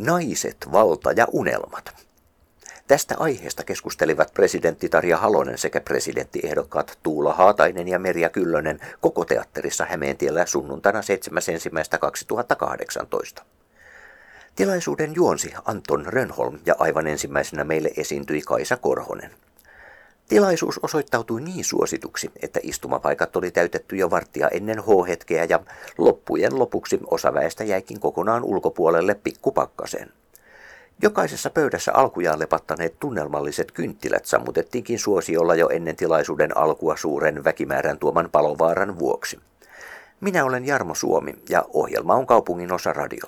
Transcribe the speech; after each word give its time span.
Naiset, 0.00 0.56
valta 0.72 1.12
ja 1.12 1.26
unelmat. 1.32 2.06
Tästä 2.86 3.14
aiheesta 3.18 3.64
keskustelivat 3.64 4.34
presidentti 4.34 4.88
Tarja 4.88 5.18
Halonen 5.18 5.58
sekä 5.58 5.80
presidenttiehdokkaat 5.80 6.98
Tuula 7.02 7.32
Haatainen 7.32 7.88
ja 7.88 7.98
Merja 7.98 8.28
Kyllönen 8.28 8.80
koko 9.00 9.24
teatterissa 9.24 9.84
Hämeentiellä 9.84 10.46
sunnuntaina 10.46 11.00
7.1.2018. 11.00 13.42
Tilaisuuden 14.56 15.14
juonsi 15.14 15.52
Anton 15.64 16.06
Rönholm 16.06 16.58
ja 16.66 16.74
aivan 16.78 17.06
ensimmäisenä 17.06 17.64
meille 17.64 17.90
esiintyi 17.96 18.40
Kaisa 18.40 18.76
Korhonen. 18.76 19.30
Tilaisuus 20.28 20.80
osoittautui 20.82 21.40
niin 21.40 21.64
suosituksi, 21.64 22.30
että 22.42 22.60
istumapaikat 22.62 23.36
oli 23.36 23.50
täytetty 23.50 23.96
jo 23.96 24.10
varttia 24.10 24.48
ennen 24.48 24.78
H-hetkeä 24.78 25.44
ja 25.44 25.60
loppujen 25.98 26.58
lopuksi 26.58 27.00
osa 27.10 27.34
väestä 27.34 27.64
jäikin 27.64 28.00
kokonaan 28.00 28.44
ulkopuolelle 28.44 29.14
pikkupakkaseen. 29.14 30.12
Jokaisessa 31.02 31.50
pöydässä 31.50 31.92
alkujaan 31.94 32.38
lepattaneet 32.38 33.00
tunnelmalliset 33.00 33.72
kynttilät 33.72 34.26
sammutettiinkin 34.26 34.98
suosiolla 34.98 35.54
jo 35.54 35.68
ennen 35.68 35.96
tilaisuuden 35.96 36.56
alkua 36.56 36.96
suuren 36.96 37.44
väkimäärän 37.44 37.98
tuoman 37.98 38.28
palovaaran 38.32 38.98
vuoksi. 38.98 39.40
Minä 40.20 40.44
olen 40.44 40.66
Jarmo 40.66 40.94
Suomi 40.94 41.34
ja 41.48 41.64
ohjelma 41.72 42.14
on 42.14 42.26
kaupungin 42.26 42.72
osa 42.72 42.92
radio. 42.92 43.26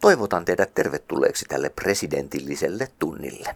Toivotan 0.00 0.44
teidät 0.44 0.74
tervetulleeksi 0.74 1.44
tälle 1.48 1.68
presidentilliselle 1.68 2.88
tunnille. 2.98 3.54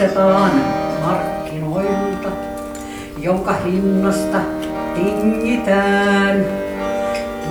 Ostetaan 0.00 0.50
markkinoilta, 1.04 2.28
jonka 3.18 3.52
hinnasta 3.52 4.38
tingitään 4.94 6.44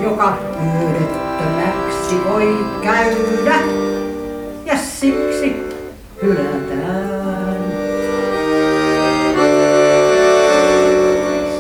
joka 0.04 0.38
hyödyttömäksi 0.62 2.16
voi 2.30 2.66
käydä 2.84 3.56
ja 4.66 4.78
siksi 4.78 5.56
hylätään. 6.22 7.60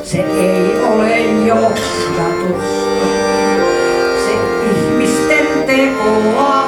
Se 0.03 0.17
ei 0.17 0.83
ole 0.83 1.19
johdatusta, 1.45 3.05
se 4.25 4.33
ihmisten 4.71 5.63
tekoa 5.65 6.58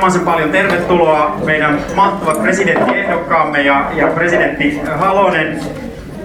erinomaisen 0.00 0.32
paljon 0.32 0.50
tervetuloa 0.50 1.36
meidän 1.44 1.78
mahtavat 1.94 2.42
presidenttiehdokkaamme 2.42 3.62
ja, 3.62 3.90
ja 3.96 4.06
presidentti 4.06 4.80
Halonen. 4.98 5.60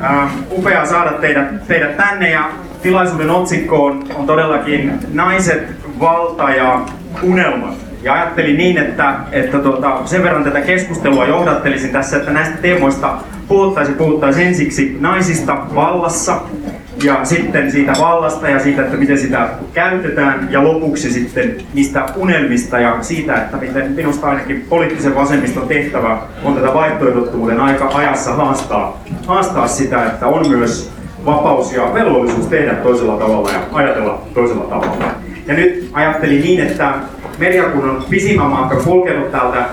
Ähm, 0.04 0.28
upea 0.52 0.86
saada 0.86 1.12
teidät, 1.12 1.68
teidät 1.68 1.98
tänne 1.98 2.30
ja 2.30 2.50
tilaisuuden 2.82 3.30
otsikko 3.30 3.86
on, 3.86 4.04
on 4.16 4.28
todellakin 4.28 4.94
Naiset, 5.14 5.68
valta 6.00 6.50
ja 6.50 6.82
unelmat. 7.24 7.76
Ja 8.04 8.14
ajattelin 8.14 8.58
niin, 8.58 8.78
että, 8.78 9.16
että 9.32 9.60
tuota, 9.60 10.02
sen 10.06 10.24
verran 10.24 10.44
tätä 10.44 10.62
keskustelua 10.62 11.26
johdattelisin 11.26 11.92
tässä, 11.92 12.18
että 12.18 12.32
näistä 12.32 12.58
teemoista 12.58 13.18
puhuttaisiin, 13.48 13.98
puhuttaisiin 13.98 14.48
ensiksi 14.48 14.98
naisista 15.00 15.58
vallassa, 15.76 16.42
ja 17.04 17.26
sitten 17.26 17.72
siitä 17.72 17.94
vallasta 18.00 18.50
ja 18.50 18.60
siitä, 18.60 18.82
että 18.82 18.98
miten 18.98 19.18
sitä 19.18 19.50
käytetään 19.74 20.48
ja 20.52 20.64
lopuksi 20.64 21.12
sitten 21.12 21.58
niistä 21.74 22.06
unelmista 22.16 22.80
ja 22.80 22.98
siitä, 23.02 23.36
että 23.36 23.58
miten 23.58 23.92
minusta 23.92 24.28
ainakin 24.28 24.66
poliittisen 24.70 25.16
vasemmiston 25.16 25.68
tehtävä 25.68 26.22
on 26.44 26.56
tätä 26.56 26.74
vaihtoehdottomuuden 26.74 27.60
aika 27.60 27.90
ajassa 27.94 28.34
haastaa, 28.34 29.04
haastaa 29.28 29.68
sitä, 29.68 30.06
että 30.06 30.28
on 30.28 30.50
myös 30.50 30.92
vapaus 31.26 31.74
ja 31.74 31.94
velvollisuus 31.94 32.46
tehdä 32.46 32.74
toisella 32.74 33.18
tavalla 33.18 33.50
ja 33.52 33.60
ajatella 33.72 34.22
toisella 34.34 34.64
tavalla. 34.64 35.12
Ja 35.48 35.54
nyt 35.54 35.90
ajattelin 35.94 36.42
niin, 36.42 36.60
että 36.60 36.94
Merja, 37.40 37.64
kun 37.64 37.90
on 37.90 38.04
pisimmän 38.10 38.48
matka 38.48 38.76
kulkenut 38.76 39.32
täältä 39.32 39.66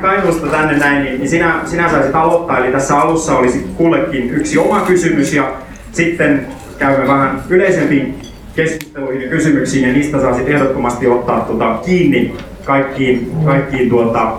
Kainuusta 0.00 0.46
tänne 0.46 0.78
näin, 0.78 1.04
niin 1.04 1.28
sinä, 1.28 1.60
sinä 1.64 1.90
saisit 1.90 2.14
aloittaa. 2.14 2.58
Eli 2.58 2.72
tässä 2.72 2.96
alussa 2.96 3.38
olisi 3.38 3.66
kullekin 3.76 4.30
yksi 4.30 4.58
oma 4.58 4.80
kysymys 4.80 5.32
ja 5.34 5.52
sitten 5.94 6.46
käymme 6.78 7.08
vähän 7.08 7.42
yleisempiin 7.48 8.14
keskusteluihin 8.56 9.22
ja 9.22 9.28
kysymyksiin 9.28 9.88
ja 9.88 9.94
niistä 9.94 10.20
saa 10.20 10.34
sitten 10.34 10.54
ehdottomasti 10.54 11.06
ottaa 11.06 11.40
tuota 11.40 11.78
kiinni 11.86 12.34
kaikkiin, 12.64 13.32
kaikkiin, 13.44 13.88
tuota, 13.88 14.32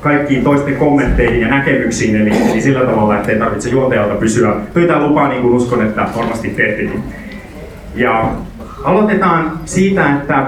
kaikkiin 0.00 0.44
toisten 0.44 0.76
kommentteihin 0.76 1.40
ja 1.40 1.48
näkemyksiin, 1.48 2.16
eli, 2.16 2.30
eli 2.50 2.60
sillä 2.60 2.80
tavalla, 2.80 3.16
että 3.16 3.32
ei 3.32 3.38
tarvitse 3.38 3.70
juontajalta 3.70 4.14
pysyä. 4.14 4.54
Pyytää 4.74 5.06
lupaa, 5.06 5.28
niin 5.28 5.42
kuin 5.42 5.54
uskon, 5.54 5.86
että 5.86 6.08
varmasti 6.16 6.48
teettekin. 6.48 7.02
Ja 7.94 8.30
aloitetaan 8.84 9.52
siitä, 9.64 10.16
että 10.16 10.46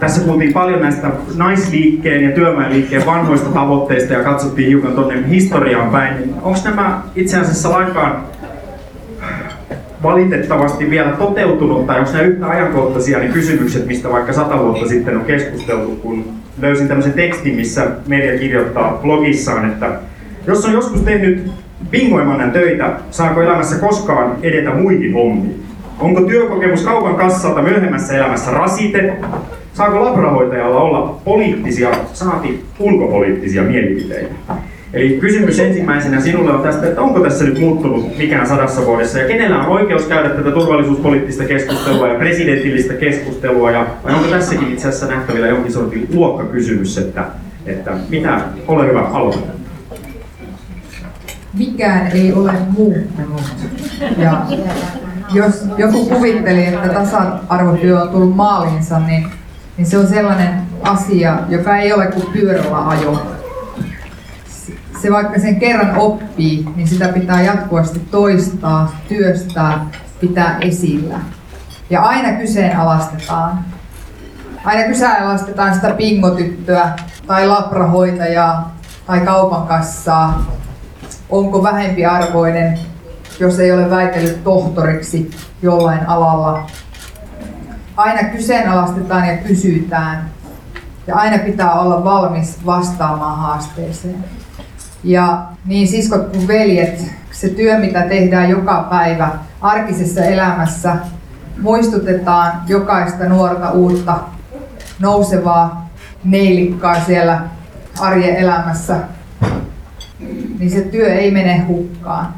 tässä 0.00 0.20
puhuttiin 0.24 0.52
paljon 0.52 0.80
näistä 0.80 1.10
naisliikkeen 1.36 2.24
ja 2.24 2.30
työväenliikkeen 2.30 3.06
vanhoista 3.06 3.50
tavoitteista 3.50 4.12
ja 4.12 4.24
katsottiin 4.24 4.68
hiukan 4.68 4.92
tuonne 4.92 5.28
historiaan 5.28 5.90
päin. 5.90 6.34
Onko 6.42 6.58
nämä 6.64 7.02
itse 7.16 7.38
asiassa 7.38 7.70
lainkaan 7.70 8.24
valitettavasti 10.02 10.90
vielä 10.90 11.10
toteutunut, 11.10 11.86
tai 11.86 11.98
onko 11.98 12.10
nämä 12.12 12.24
yhtä 12.24 12.46
ajankohtaisia 12.46 13.18
niin 13.18 13.32
kysymykset, 13.32 13.86
mistä 13.86 14.10
vaikka 14.10 14.32
sata 14.32 14.58
vuotta 14.58 14.88
sitten 14.88 15.16
on 15.16 15.24
keskusteltu, 15.24 15.90
kun 15.90 16.24
löysin 16.60 16.88
tämmöisen 16.88 17.12
tekstin, 17.12 17.54
missä 17.54 17.86
media 18.06 18.38
kirjoittaa 18.38 18.98
blogissaan, 19.02 19.70
että 19.70 19.90
jos 20.46 20.64
on 20.64 20.72
joskus 20.72 21.00
tehnyt 21.00 21.50
bingoimannen 21.90 22.50
töitä, 22.50 22.92
saako 23.10 23.42
elämässä 23.42 23.76
koskaan 23.76 24.36
edetä 24.42 24.70
muihin 24.70 25.12
hommiin? 25.12 25.62
Onko 25.98 26.20
työkokemus 26.20 26.82
kaupan 26.82 27.14
kassalta 27.14 27.62
myöhemmässä 27.62 28.16
elämässä 28.16 28.50
rasite? 28.50 29.16
Saako 29.72 30.04
labrahoitajalla 30.04 30.80
olla 30.80 31.20
poliittisia, 31.24 31.90
saati 32.12 32.64
ulkopoliittisia 32.78 33.62
mielipiteitä? 33.62 34.34
Eli 34.92 35.18
kysymys 35.20 35.58
ensimmäisenä 35.58 36.20
sinulle 36.20 36.52
on 36.52 36.62
tästä, 36.62 36.86
että 36.86 37.02
onko 37.02 37.20
tässä 37.20 37.44
nyt 37.44 37.60
muuttunut 37.60 38.18
mikään 38.18 38.46
sadassa 38.46 38.86
vuodessa 38.86 39.18
ja 39.18 39.28
kenellä 39.28 39.58
on 39.58 39.66
oikeus 39.66 40.02
käydä 40.02 40.28
tätä 40.28 40.50
turvallisuuspoliittista 40.50 41.44
keskustelua 41.44 42.08
ja 42.08 42.18
presidentillistä 42.18 42.94
keskustelua 42.94 43.70
ja 43.70 43.86
vai 44.04 44.14
onko 44.14 44.28
tässäkin 44.28 44.72
itse 44.72 44.88
asiassa 44.88 45.06
nähtävillä 45.06 45.46
jonkin 45.46 45.72
sortin 45.72 46.08
luokkakysymys, 46.14 46.98
että, 46.98 47.24
että 47.66 47.90
mitä, 48.08 48.40
ole 48.68 48.88
hyvä, 48.88 49.00
aloita. 49.00 49.38
Mikään 51.58 52.06
ei 52.06 52.32
ole 52.32 52.52
muuttunut. 52.68 53.42
Ja 54.18 54.46
jos 55.32 55.64
joku 55.78 56.06
kuvitteli, 56.06 56.64
että 56.64 56.88
tasa-arvotyö 56.88 58.02
on 58.02 58.08
tullut 58.08 58.36
maaliinsa, 58.36 58.98
niin, 58.98 59.26
niin 59.76 59.86
se 59.86 59.98
on 59.98 60.06
sellainen 60.06 60.54
asia, 60.82 61.38
joka 61.48 61.76
ei 61.76 61.92
ole 61.92 62.06
kuin 62.06 62.26
pyörällä 62.32 62.88
ajo 62.88 63.22
se 65.02 65.12
vaikka 65.12 65.40
sen 65.40 65.60
kerran 65.60 65.96
oppii, 65.96 66.66
niin 66.76 66.88
sitä 66.88 67.08
pitää 67.08 67.42
jatkuvasti 67.42 67.98
toistaa, 68.10 68.96
työstää, 69.08 69.86
pitää 70.20 70.58
esillä. 70.60 71.18
Ja 71.90 72.02
aina 72.02 72.32
kyseenalaistetaan. 72.32 73.64
Aina 74.64 74.88
kyseenalaistetaan 74.88 75.74
sitä 75.74 75.90
pingotyttöä 75.90 76.92
tai 77.26 77.46
labrahoitajaa 77.46 78.76
tai 79.06 79.20
kaupan 79.20 79.66
kassaa. 79.66 80.46
Onko 81.28 81.62
vähempi 81.62 82.06
arvoinen, 82.06 82.78
jos 83.40 83.58
ei 83.58 83.72
ole 83.72 83.90
väitellyt 83.90 84.44
tohtoriksi 84.44 85.30
jollain 85.62 86.08
alalla. 86.08 86.66
Aina 87.96 88.28
kyseenalaistetaan 88.28 89.28
ja 89.28 89.36
kysytään. 89.36 90.30
Ja 91.06 91.16
aina 91.16 91.38
pitää 91.38 91.80
olla 91.80 92.04
valmis 92.04 92.66
vastaamaan 92.66 93.38
haasteeseen. 93.38 94.24
Ja 95.04 95.42
niin 95.64 95.88
siskot 95.88 96.28
kuin 96.28 96.48
veljet, 96.48 97.12
se 97.30 97.48
työ 97.48 97.78
mitä 97.78 98.02
tehdään 98.02 98.50
joka 98.50 98.86
päivä 98.90 99.30
arkisessa 99.60 100.24
elämässä, 100.24 100.96
muistutetaan 101.62 102.52
jokaista 102.68 103.24
nuorta 103.24 103.70
uutta 103.70 104.18
nousevaa 104.98 105.90
neilikkaa 106.24 107.00
siellä 107.00 107.40
arjen 108.00 108.36
elämässä, 108.36 108.96
niin 110.58 110.70
se 110.70 110.80
työ 110.80 111.14
ei 111.14 111.30
mene 111.30 111.58
hukkaan. 111.58 112.34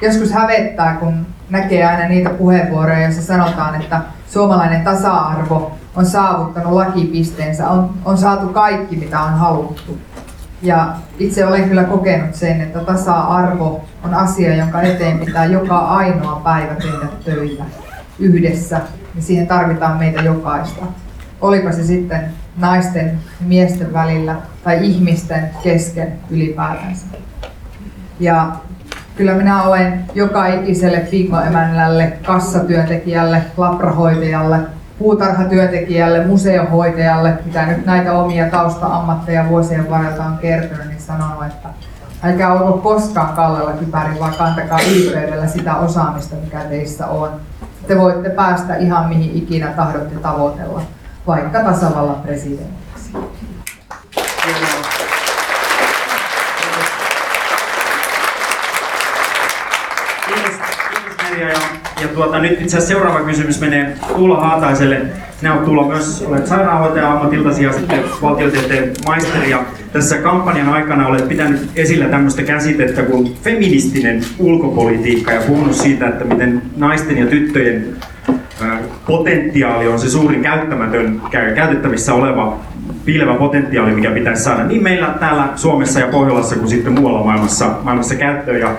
Joskus 0.00 0.32
hävettää, 0.32 0.96
kun 0.96 1.26
näkee 1.50 1.84
aina 1.84 2.08
niitä 2.08 2.30
puheenvuoroja, 2.30 3.02
joissa 3.02 3.22
sanotaan, 3.22 3.80
että 3.80 4.00
suomalainen 4.30 4.84
tasa-arvo 4.84 5.72
on 5.96 6.06
saavuttanut 6.06 6.72
lakipisteensä, 6.72 7.68
on, 7.68 7.94
on 8.04 8.18
saatu 8.18 8.48
kaikki 8.48 8.96
mitä 8.96 9.20
on 9.20 9.32
haluttu. 9.32 9.98
Ja 10.64 10.94
itse 11.18 11.46
olen 11.46 11.68
kyllä 11.68 11.84
kokenut 11.84 12.34
sen, 12.34 12.60
että 12.60 12.78
tasa-arvo 12.78 13.84
on 14.04 14.14
asia, 14.14 14.56
jonka 14.56 14.82
eteen 14.82 15.18
pitää 15.18 15.44
joka 15.44 15.78
ainoa 15.78 16.40
päivä 16.44 16.74
tehdä 16.74 17.08
töitä 17.24 17.64
yhdessä. 18.18 18.80
Ja 19.16 19.22
siihen 19.22 19.46
tarvitaan 19.46 19.98
meitä 19.98 20.22
jokaista. 20.22 20.84
Olipa 21.40 21.72
se 21.72 21.84
sitten 21.84 22.20
naisten 22.56 23.06
ja 23.40 23.46
miesten 23.46 23.92
välillä 23.92 24.36
tai 24.64 24.86
ihmisten 24.86 25.50
kesken 25.62 26.12
ylipäätänsä. 26.30 27.06
Ja 28.20 28.52
kyllä 29.16 29.34
minä 29.34 29.62
olen 29.62 30.04
joka 30.14 30.46
ikiselle 30.46 31.00
pingoemännälle, 31.00 32.12
kassatyöntekijälle, 32.26 33.42
labrahoitajalle, 33.56 34.58
puutarhatyöntekijälle, 34.98 36.26
museohoitajalle, 36.26 37.38
mitä 37.44 37.66
nyt 37.66 37.86
näitä 37.86 38.12
omia 38.12 38.50
tausta-ammatteja 38.50 39.48
vuosien 39.48 39.90
varrelta 39.90 40.24
on 40.24 40.38
kertynyt, 40.38 40.88
niin 40.88 41.00
sanonut, 41.00 41.44
että 41.46 41.68
älkää 42.22 42.52
olko 42.52 42.78
koskaan 42.78 43.36
kallella 43.36 43.72
kypärin, 43.72 44.20
vaan 44.20 44.34
kantakaa 44.38 44.78
ylpeydellä 44.96 45.46
sitä 45.46 45.76
osaamista, 45.76 46.36
mikä 46.36 46.60
teissä 46.60 47.06
on. 47.06 47.30
Te 47.86 47.98
voitte 47.98 48.30
päästä 48.30 48.76
ihan 48.76 49.08
mihin 49.08 49.34
ikinä 49.34 49.66
tahdotte 49.66 50.14
tavoitella, 50.14 50.80
vaikka 51.26 51.60
tasavallan 51.60 52.20
presidentiksi. 52.22 52.83
Kiitos, 61.34 61.62
ja 62.02 62.08
tuota, 62.08 62.38
nyt 62.38 62.52
itse 62.52 62.64
asiassa 62.64 62.86
seuraava 62.86 63.20
kysymys 63.20 63.60
menee 63.60 63.96
Tuula 64.16 64.40
Haataiselle. 64.40 65.00
Sinä 65.38 65.52
olet 65.54 65.64
Tuula 65.64 65.88
myös, 65.88 66.24
olet 66.28 66.46
sairaanhoitaja 66.46 67.12
ammatiltasi 67.12 67.64
ja 67.64 67.72
sitten 67.72 68.04
valtiotieteen 68.22 68.92
maisteri. 69.06 69.50
Ja 69.50 69.64
tässä 69.92 70.18
kampanjan 70.18 70.68
aikana 70.68 71.06
olet 71.06 71.28
pitänyt 71.28 71.70
esillä 71.76 72.04
tämmöistä 72.04 72.42
käsitettä 72.42 73.02
kuin 73.02 73.36
feministinen 73.42 74.20
ulkopolitiikka 74.38 75.32
ja 75.32 75.40
puhunut 75.40 75.74
siitä, 75.74 76.08
että 76.08 76.24
miten 76.24 76.62
naisten 76.76 77.18
ja 77.18 77.26
tyttöjen 77.26 77.96
potentiaali 79.06 79.88
on 79.88 79.98
se 79.98 80.10
suurin 80.10 80.42
käyttämätön, 80.42 81.20
käytettävissä 81.54 82.14
oleva 82.14 82.58
piilevä 83.04 83.34
potentiaali, 83.34 83.92
mikä 83.92 84.10
pitäisi 84.10 84.42
saada 84.42 84.64
niin 84.64 84.82
meillä 84.82 85.14
täällä 85.20 85.48
Suomessa 85.56 86.00
ja 86.00 86.06
Pohjolassa 86.06 86.56
kuin 86.56 86.68
sitten 86.68 86.92
muualla 86.92 87.24
maailmassa, 87.24 87.70
maailmassa 87.82 88.14
käyttöön. 88.14 88.60
Ja 88.60 88.74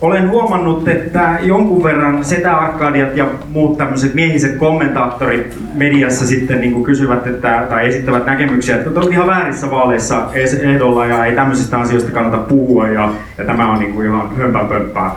olen 0.00 0.30
huomannut, 0.30 0.88
että 0.88 1.38
jonkun 1.42 1.82
verran 1.82 2.24
Setä 2.24 2.56
Arkadiat 2.56 3.16
ja 3.16 3.26
muut 3.48 3.78
tämmöiset 3.78 4.14
miehiset 4.14 4.56
kommentaattorit 4.56 5.58
mediassa 5.74 6.26
sitten 6.26 6.60
niin 6.60 6.72
kuin 6.72 6.84
kysyvät 6.84 7.26
että, 7.26 7.66
tai 7.68 7.88
esittävät 7.88 8.26
näkemyksiä, 8.26 8.76
että 8.76 9.00
olet 9.00 9.12
ihan 9.12 9.26
väärissä 9.26 9.70
vaaleissa 9.70 10.28
ehdolla 10.62 11.06
ja 11.06 11.24
ei 11.24 11.34
tämmöisistä 11.34 11.78
asioista 11.78 12.10
kannata 12.10 12.38
puhua 12.38 12.88
ja, 12.88 13.12
ja 13.38 13.44
tämä 13.44 13.72
on 13.72 13.78
niin 13.78 13.92
kuin 13.92 14.06
ihan 14.06 14.36
hömpänpömppää. 14.36 15.16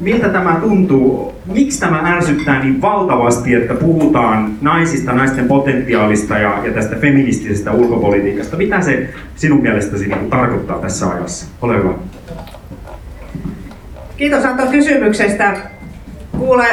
Miltä 0.00 0.28
tämä 0.28 0.56
tuntuu? 0.60 1.34
Miksi 1.52 1.80
tämä 1.80 2.02
ärsyttää 2.04 2.62
niin 2.62 2.82
valtavasti, 2.82 3.54
että 3.54 3.74
puhutaan 3.74 4.52
naisista, 4.60 5.12
naisten 5.12 5.48
potentiaalista 5.48 6.38
ja, 6.38 6.58
ja 6.64 6.72
tästä 6.72 6.96
feministisestä 6.96 7.72
ulkopolitiikasta? 7.72 8.56
Mitä 8.56 8.80
se 8.80 9.08
sinun 9.36 9.62
mielestäsi 9.62 10.06
niin 10.06 10.30
tarkoittaa 10.30 10.78
tässä 10.78 11.10
ajassa? 11.10 11.46
Ole 11.62 11.78
hyvä. 11.78 11.90
Kiitos 14.16 14.44
Anto 14.44 14.66
kysymyksestä. 14.66 15.56
Kuule, 16.38 16.66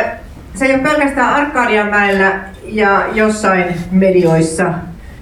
se 0.56 0.66
ei 0.66 0.74
ole 0.74 0.84
pelkästään 0.84 1.34
Arkadianmäellä 1.34 2.40
ja 2.64 3.06
jossain 3.14 3.66
medioissa 3.92 4.74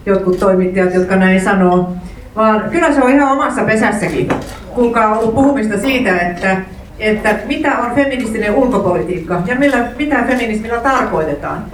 jotkut 0.05 0.39
toimittajat, 0.39 0.93
jotka 0.93 1.15
näin 1.15 1.41
sanoo, 1.41 1.93
vaan 2.35 2.69
kyllä 2.71 2.93
se 2.93 3.01
on 3.01 3.11
ihan 3.11 3.31
omassa 3.31 3.63
pesässäkin. 3.63 4.29
Kuulkaa 4.75 5.07
on 5.07 5.17
ollut 5.17 5.35
puhumista 5.35 5.79
siitä, 5.79 6.19
että, 6.19 6.57
että 6.99 7.35
mitä 7.45 7.77
on 7.77 7.95
feministinen 7.95 8.55
ulkopolitiikka 8.55 9.41
ja 9.45 9.55
millä, 9.55 9.87
mitä 9.97 10.23
feminismillä 10.27 10.79
tarkoitetaan. 10.79 11.65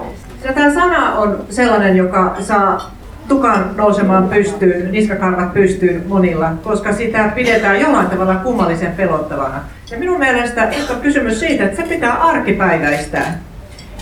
Ja 0.44 0.54
tämä 0.54 0.74
sana 0.74 1.16
on 1.16 1.46
sellainen, 1.50 1.98
joka 1.98 2.36
saa 2.40 2.92
tukan 3.28 3.72
nousemaan 3.76 4.30
pystyyn, 4.30 4.92
niskakarvat 4.92 5.54
pystyyn 5.54 6.04
monilla, 6.08 6.52
koska 6.64 6.94
sitä 6.94 7.32
pidetään 7.36 7.80
jollain 7.80 8.08
tavalla 8.08 8.36
kummallisen 8.36 8.92
pelottavana. 8.92 9.62
Ja 9.92 9.98
minun 9.98 10.20
mielestä 10.20 10.66
nyt 10.66 10.90
on 10.90 11.02
kysymys 11.02 11.40
siitä, 11.40 11.66
että 11.66 11.82
se 11.82 11.88
pitää 11.88 12.14
arkipäiväistää. 12.14 13.40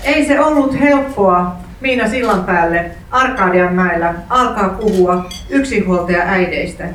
Ei 0.04 0.26
se 0.26 0.40
ollut 0.40 0.80
helppoa 0.80 1.56
Miina 1.82 2.08
Sillanpäälle 2.08 2.92
Arkadianmäellä 3.12 4.14
alkaa 4.30 4.70
puhua 4.70 5.26
yksinhuoltaja 5.50 6.24
äideistä, 6.26 6.86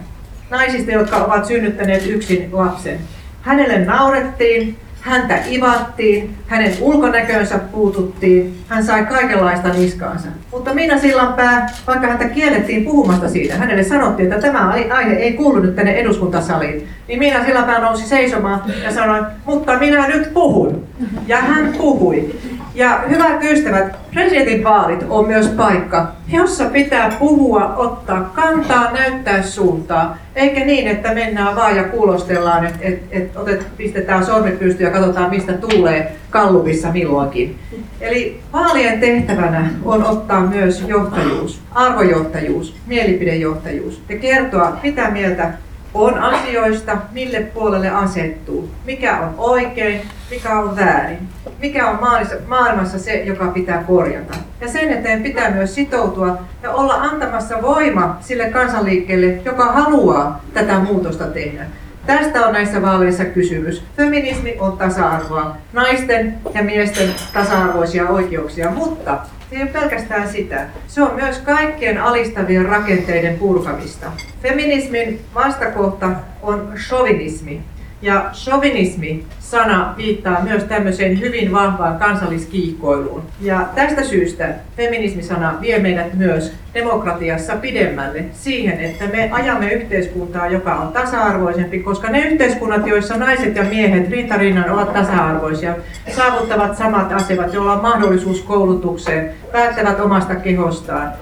naisista, 0.51 0.93
jotka 0.93 1.17
ovat 1.17 1.45
synnyttäneet 1.45 2.07
yksin 2.07 2.49
lapsen. 2.53 2.99
Hänelle 3.43 3.79
naurettiin, 3.79 4.77
Häntä 5.09 5.39
ivattiin, 5.51 6.35
hänen 6.47 6.73
ulkonäköönsä 6.81 7.59
puututtiin, 7.59 8.59
hän 8.69 8.85
sai 8.85 9.07
kaikenlaista 9.07 9.69
niskaansa. 9.69 10.29
Mutta 10.53 10.75
Miina 10.75 10.99
Sillanpää, 10.99 11.67
vaikka 11.87 12.07
häntä 12.07 12.29
kiellettiin 12.29 12.85
puhumasta 12.85 13.29
siitä, 13.29 13.55
hänelle 13.55 13.85
sanottiin, 13.85 14.33
että 14.33 14.47
tämä 14.47 14.69
aihe 14.91 15.13
ei 15.13 15.33
kuulu 15.33 15.59
nyt 15.59 15.77
tänne 15.77 15.93
eduskuntasaliin, 15.93 16.89
niin 17.09 17.19
Miina 17.19 17.45
Sillanpää 17.45 17.81
nousi 17.81 18.07
seisomaan 18.07 18.63
ja 18.85 18.93
sanoi, 18.93 19.23
mutta 19.45 19.79
minä 19.79 20.09
nyt 20.09 20.35
puhun. 20.35 20.85
Ja 21.27 21.37
hän 21.37 21.75
puhui. 21.79 22.39
Ja 22.79 23.05
hyvät 23.09 23.43
ystävät, 23.43 23.97
presidentinvaalit 24.13 25.05
on 25.09 25.27
myös 25.27 25.49
paikka, 25.49 26.13
jossa 26.29 26.65
pitää 26.65 27.17
puhua, 27.19 27.75
ottaa 27.77 28.31
kantaa, 28.35 28.93
näyttää 28.93 29.43
suuntaa. 29.43 30.19
Eikä 30.37 30.65
niin, 30.65 30.89
että 30.89 31.15
mennään 31.15 31.57
vaan 31.57 31.77
ja 31.77 31.85
kuulostellaan, 31.85 32.67
että 32.67 32.79
et, 32.81 33.03
et, 33.11 33.37
otet, 33.37 33.67
pistetään 33.77 34.27
sormet 34.27 34.59
pystyyn 34.59 34.87
ja 34.87 34.99
katsotaan 34.99 35.31
mistä 35.31 35.53
tulee 35.53 36.17
kallupissa 36.31 36.93
milloinkin. 36.93 37.59
Eli 38.01 38.41
vaalien 38.53 39.01
tehtävänä 39.01 39.71
on 39.85 40.05
ottaa 40.05 40.41
myös 40.41 40.85
johtajuus, 40.89 41.61
arvojohtajuus, 41.71 42.77
mielipidejohtajuus 42.87 44.03
ja 44.09 44.19
kertoa, 44.19 44.77
mitä 44.83 45.11
mieltä 45.11 45.53
on 45.99 46.19
asioista, 46.19 46.97
mille 47.13 47.41
puolelle 47.41 47.91
asettuu, 47.91 48.71
mikä 48.85 49.21
on 49.21 49.35
oikein, 49.39 50.03
mikä 50.31 50.59
on 50.59 50.77
väärin, 50.77 51.29
mikä 51.59 51.91
on 51.91 51.99
maailmassa 52.47 52.99
se, 52.99 53.23
joka 53.23 53.47
pitää 53.47 53.85
korjata. 53.85 54.35
Ja 54.61 54.69
sen 54.69 54.93
eteen 54.93 55.23
pitää 55.23 55.51
myös 55.51 55.75
sitoutua 55.75 56.39
ja 56.63 56.71
olla 56.71 56.95
antamassa 56.95 57.63
voima 57.63 58.17
sille 58.21 58.51
kansanliikkeelle, 58.51 59.41
joka 59.45 59.65
haluaa 59.65 60.45
tätä 60.55 60.79
muutosta 60.79 61.25
tehdä. 61.25 61.67
Tästä 62.09 62.47
on 62.47 62.53
näissä 62.53 62.83
vaaleissa 62.83 63.25
kysymys. 63.25 63.83
Feminismi 63.97 64.57
on 64.59 64.79
tasa-arvoa, 64.79 65.57
naisten 65.73 66.39
ja 66.55 66.63
miesten 66.63 67.09
tasa-arvoisia 67.33 68.09
oikeuksia, 68.09 68.71
mutta 68.71 69.19
se 69.51 69.57
ei 69.57 69.63
ole 69.63 69.71
pelkästään 69.71 70.29
sitä. 70.29 70.67
Se 70.87 71.03
on 71.03 71.15
myös 71.15 71.39
kaikkien 71.39 71.99
alistavien 72.03 72.65
rakenteiden 72.65 73.39
purkamista. 73.39 74.13
Feminismin 74.43 75.21
vastakohta 75.35 76.11
on 76.43 76.73
chauvinismi. 76.89 77.61
Ja 78.03 78.31
chauvinismi 78.33 79.25
sana 79.41 79.95
viittaa 79.97 80.41
myös 80.43 80.65
tämmöiseen 80.65 81.21
hyvin 81.21 81.53
vahvaan 81.53 81.99
kansalliskiihkoiluun. 81.99 83.23
Ja 83.41 83.69
tästä 83.75 84.05
syystä 84.05 84.55
feminismisana 84.77 85.59
vie 85.61 85.79
meidät 85.79 86.15
myös 86.15 86.53
demokratiassa 86.75 87.57
pidemmälle 87.57 88.25
siihen, 88.33 88.81
että 88.81 89.07
me 89.07 89.29
ajamme 89.33 89.73
yhteiskuntaa, 89.73 90.47
joka 90.47 90.75
on 90.75 90.93
tasa-arvoisempi, 90.93 91.79
koska 91.79 92.11
ne 92.11 92.21
yhteiskunnat, 92.21 92.87
joissa 92.87 93.17
naiset 93.17 93.57
ja 93.57 93.65
miehet 93.65 94.11
rintarinnan 94.11 94.71
ovat 94.71 94.93
tasa-arvoisia, 94.93 95.77
saavuttavat 96.17 96.77
samat 96.77 97.13
asemat, 97.13 97.55
joilla 97.55 97.73
on 97.73 97.83
mahdollisuus 97.83 98.43
koulutukseen, 98.43 99.31
päättävät 99.53 100.01
omasta 100.01 100.35
kehostaan, 100.35 101.13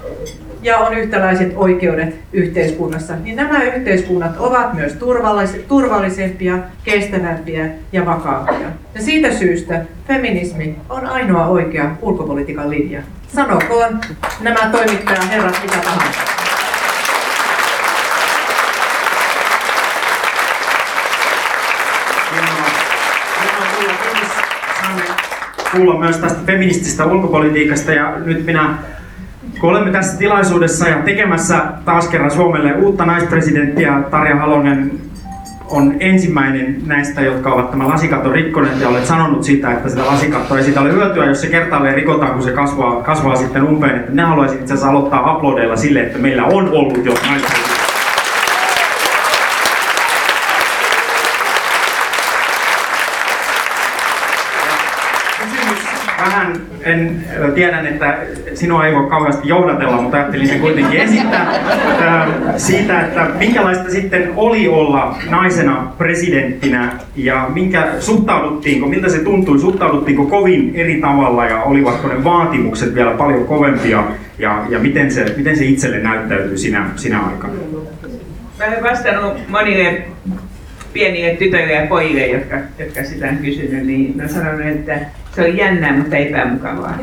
ja 0.67 0.77
on 0.77 0.97
yhtäläiset 0.97 1.53
oikeudet 1.55 2.15
yhteiskunnassa, 2.33 3.15
niin 3.15 3.35
nämä 3.35 3.63
yhteiskunnat 3.63 4.37
ovat 4.37 4.73
myös 4.73 4.97
turvallisempia, 5.67 6.57
kestävämpiä 6.83 7.65
ja 7.91 8.05
vakaampia. 8.05 8.67
Ja 8.95 9.01
siitä 9.01 9.33
syystä 9.33 9.85
feminismi 10.07 10.75
on 10.89 11.05
ainoa 11.05 11.47
oikea 11.47 11.91
ulkopolitiikan 12.01 12.69
linja. 12.69 13.01
Sanokoon 13.27 13.99
nämä 14.41 14.69
toimittaja 14.71 15.21
herrat 15.21 15.59
mitä 15.63 15.77
tahansa. 15.77 16.19
kuulla 25.71 25.99
myös 25.99 26.17
tästä 26.17 26.39
feminististä 26.45 27.05
ulkopolitiikasta 27.05 27.93
ja 27.93 28.19
nyt 28.19 28.45
minä 28.45 28.77
kun 29.59 29.69
olemme 29.69 29.91
tässä 29.91 30.17
tilaisuudessa 30.17 30.87
ja 30.87 30.97
tekemässä 30.97 31.59
taas 31.85 32.07
kerran 32.07 32.31
Suomelle 32.31 32.73
uutta 32.73 33.05
naispresidenttiä, 33.05 34.01
Tarja 34.11 34.35
Halonen 34.35 34.91
on 35.69 35.95
ensimmäinen 35.99 36.77
näistä, 36.85 37.21
jotka 37.21 37.53
ovat 37.53 37.71
tämä 37.71 37.87
lasikaton 37.87 38.31
rikkoneet 38.31 38.81
ja 38.81 38.89
olet 38.89 39.05
sanonut 39.05 39.43
sitä, 39.43 39.71
että 39.71 39.89
sitä 39.89 40.05
lasikattoa 40.05 40.57
ei 40.57 40.63
siitä 40.63 40.81
ole 40.81 40.91
hyötyä, 40.91 41.25
jos 41.25 41.41
se 41.41 41.47
kertaalleen 41.47 41.95
rikotaan, 41.95 42.33
kun 42.33 42.43
se 42.43 42.51
kasvaa, 42.51 43.03
kasvaa 43.03 43.35
sitten 43.35 43.63
umpeen. 43.63 43.95
Että 43.95 44.11
ne 44.11 44.21
haluaisit 44.21 44.61
itse 44.61 44.73
asiassa 44.73 44.89
aloittaa 44.89 45.35
uploadeilla 45.35 45.75
sille, 45.75 45.99
että 45.99 46.19
meillä 46.19 46.45
on 46.45 46.69
ollut 46.69 47.05
jo 47.05 47.13
naispresidenttiä 47.29 47.66
vähän, 56.27 56.61
en 56.83 57.25
tiedän, 57.55 57.87
että 57.87 58.17
sinua 58.53 58.85
ei 58.85 58.95
voi 58.95 59.09
kauheasti 59.09 59.47
johdatella, 59.47 60.01
mutta 60.01 60.17
ajattelin 60.17 60.47
sen 60.47 60.59
kuitenkin 60.59 60.99
esittää 60.99 61.41
äh, 62.01 62.27
siitä, 62.57 63.01
että 63.01 63.27
minkälaista 63.39 63.91
sitten 63.91 64.31
oli 64.35 64.67
olla 64.67 65.17
naisena 65.29 65.93
presidenttinä 65.97 66.91
ja 67.15 67.49
minkä 67.53 67.87
suhtauduttiinko, 67.99 68.87
miltä 68.87 69.09
se 69.09 69.19
tuntui, 69.19 69.59
suhtauduttiinko 69.59 70.25
kovin 70.25 70.71
eri 70.75 71.01
tavalla 71.01 71.45
ja 71.45 71.63
olivatko 71.63 72.07
ne 72.07 72.23
vaatimukset 72.23 72.95
vielä 72.95 73.11
paljon 73.11 73.45
kovempia 73.45 74.03
ja, 74.39 74.65
ja 74.69 74.79
miten, 74.79 75.11
se, 75.11 75.33
miten 75.37 75.57
se 75.57 75.65
itselle 75.65 75.99
näyttäytyi 75.99 76.57
sinä, 76.57 76.85
sinä 76.95 77.19
aikana? 77.19 77.53
Mä 78.59 78.65
olen 78.65 78.83
vastannut 78.83 79.33
monille 79.49 80.03
pienille 80.93 81.35
tytöille 81.35 81.73
ja 81.73 81.87
pojille, 81.87 82.27
jotka, 82.27 82.55
jotka 82.79 83.03
sitä 83.03 83.27
on 83.27 83.37
kysynyt, 83.37 83.85
niin 83.85 84.17
mä 84.17 84.27
sanon, 84.27 84.61
että 84.61 84.99
se 85.37 85.43
on 85.43 85.57
jännää, 85.57 85.97
mutta 85.97 86.17
epämukavaa. 86.17 86.97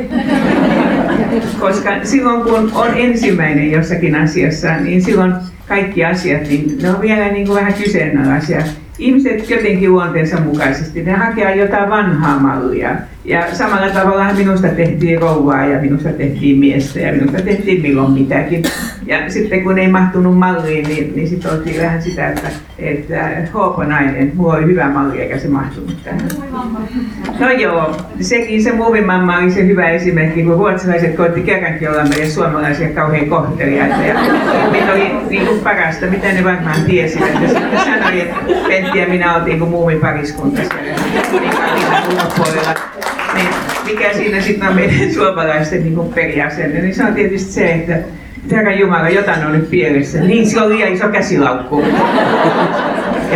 Koska 1.61 1.91
silloin 2.03 2.43
kun 2.43 2.71
on 2.75 2.89
ensimmäinen 2.97 3.71
jossakin 3.71 4.17
asiassa, 4.17 4.77
niin 4.77 5.03
silloin 5.03 5.35
kaikki 5.69 6.05
asiat, 6.05 6.49
niin 6.49 6.79
ne 6.83 6.91
on 6.91 7.01
vielä 7.01 7.29
niin 7.29 7.47
kuin 7.47 7.57
vähän 7.57 7.75
kyseenalaisia. 7.75 8.63
Ihmiset 8.99 9.51
jotenkin 9.51 9.93
luonteensa 9.93 10.41
mukaisesti, 10.41 11.03
ne 11.03 11.13
hakee 11.13 11.57
jotain 11.57 11.91
vanhaa 11.91 12.39
mallia. 12.39 12.97
Ja 13.25 13.55
samalla 13.55 13.91
tavalla 13.91 14.33
minusta 14.33 14.69
tehtiin 14.69 15.21
rouvaa 15.21 15.67
ja 15.67 15.81
minusta 15.81 16.09
tehtiin 16.09 16.59
miestä 16.59 17.01
ja 17.01 17.13
minusta 17.13 17.43
tehtiin 17.43 17.83
milloin 17.83 18.13
mitäkin. 18.13 18.63
Ja 19.07 19.31
sitten 19.31 19.65
kun 19.65 19.79
ei 19.79 19.89
mahtunut 19.89 20.39
malliin, 20.39 20.89
niin, 20.89 21.13
niin 21.17 21.29
sitten 21.29 21.53
oltiin 21.53 21.83
vähän 21.83 22.03
sitä, 22.03 22.29
että, 22.29 22.49
että 22.79 23.15
nainen, 23.87 24.33
mulla 24.35 24.55
oli 24.55 24.67
hyvä 24.67 24.89
malli 24.89 25.21
eikä 25.21 25.39
se 25.39 25.49
mahtunut 25.49 25.97
tähän. 26.05 26.21
No 27.39 27.51
joo, 27.51 27.97
sekin 28.21 28.63
se 28.63 28.73
muovimamma 28.73 29.39
oli 29.39 29.51
se 29.51 29.67
hyvä 29.67 29.91
esimerkki, 29.91 30.43
kun 30.43 30.57
ruotsalaiset 30.57 31.17
koitti 31.17 31.41
kerrankin 31.41 31.91
olla 31.91 32.05
meidän 32.05 32.31
suomalaisia 32.31 32.89
kauhean 32.89 33.27
kohteliaita. 33.27 34.03
Ja 34.03 34.15
niitä 34.73 34.93
oli 34.93 35.13
niin 35.31 35.47
kuin 35.47 35.61
parasta, 35.61 36.07
mitä 36.07 36.33
ne 36.33 36.45
varmaan 36.45 36.81
tiesivät. 36.87 37.43
Ja 37.43 37.49
sitten 37.49 37.81
sanoi, 37.85 38.21
että 38.21 38.37
Pentti 38.69 38.99
ja 38.99 39.09
minä 39.09 39.37
oltiin 39.37 39.59
kuin 39.59 39.71
muumipariskunta 39.71 40.61
siellä 40.63 40.95
niin 43.35 43.49
mikä 43.85 44.13
siinä 44.13 44.41
sitten 44.41 44.69
on 44.69 44.75
meidän 44.75 45.13
suomalaisten 45.15 45.83
niin 45.83 46.13
periasenne, 46.15 46.81
niin 46.81 46.95
se 46.95 47.05
on 47.05 47.15
tietysti 47.15 47.53
se, 47.53 47.73
että 47.73 47.99
Herra 48.51 48.73
Jumala, 48.73 49.09
jotain 49.09 49.47
on 49.47 49.61
pielessä. 49.71 50.21
Niin, 50.21 50.47
sillä 50.47 50.63
on 50.63 50.69
liian 50.69 50.93
iso 50.93 51.09
käsilaukku 51.09 51.85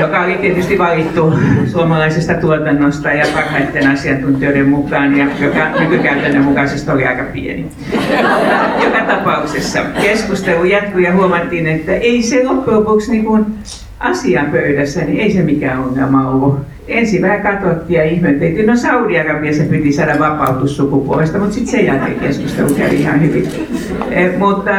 joka 0.00 0.20
oli 0.20 0.34
tietysti 0.34 0.78
valittu 0.78 1.34
suomalaisesta 1.66 2.34
tuotannosta 2.34 3.12
ja 3.12 3.26
parhaiten 3.34 3.90
asiantuntijoiden 3.90 4.68
mukaan, 4.68 5.16
ja 5.16 5.26
joka 5.40 5.80
nykykäytännön 5.80 6.44
mukaisesti 6.44 6.90
oli 6.90 7.06
aika 7.06 7.24
pieni. 7.32 7.66
Joka 8.84 9.00
tapauksessa 9.06 9.80
keskustelu 10.02 10.64
jatkui 10.64 11.02
ja 11.02 11.14
huomattiin, 11.14 11.66
että 11.66 11.92
ei 11.92 12.22
se 12.22 12.44
loppujen 12.44 12.80
lopuksi 12.80 13.10
niin 13.10 13.46
asian 14.00 14.46
pöydässä, 14.46 15.00
niin 15.00 15.20
ei 15.20 15.32
se 15.32 15.42
mikään 15.42 15.80
ongelma 15.80 16.30
ollut. 16.30 16.60
Ensin 16.88 17.22
vähän 17.22 17.42
katsottiin 17.42 17.98
ja 17.98 18.04
ihmeteltiin, 18.04 18.66
no 18.66 18.76
Saudi-Arabiassa 18.76 19.64
piti 19.70 19.92
saada 19.92 20.18
vapautus 20.18 20.76
sukupuolesta, 20.76 21.38
mutta 21.38 21.54
sitten 21.54 21.70
sen 21.70 21.86
jälkeen 21.86 22.20
keskustelu 22.20 22.74
kävi 22.74 23.00
ihan 23.00 23.20
hyvin. 23.20 23.48
E, 24.10 24.28
mutta, 24.38 24.70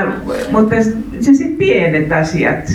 mutta 0.51 0.75
se, 1.19 1.33
se 1.33 1.45
pienet 1.57 2.11
asiat, 2.11 2.73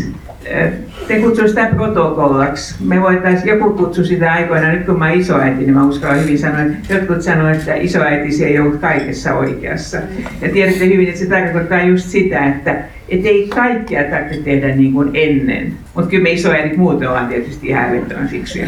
te 1.08 1.18
kutsuisitte 1.20 1.62
sitä 1.62 1.76
protokollaksi. 1.76 2.84
Me 2.84 3.00
voitaisiin, 3.00 3.48
joku 3.48 3.70
kutsu 3.70 4.04
sitä 4.04 4.32
aikoina, 4.32 4.72
nyt 4.72 4.86
kun 4.86 4.98
mä 4.98 5.12
isoäiti, 5.12 5.60
niin 5.60 5.74
mä 5.74 5.86
uskallan 5.86 6.22
hyvin 6.22 6.38
sanoa, 6.38 6.60
että 6.60 6.94
jotkut 6.94 7.22
sanoivat, 7.22 7.58
että 7.58 7.74
isoäiti 7.74 8.44
ei 8.44 8.58
ollut 8.58 8.80
kaikessa 8.80 9.34
oikeassa. 9.34 9.98
Ja 10.42 10.48
tiedätte 10.48 10.86
hyvin, 10.86 11.08
että 11.08 11.20
se 11.20 11.26
tarkoittaa 11.26 11.82
just 11.82 12.08
sitä, 12.08 12.46
että 12.46 12.76
et 13.08 13.26
ei 13.26 13.48
kaikkea 13.48 14.04
tarvitse 14.04 14.42
tehdä 14.44 14.68
niin 14.68 14.92
kuin 14.92 15.10
ennen. 15.14 15.72
Mutta 15.94 16.10
kyllä 16.10 16.22
me 16.22 16.30
isoäidit 16.30 16.76
muuten 16.76 17.08
ollaan 17.08 17.28
tietysti 17.28 17.68
ihan 17.68 17.90
älyttömän 17.90 18.28
fiksuja. 18.28 18.66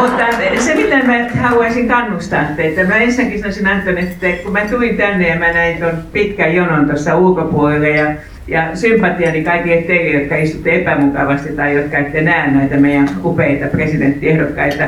Mutta 0.00 0.24
se, 0.58 0.74
mitä 0.74 1.02
mä 1.02 1.28
haluaisin 1.42 1.88
kannustaa 1.88 2.44
teitä, 2.56 2.84
mä 2.84 2.96
ensinnäkin 2.96 3.38
sanoisin 3.38 3.66
Anton, 3.66 3.98
että 3.98 4.26
kun 4.42 4.52
mä 4.52 4.60
tulin 4.60 4.96
tänne 4.96 5.28
ja 5.28 5.38
mä 5.38 5.52
näin 5.52 5.78
tuon 5.78 5.98
pitkän 6.12 6.54
jonon 6.54 6.86
tuossa 6.86 7.16
ulkopuolella 7.16 7.86
ja 7.86 8.14
ja 8.48 8.76
sympatiani 8.76 9.44
kaikille 9.44 9.82
teille, 9.82 10.20
jotka 10.20 10.36
istutte 10.36 10.74
epämukavasti 10.74 11.52
tai 11.52 11.76
jotka 11.76 11.98
ette 11.98 12.20
näe 12.20 12.50
näitä 12.50 12.76
meidän 12.76 13.08
upeita 13.24 13.66
presidenttiehdokkaita. 13.66 14.84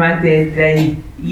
Ajattelin, 0.00 0.48
että 0.48 0.62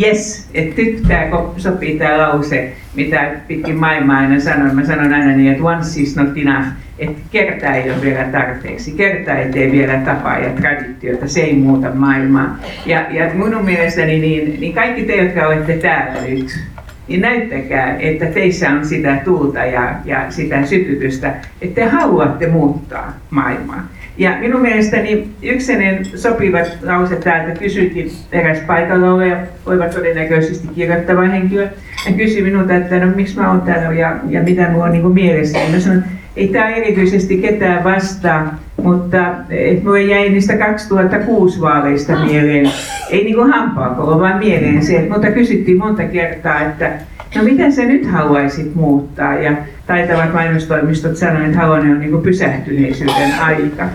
yes, 0.00 0.50
että 0.54 0.82
nyt 0.82 1.02
tämä 1.08 1.26
sopii 1.56 1.98
tämä 1.98 2.18
lause, 2.18 2.72
mitä 2.96 3.30
pitkin 3.48 3.76
maailmaa 3.76 4.16
aina 4.16 4.40
sanon. 4.40 4.76
Mä 4.76 4.84
sanon 4.84 5.12
aina 5.12 5.36
niin, 5.36 5.52
että 5.52 5.64
once 5.64 6.00
is 6.00 6.16
not 6.16 6.28
enough, 6.36 6.66
että 6.98 7.22
kerta 7.30 7.74
ei 7.74 7.90
ole 7.90 8.02
vielä 8.02 8.24
tarpeeksi, 8.24 8.92
kerta 8.92 9.34
ei 9.34 9.52
tee 9.52 9.72
vielä 9.72 9.98
tapaa 9.98 10.38
ja 10.38 10.50
traditiota, 10.50 11.28
se 11.28 11.40
ei 11.40 11.54
muuta 11.54 11.90
maailmaa. 11.94 12.58
Ja, 12.86 13.06
ja 13.10 13.30
minun 13.34 13.64
mielestäni 13.64 14.18
niin, 14.18 14.60
niin 14.60 14.72
kaikki 14.72 15.02
te, 15.02 15.16
jotka 15.16 15.46
olette 15.46 15.76
täällä 15.76 16.20
nyt, 16.28 16.60
niin 17.08 17.20
näyttäkää, 17.20 17.96
että 17.98 18.26
teissä 18.26 18.70
on 18.70 18.86
sitä 18.86 19.20
tuulta 19.24 19.58
ja, 19.58 19.94
ja 20.04 20.30
sitä 20.30 20.66
sytytystä, 20.66 21.34
että 21.60 21.74
te 21.74 21.84
haluatte 21.84 22.46
muuttaa 22.46 23.12
maailmaa. 23.30 23.88
Ja 24.18 24.36
minun 24.40 24.60
mielestäni 24.60 25.28
yksinen 25.42 26.04
sopiva 26.04 26.58
lause 26.82 27.16
täältä 27.16 27.58
kysyikin 27.58 28.10
eräs 28.32 28.58
paikalla 28.66 29.12
oleva, 29.12 29.36
voivat 29.66 29.90
todennäköisesti 29.90 30.68
kirjoittava 30.74 31.22
henkilö. 31.22 31.68
Hän 32.04 32.14
kysyi 32.14 32.42
minulta, 32.42 32.74
että 32.74 32.98
no 32.98 33.12
miksi 33.16 33.36
mä 33.36 33.50
oon 33.50 33.60
täällä 33.60 33.94
ja, 33.94 34.16
ja 34.28 34.42
mitä 34.42 34.66
minulla 34.66 34.84
on 34.84 34.92
niin 34.92 35.12
mielessä. 35.12 35.58
Ja 35.58 35.70
mä 35.70 35.80
sanoin, 35.80 36.04
ei 36.36 36.48
tämä 36.48 36.68
erityisesti 36.68 37.38
ketään 37.38 37.84
vastaa, 37.84 38.58
mutta 38.82 39.34
et 39.50 39.82
jäi 40.08 40.28
niistä 40.28 40.56
2006 40.56 41.60
vaaleista 41.60 42.24
mieleen, 42.24 42.70
ei 43.10 43.24
niin 43.24 43.34
kuin 43.34 43.52
hampaakolo, 43.52 44.20
vaan 44.20 44.38
mieleen 44.38 44.82
se, 44.82 44.96
että 44.96 45.12
mutta 45.12 45.30
kysyttiin 45.30 45.78
monta 45.78 46.02
kertaa, 46.04 46.60
että 46.60 46.92
no 47.36 47.42
miten 47.42 47.72
sä 47.72 47.84
nyt 47.84 48.06
haluaisit 48.06 48.74
muuttaa? 48.74 49.34
Ja 49.34 49.52
taitavat 49.86 50.32
mainostoimistot 50.32 51.16
sanoivat, 51.16 51.46
että 51.46 51.58
haluan 51.58 51.90
on 51.90 52.00
niin 52.00 52.22
pysähtyneisyyden 52.22 53.40
aika. 53.40 53.88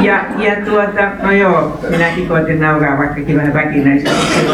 Ja, 0.00 0.24
ja 0.38 0.56
tuota, 0.64 1.10
no 1.22 1.32
joo, 1.32 1.80
minäkin 1.90 2.28
koitin 2.28 2.60
nauraa 2.60 2.98
vaikkakin 2.98 3.36
vähän 3.36 3.54
väkinäisesti. 3.54 4.46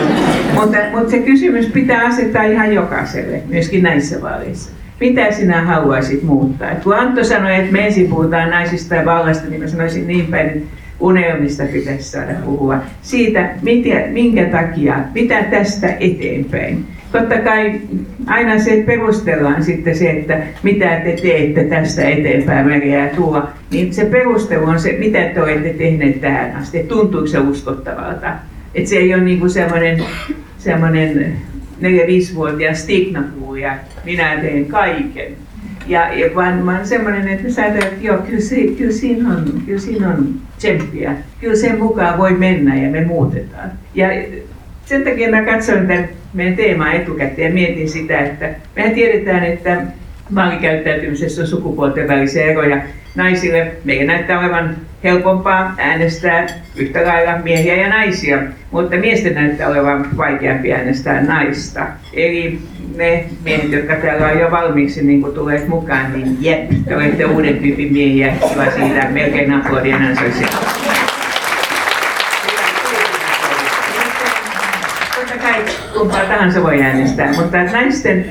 Mutta, 0.54 0.78
mutta 0.92 1.10
se 1.10 1.18
kysymys 1.18 1.66
pitää 1.66 2.06
asettaa 2.06 2.42
ihan 2.42 2.74
jokaiselle, 2.74 3.42
myöskin 3.48 3.82
näissä 3.82 4.22
vaaleissa 4.22 4.76
mitä 5.00 5.32
sinä 5.32 5.62
haluaisit 5.62 6.22
muuttaa? 6.22 6.70
Et 6.70 6.82
kun 6.82 6.94
Antto 6.94 7.24
sanoi, 7.24 7.54
että 7.54 7.72
me 7.72 7.86
ensin 7.86 8.08
puhutaan 8.08 8.50
naisista 8.50 8.94
ja 8.94 9.04
vallasta, 9.04 9.48
niin 9.48 9.62
mä 9.62 9.68
sanoisin 9.68 10.06
niin 10.06 10.26
päin, 10.26 10.46
että 10.46 10.76
unelmista 11.00 11.64
pitäisi 11.72 12.10
saada 12.10 12.34
puhua. 12.44 12.78
Siitä, 13.02 13.50
mitä, 13.62 13.94
minkä 14.08 14.44
takia, 14.44 14.98
mitä 15.14 15.42
tästä 15.42 15.88
eteenpäin. 16.00 16.86
Totta 17.18 17.38
kai 17.38 17.80
aina 18.26 18.58
se 18.58 18.82
perustellaan 18.86 19.64
sitten 19.64 19.98
se, 19.98 20.10
että 20.10 20.38
mitä 20.62 21.00
te 21.00 21.16
teette 21.22 21.64
tästä 21.64 22.08
eteenpäin 22.08 22.66
meriä 22.66 23.08
tulla, 23.16 23.48
niin 23.70 23.94
se 23.94 24.04
perustelu 24.04 24.66
on 24.66 24.80
se, 24.80 24.96
mitä 24.98 25.18
te 25.18 25.42
olette 25.42 25.74
tehneet 25.78 26.20
tähän 26.20 26.56
asti. 26.56 26.82
Tuntuuko 26.82 27.26
se 27.26 27.38
uskottavalta? 27.38 28.32
Että 28.74 28.90
se 28.90 28.96
ei 28.96 29.14
ole 29.14 29.22
niin 29.22 29.50
semmoinen, 29.50 30.02
semmoinen 30.58 31.32
4-5-vuotias 31.82 32.82
stignapuu 32.82 33.54
ja 33.54 33.76
minä 34.04 34.36
teen 34.40 34.66
kaiken. 34.66 35.32
Ja, 35.86 36.14
ja 36.14 36.34
vaan 36.34 36.68
oon 36.68 36.86
semmoinen, 36.86 37.28
että 37.28 37.50
sä 37.50 37.66
että 37.66 37.86
joo, 38.00 38.18
kyllä, 38.18 38.40
se, 38.40 38.56
kyllä, 38.78 38.92
siinä 38.92 39.28
on, 39.28 39.62
kyllä 39.66 39.80
siinä 39.80 40.08
on 40.08 40.28
tsemppiä. 40.58 41.14
Kyllä 41.40 41.56
sen 41.56 41.78
mukaan 41.78 42.18
voi 42.18 42.32
mennä 42.34 42.76
ja 42.76 42.90
me 42.90 43.04
muutetaan. 43.04 43.70
Ja 43.94 44.08
sen 44.86 45.04
takia 45.04 45.30
mä 45.30 45.42
katsoin 45.42 45.86
tämän 45.86 46.08
meidän 46.34 46.56
teemaa 46.56 46.92
etukäteen 46.92 47.48
ja 47.48 47.54
mietin 47.54 47.88
sitä, 47.88 48.20
että 48.20 48.50
mehän 48.76 48.94
tiedetään, 48.94 49.44
että 49.44 49.82
vaalikäyttäytymisessä 50.34 51.42
on 51.42 51.48
sukupuolten 51.48 52.08
välisiä 52.08 52.46
eroja. 52.46 52.78
Naisille 53.14 53.72
meidän 53.84 54.06
näyttää 54.06 54.40
olevan 54.40 54.76
helpompaa 55.04 55.74
äänestää 55.78 56.46
yhtä 56.76 57.06
lailla 57.06 57.38
miehiä 57.38 57.76
ja 57.76 57.88
naisia, 57.88 58.38
mutta 58.70 58.96
miesten 58.96 59.34
näyttää 59.34 59.68
olevan 59.68 60.16
vaikeampi 60.16 60.72
äänestää 60.72 61.22
naista. 61.22 61.86
Eli 62.12 62.58
ne 62.96 63.24
miehet, 63.44 63.72
jotka 63.72 63.94
täällä 63.94 64.26
on 64.26 64.38
jo 64.38 64.50
valmiiksi 64.50 65.04
niin 65.04 65.22
kun 65.22 65.34
tulee 65.34 65.62
mukaan, 65.68 66.12
niin 66.12 66.36
jep, 66.40 66.70
te 66.88 66.96
olette 66.96 67.24
uuden 67.24 67.58
tyypin 67.58 67.92
miehiä, 67.92 68.36
kiva 68.50 68.70
siitä, 68.70 69.08
melkein 69.10 69.52
aplodien 69.52 70.02
ansoisia. 70.02 70.48
Kumpaa 75.98 76.24
tahansa 76.24 76.62
voi 76.62 76.82
äänestää, 76.82 77.32
mutta 77.32 77.62
naisten, 77.62 78.26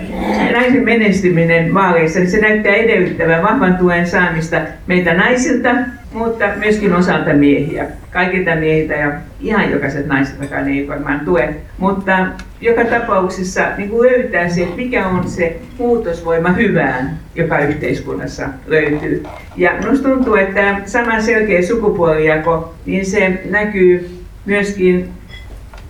naisen 0.52 0.84
menestyminen 0.84 1.74
vaaleissa, 1.74 2.20
niin 2.20 2.32
se 2.32 2.42
näyttää 2.42 2.74
edellyttävän 2.74 3.44
vahvan 3.44 3.78
tuen 3.78 4.08
saamista 4.08 4.62
meitä 4.88 5.14
naisilta, 5.14 5.70
mutta 6.14 6.46
myöskin 6.56 6.94
osalta 6.94 7.34
miehiä. 7.34 7.86
Kaikilta 8.12 8.56
miehiltä 8.56 8.94
ja 8.94 9.12
ihan 9.40 9.72
jokaiset 9.72 10.08
naisiltakaan 10.08 10.68
ei 10.68 10.88
varmaan 10.88 11.20
tue. 11.20 11.56
Mutta 11.78 12.28
joka 12.62 12.86
tapauksessa 12.86 13.62
niin 13.78 13.90
kuin 13.90 14.12
löytää 14.12 14.50
se, 14.50 14.68
mikä 14.76 15.08
on 15.08 15.30
se 15.30 15.56
muutosvoima 15.78 16.50
hyvään, 16.50 17.20
joka 17.36 17.60
yhteiskunnassa 17.60 18.50
löytyy. 18.68 19.24
Ja 19.58 19.72
minusta 19.80 20.10
tuntuu, 20.10 20.36
että 20.36 20.82
sama 20.86 21.22
selkeä 21.22 21.62
sukupuolijako, 21.62 22.74
niin 22.86 23.06
se 23.06 23.42
näkyy 23.50 24.10
myöskin 24.46 25.10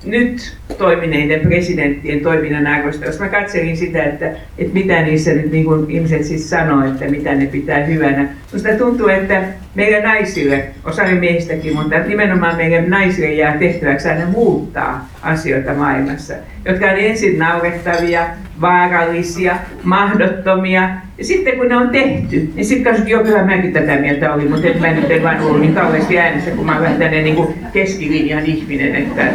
nyt 0.06 0.58
toimineiden 0.78 1.40
presidenttien 1.40 2.20
toiminnan 2.20 2.68
arvosta, 2.68 3.06
jos 3.06 3.20
mä 3.20 3.30
katselin 3.30 3.78
sitä, 3.78 4.04
että, 4.04 4.32
että 4.58 4.74
mitä 4.74 5.02
niissä 5.02 5.34
nyt 5.34 5.52
niin 5.52 5.66
kuin 5.66 5.92
ihmiset 5.92 6.24
siis 6.24 6.50
sanoo, 6.50 6.86
että 6.86 7.06
mitä 7.06 7.36
ne 7.36 7.46
pitää 7.46 7.84
hyvänä. 7.84 8.28
Minusta 8.52 8.78
tuntuu, 8.78 9.08
että 9.08 9.44
meidän 9.76 10.04
naisille, 10.04 10.66
osalle 10.84 11.16
miehistäkin, 11.16 11.76
mutta 11.76 12.00
nimenomaan 12.00 12.58
meidän 12.58 12.90
naisille 12.90 13.34
jää 13.34 13.58
tehtäväksi 13.58 14.10
aina 14.10 14.26
muuttaa 14.26 15.10
asioita 15.22 15.74
maailmassa, 15.74 16.34
jotka 16.66 16.86
on 16.86 16.98
ensin 16.98 17.40
naurettavia, 17.40 18.28
vaarallisia, 18.62 19.58
mahdottomia. 19.84 20.90
Ja 21.18 21.26
sitten 21.26 21.58
kun 21.58 21.68
ne 21.68 21.78
on 21.78 21.90
tehty, 21.90 22.50
niin 22.56 22.66
sitten 22.66 22.84
katsotaan, 22.84 23.10
joo 23.10 23.24
kyllä 23.24 23.44
mäkin 23.44 23.74
tätä 23.74 23.96
mieltä 23.96 24.34
olin, 24.34 24.52
mutta 24.52 24.68
et 24.68 24.80
mä 24.80 24.94
nyt 24.94 25.12
en 25.12 25.24
vaan 25.24 25.42
ollut 25.42 25.62
niin 25.62 25.74
kauheasti 25.74 26.20
äänessä, 26.20 26.52
kun 26.52 26.66
mä 26.66 26.80
olen 26.80 26.92
tämmöinen 26.92 27.24
niin 27.24 27.48
keskilinjan 27.74 28.46
ihminen, 28.46 28.96
että 28.96 29.28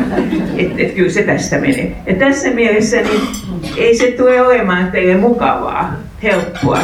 et, 0.58 0.72
et 0.78 0.92
kyllä 0.92 1.10
se 1.10 1.19
tästä 1.22 1.58
menee. 1.58 1.92
Ja 2.06 2.14
tässä 2.14 2.50
mielessä 2.50 2.96
niin 2.96 3.20
ei 3.76 3.96
se 3.96 4.10
tule 4.10 4.40
olemaan 4.40 4.90
teille 4.90 5.16
mukavaa, 5.16 5.96
helppoa, 6.22 6.80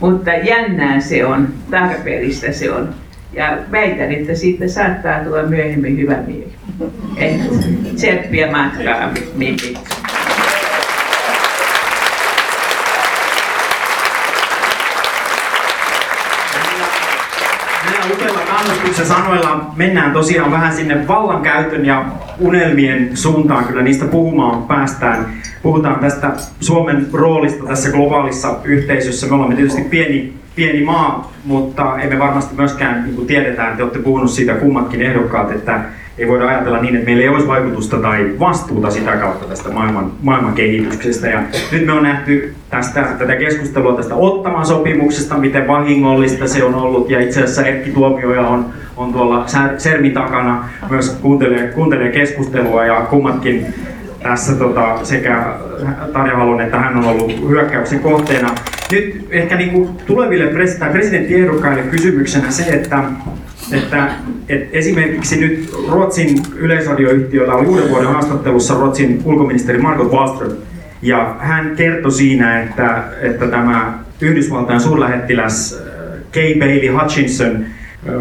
mutta 0.00 0.30
jännää 0.30 1.00
se 1.00 1.26
on, 1.26 1.48
tarpeellista 1.70 2.52
se 2.52 2.70
on. 2.70 2.94
Ja 3.32 3.58
väitän, 3.70 4.12
että 4.12 4.34
siitä 4.34 4.68
saattaa 4.68 5.24
tulla 5.24 5.42
myöhemmin 5.42 5.98
hyvä 5.98 6.16
mieli. 6.26 6.52
tseppiä 7.96 8.50
matkaa, 8.50 9.10
mipit. 9.34 9.78
näillä 17.84 18.14
upeilla 18.14 18.51
kannustuksen 18.62 19.06
sanoilla 19.06 19.70
mennään 19.76 20.12
tosiaan 20.12 20.50
vähän 20.50 20.74
sinne 20.74 21.08
vallankäytön 21.08 21.86
ja 21.86 22.04
unelmien 22.38 23.16
suuntaan. 23.16 23.64
Kyllä 23.64 23.82
niistä 23.82 24.04
puhumaan 24.04 24.62
päästään. 24.62 25.26
Puhutaan 25.62 26.00
tästä 26.00 26.30
Suomen 26.60 27.06
roolista 27.12 27.66
tässä 27.66 27.90
globaalissa 27.90 28.56
yhteisössä. 28.64 29.26
Me 29.26 29.34
olemme 29.34 29.54
tietysti 29.54 29.82
pieni, 29.82 30.34
pieni 30.54 30.84
maa, 30.84 31.32
mutta 31.44 32.00
emme 32.00 32.18
varmasti 32.18 32.54
myöskään 32.54 33.04
niin 33.04 33.14
kuin 33.14 33.26
tiedetään, 33.26 33.70
että 33.70 33.82
olette 33.82 33.98
puhunut 33.98 34.30
siitä 34.30 34.54
kummatkin 34.54 35.02
ehdokkaat, 35.02 35.50
että 35.50 35.80
ei 36.18 36.28
voida 36.28 36.48
ajatella 36.48 36.80
niin, 36.80 36.94
että 36.94 37.06
meillä 37.06 37.22
ei 37.22 37.28
olisi 37.28 37.48
vaikutusta 37.48 37.96
tai 37.96 38.30
vastuuta 38.40 38.90
sitä 38.90 39.16
kautta 39.16 39.46
tästä 39.46 39.68
maailman, 39.68 40.12
maailman 40.22 40.52
kehityksestä. 40.52 41.28
Ja 41.28 41.42
nyt 41.72 41.86
me 41.86 41.92
on 41.92 42.02
nähty 42.02 42.54
tästä, 42.70 43.02
tätä 43.18 43.36
keskustelua 43.36 43.96
tästä 43.96 44.14
Ottaman 44.14 44.66
sopimuksesta, 44.66 45.38
miten 45.38 45.68
vahingollista 45.68 46.48
se 46.48 46.64
on 46.64 46.74
ollut. 46.74 47.10
Ja 47.10 47.20
itse 47.20 47.42
asiassa 47.42 47.66
Erkki 47.66 47.90
Tuomioja 47.90 48.48
on, 48.48 48.66
on 48.96 49.12
tuolla 49.12 49.44
Sermin 49.78 50.12
takana 50.12 50.68
myös 50.90 51.18
kuuntelee, 51.22 51.68
kuuntelee 51.68 52.10
keskustelua 52.10 52.84
ja 52.84 53.00
kummatkin 53.00 53.74
tässä 54.22 54.54
tota, 54.54 54.98
sekä 55.02 55.54
Tarja 56.12 56.36
Halonen 56.36 56.66
että 56.66 56.78
hän 56.78 56.96
on 56.96 57.04
ollut 57.04 57.48
hyökkäyksen 57.48 58.00
kohteena. 58.00 58.54
Nyt 58.92 59.26
ehkä 59.30 59.56
niin 59.56 59.70
kuin 59.70 59.88
tuleville 60.06 60.46
presidenttiehdokkaille 60.92 61.82
kysymyksenä 61.82 62.50
se, 62.50 62.62
että 62.62 63.04
että, 63.72 64.08
että 64.48 64.78
esimerkiksi 64.78 65.40
nyt 65.40 65.70
Ruotsin 65.88 66.42
yleisradioyhtiöllä 66.56 67.54
oli 67.54 67.66
uuden 67.66 67.90
vuoden 67.90 68.08
haastattelussa 68.08 68.74
Ruotsin 68.74 69.22
ulkoministeri 69.24 69.78
Margot 69.78 70.12
Wallström, 70.12 70.52
ja 71.02 71.36
hän 71.38 71.76
kertoi 71.76 72.12
siinä, 72.12 72.62
että, 72.62 73.04
että 73.20 73.46
tämä 73.46 73.98
Yhdysvaltain 74.20 74.80
suurlähettiläs 74.80 75.80
äh, 75.80 75.92
Kay 76.34 76.58
Bailey 76.58 76.88
Hutchinson 76.88 77.64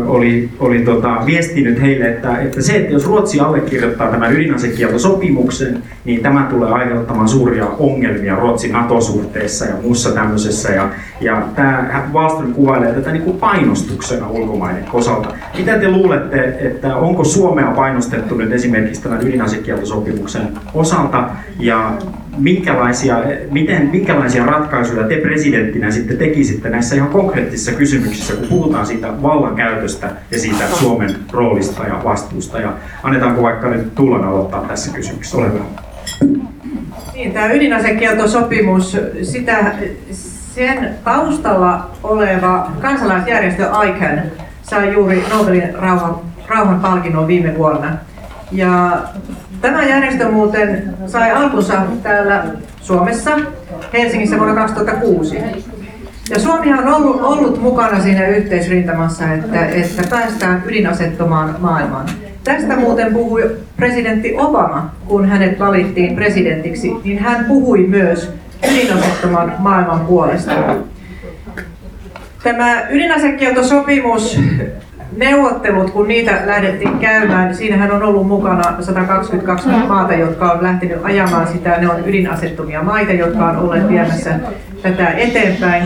oli, 0.07 0.49
oli 0.59 0.79
tota, 0.79 1.17
viestinyt 1.25 1.81
heille, 1.81 2.05
että, 2.05 2.37
että 2.37 2.61
se, 2.61 2.75
että 2.75 2.93
jos 2.93 3.07
Ruotsi 3.07 3.39
allekirjoittaa 3.39 4.11
tämän 4.11 4.33
ydinasekieltosopimuksen, 4.33 5.83
niin 6.05 6.21
tämä 6.21 6.47
tulee 6.49 6.69
aiheuttamaan 6.69 7.27
suuria 7.27 7.65
ongelmia 7.79 8.35
Ruotsin 8.35 8.71
NATO-suhteessa 8.71 9.65
ja 9.65 9.75
muussa 9.83 10.11
tämmöisessä. 10.11 10.71
Ja, 10.71 10.89
ja 11.21 11.43
tämä 11.55 12.09
Wallström 12.13 12.53
kuvailee 12.53 12.93
tätä 12.93 13.11
niin 13.11 13.23
kuin 13.23 13.37
painostuksena 13.37 14.29
ulkomaiden 14.29 14.85
osalta. 14.93 15.29
Mitä 15.57 15.79
te 15.79 15.91
luulette, 15.91 16.57
että 16.59 16.95
onko 16.95 17.23
Suomea 17.23 17.71
painostettu 17.71 18.35
nyt 18.35 18.51
esimerkiksi 18.51 19.03
tämän 19.03 19.27
ydinasekieltosopimuksen 19.27 20.47
osalta 20.73 21.29
ja 21.59 21.93
minkälaisia, 22.37 23.23
miten, 23.51 23.87
minkälaisia 23.87 24.45
ratkaisuja 24.45 25.07
te 25.07 25.15
presidenttinä 25.15 25.91
sitten 25.91 26.17
tekisitte 26.17 26.69
näissä 26.69 26.95
ihan 26.95 27.09
konkreettisissa 27.09 27.71
kysymyksissä, 27.71 28.33
kun 28.33 28.47
puhutaan 28.47 28.85
siitä 28.85 29.21
vallankäytöstä 29.21 30.11
ja 30.31 30.39
siitä 30.39 30.63
Suomen 30.67 31.15
roolista 31.31 31.83
ja 31.83 32.01
vastuusta. 32.03 32.59
Ja 32.59 32.73
annetaanko 33.03 33.41
vaikka 33.43 33.67
nyt 33.67 33.95
Tuulan 33.95 34.23
aloittaa 34.23 34.65
tässä 34.67 34.93
kysymyksessä? 34.93 35.37
Ole 35.37 35.51
hyvä. 35.53 35.63
Niin, 37.13 37.31
tämä 37.31 37.51
ydinasekieltosopimus, 37.51 38.97
sitä, 39.23 39.73
sen 40.55 40.89
taustalla 41.03 41.89
oleva 42.03 42.71
kansalaisjärjestö 42.81 43.69
ICAN 43.89 44.21
sai 44.63 44.93
juuri 44.93 45.23
Nobelin 45.29 45.75
rauhan, 45.75 46.15
rauhan 46.47 46.79
palkinnon 46.79 47.27
viime 47.27 47.57
vuonna. 47.57 47.97
Ja 48.51 49.01
Tämä 49.61 49.83
järjestö 49.83 50.31
muuten 50.31 50.93
sai 51.07 51.31
alkunsa 51.31 51.81
täällä 52.03 52.45
Suomessa, 52.81 53.39
Helsingissä 53.93 54.37
vuonna 54.37 54.55
2006. 54.55 55.37
Ja 56.29 56.39
Suomihan 56.39 56.87
on 56.87 56.93
ollut, 56.93 57.21
ollut 57.21 57.61
mukana 57.61 58.01
siinä 58.01 58.27
yhteisrintamassa, 58.27 59.33
että, 59.33 59.65
että 59.65 60.03
päästään 60.09 60.63
ydinasettomaan 60.65 61.55
maailmaan. 61.59 62.05
Tästä 62.43 62.75
muuten 62.75 63.13
puhui 63.13 63.55
presidentti 63.77 64.33
Obama, 64.37 64.91
kun 65.05 65.29
hänet 65.29 65.59
valittiin 65.59 66.15
presidentiksi, 66.15 66.91
niin 67.03 67.19
hän 67.19 67.45
puhui 67.45 67.79
myös 67.87 68.33
ydinasettoman 68.71 69.53
maailman 69.59 69.99
puolesta. 69.99 70.51
Tämä 72.43 72.81
ydinasekieltosopimus 72.89 74.39
neuvottelut, 75.17 75.91
kun 75.91 76.07
niitä 76.07 76.39
lähdettiin 76.45 76.99
käymään, 76.99 77.47
niin 77.47 77.55
siinähän 77.55 77.91
on 77.91 78.03
ollut 78.03 78.27
mukana 78.27 78.81
122 78.81 79.69
maata, 79.69 80.13
jotka 80.13 80.51
on 80.51 80.63
lähtenyt 80.63 80.97
ajamaan 81.03 81.47
sitä. 81.47 81.77
Ne 81.77 81.89
on 81.89 82.09
ydinasettomia 82.09 82.83
maita, 82.83 83.13
jotka 83.13 83.45
on 83.45 83.57
olleet 83.57 83.89
viemässä 83.89 84.39
tätä 84.81 85.07
eteenpäin. 85.09 85.83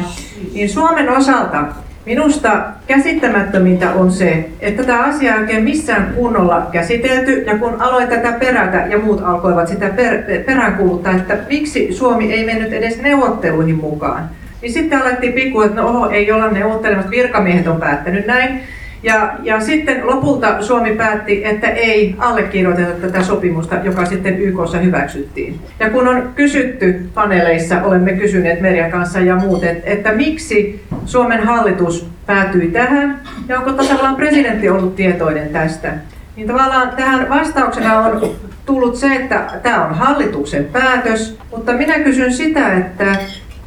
Niin 0.54 0.70
Suomen 0.70 1.10
osalta 1.10 1.66
Minusta 2.06 2.64
käsittämättömintä 2.88 3.92
on 3.92 4.12
se, 4.12 4.50
että 4.60 4.84
tätä 4.84 5.00
asiaa 5.00 5.36
ei 5.36 5.42
oikein 5.42 5.64
missään 5.64 6.14
kunnolla 6.16 6.68
käsitelty, 6.72 7.44
ja 7.48 7.58
kun 7.58 7.82
aloin 7.82 8.08
tätä 8.08 8.32
perätä 8.32 8.86
ja 8.90 9.00
muut 9.00 9.22
alkoivat 9.22 9.68
sitä 9.68 9.90
per, 9.90 10.24
peräänkuuluttaa, 10.46 11.14
että 11.14 11.38
miksi 11.50 11.94
Suomi 11.94 12.34
ei 12.34 12.46
mennyt 12.46 12.74
edes 12.74 13.02
neuvotteluihin 13.02 13.76
mukaan, 13.76 14.30
niin 14.62 14.74
sitten 14.74 15.02
alettiin 15.02 15.34
pikku, 15.34 15.62
että 15.62 15.82
no 15.82 15.88
oho, 15.88 16.10
ei 16.10 16.32
olla 16.32 16.52
neuvottelemassa, 16.52 17.12
virkamiehet 17.12 17.68
on 17.68 17.80
päättänyt 17.80 18.28
näin, 18.28 18.60
ja, 19.06 19.34
ja 19.44 19.60
sitten 19.60 20.08
lopulta 20.08 20.62
Suomi 20.62 20.92
päätti, 20.92 21.46
että 21.46 21.68
ei 21.68 22.16
allekirjoiteta 22.18 22.92
tätä 22.92 23.24
sopimusta, 23.24 23.76
joka 23.84 24.06
sitten 24.06 24.40
YKssa 24.40 24.78
hyväksyttiin. 24.78 25.60
Ja 25.80 25.90
kun 25.90 26.08
on 26.08 26.32
kysytty 26.36 27.10
paneeleissa, 27.14 27.84
olemme 27.84 28.14
kysyneet 28.14 28.62
Merjan 28.62 28.92
kanssa 28.92 29.20
ja 29.20 29.36
muut, 29.36 29.64
että, 29.64 29.90
että 29.90 30.12
miksi 30.12 30.84
Suomen 31.06 31.44
hallitus 31.44 32.10
päätyi 32.26 32.68
tähän 32.68 33.22
ja 33.48 33.60
onko 33.60 33.72
tasavallan 33.72 34.16
presidentti 34.16 34.70
ollut 34.70 34.96
tietoinen 34.96 35.50
tästä, 35.50 35.94
niin 36.36 36.48
tavallaan 36.48 36.90
tähän 36.96 37.30
vastauksena 37.30 38.00
on 38.00 38.36
tullut 38.66 38.96
se, 38.96 39.16
että 39.16 39.50
tämä 39.64 39.86
on 39.86 39.94
hallituksen 39.96 40.66
päätös, 40.66 41.38
mutta 41.52 41.74
minä 41.74 42.00
kysyn 42.00 42.34
sitä, 42.34 42.78
että, 42.78 43.16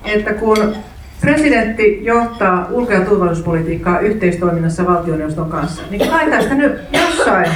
että 0.05 0.35
kun 0.35 0.75
Presidentti 1.21 2.01
johtaa 2.03 2.67
ulko- 2.71 2.93
ja 2.93 3.01
turvallisuuspolitiikkaa 3.01 4.01
yhteistoiminnassa 4.01 4.87
valtioneuvoston 4.87 5.51
kanssa. 5.51 5.83
Niin 5.91 6.11
kai 6.11 6.31
tästä 6.31 6.55
nyt 6.55 6.73
jossain 6.93 7.51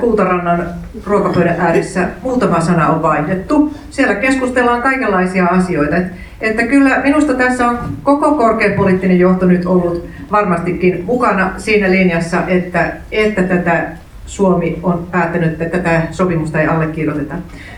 Kultarannan 0.00 0.66
ruokapöydän 1.06 1.60
ääressä 1.60 2.08
muutama 2.22 2.60
sana 2.60 2.88
on 2.88 3.02
vaihdettu. 3.02 3.74
Siellä 3.90 4.14
keskustellaan 4.14 4.82
kaikenlaisia 4.82 5.46
asioita. 5.46 5.96
Et, 5.96 6.06
että 6.40 6.62
kyllä 6.62 7.00
minusta 7.04 7.34
tässä 7.34 7.68
on 7.68 7.78
koko 8.02 8.34
korkean 8.34 8.72
poliittinen 8.72 9.18
johto 9.18 9.46
nyt 9.46 9.66
ollut 9.66 10.06
varmastikin 10.32 11.04
mukana 11.04 11.50
siinä 11.56 11.90
linjassa, 11.90 12.42
että, 12.48 12.92
että 13.12 13.42
tätä 13.42 13.86
Suomi 14.26 14.78
on 14.82 15.06
päättänyt, 15.10 15.52
että 15.52 15.78
tätä 15.78 16.02
sopimusta 16.10 16.60
ei 16.60 16.66
allekirjoiteta. 16.66 17.34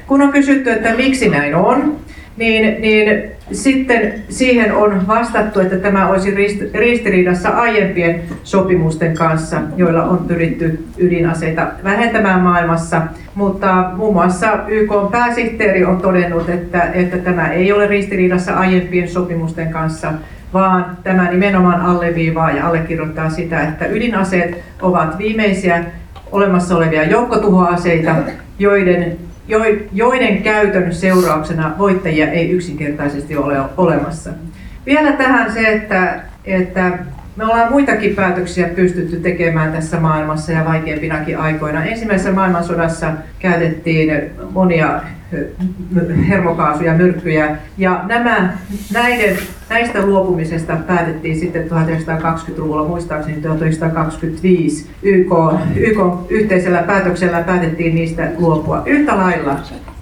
Kun 0.06 0.22
on 0.22 0.32
kysytty, 0.32 0.70
että 0.70 0.94
miksi 0.94 1.28
näin 1.28 1.54
on, 1.54 1.96
niin, 2.38 2.80
niin 2.80 3.30
sitten 3.52 4.14
siihen 4.28 4.74
on 4.74 5.06
vastattu, 5.06 5.60
että 5.60 5.76
tämä 5.76 6.08
olisi 6.08 6.34
ristiriidassa 6.74 7.48
aiempien 7.48 8.22
sopimusten 8.44 9.14
kanssa, 9.14 9.60
joilla 9.76 10.04
on 10.04 10.18
pyritty 10.18 10.84
ydinaseita 10.98 11.66
vähentämään 11.84 12.40
maailmassa. 12.40 13.02
Mutta 13.34 13.90
muun 13.96 14.14
muassa 14.14 14.58
YK 14.68 14.90
pääsihteeri 15.10 15.84
on 15.84 16.00
todennut, 16.00 16.48
että, 16.48 16.82
että 16.82 17.18
tämä 17.18 17.52
ei 17.52 17.72
ole 17.72 17.86
ristiriidassa 17.86 18.54
aiempien 18.54 19.08
sopimusten 19.08 19.70
kanssa, 19.70 20.12
vaan 20.52 20.98
tämä 21.04 21.30
nimenomaan 21.30 21.80
alleviivaa 21.80 22.50
ja 22.50 22.66
allekirjoittaa 22.66 23.30
sitä, 23.30 23.62
että 23.62 23.86
ydinaseet 23.86 24.58
ovat 24.82 25.18
viimeisiä 25.18 25.84
olemassa 26.32 26.76
olevia 26.76 27.04
joukkotuhoaseita, 27.04 28.14
joiden 28.58 29.27
joiden 29.92 30.42
käytön 30.42 30.94
seurauksena 30.94 31.74
voittajia 31.78 32.30
ei 32.30 32.50
yksinkertaisesti 32.50 33.36
ole 33.36 33.56
olemassa. 33.76 34.30
Vielä 34.86 35.12
tähän 35.12 35.52
se, 35.52 35.72
että, 35.72 36.20
että 36.44 36.98
me 37.36 37.44
ollaan 37.44 37.72
muitakin 37.72 38.14
päätöksiä 38.14 38.68
pystytty 38.68 39.16
tekemään 39.16 39.72
tässä 39.72 40.00
maailmassa 40.00 40.52
ja 40.52 40.64
vaikeimpinakin 40.64 41.38
aikoina. 41.38 41.84
Ensimmäisessä 41.84 42.32
maailmansodassa 42.32 43.12
käytettiin 43.38 44.30
monia 44.50 45.00
hermokaasuja, 46.28 46.94
myrkkyjä. 46.94 47.56
Ja 47.78 48.04
nämä, 48.06 48.52
näiden, 48.92 49.36
näistä 49.70 50.06
luopumisesta 50.06 50.76
päätettiin 50.86 51.40
sitten 51.40 51.68
1920-luvulla, 51.70 52.88
muistaakseni 52.88 53.40
1925 53.40 54.90
YK, 55.02 55.32
YK 55.76 55.98
yhteisellä 56.28 56.82
päätöksellä 56.82 57.42
päätettiin 57.42 57.94
niistä 57.94 58.30
luopua. 58.38 58.82
Yhtä 58.86 59.16
lailla 59.16 59.56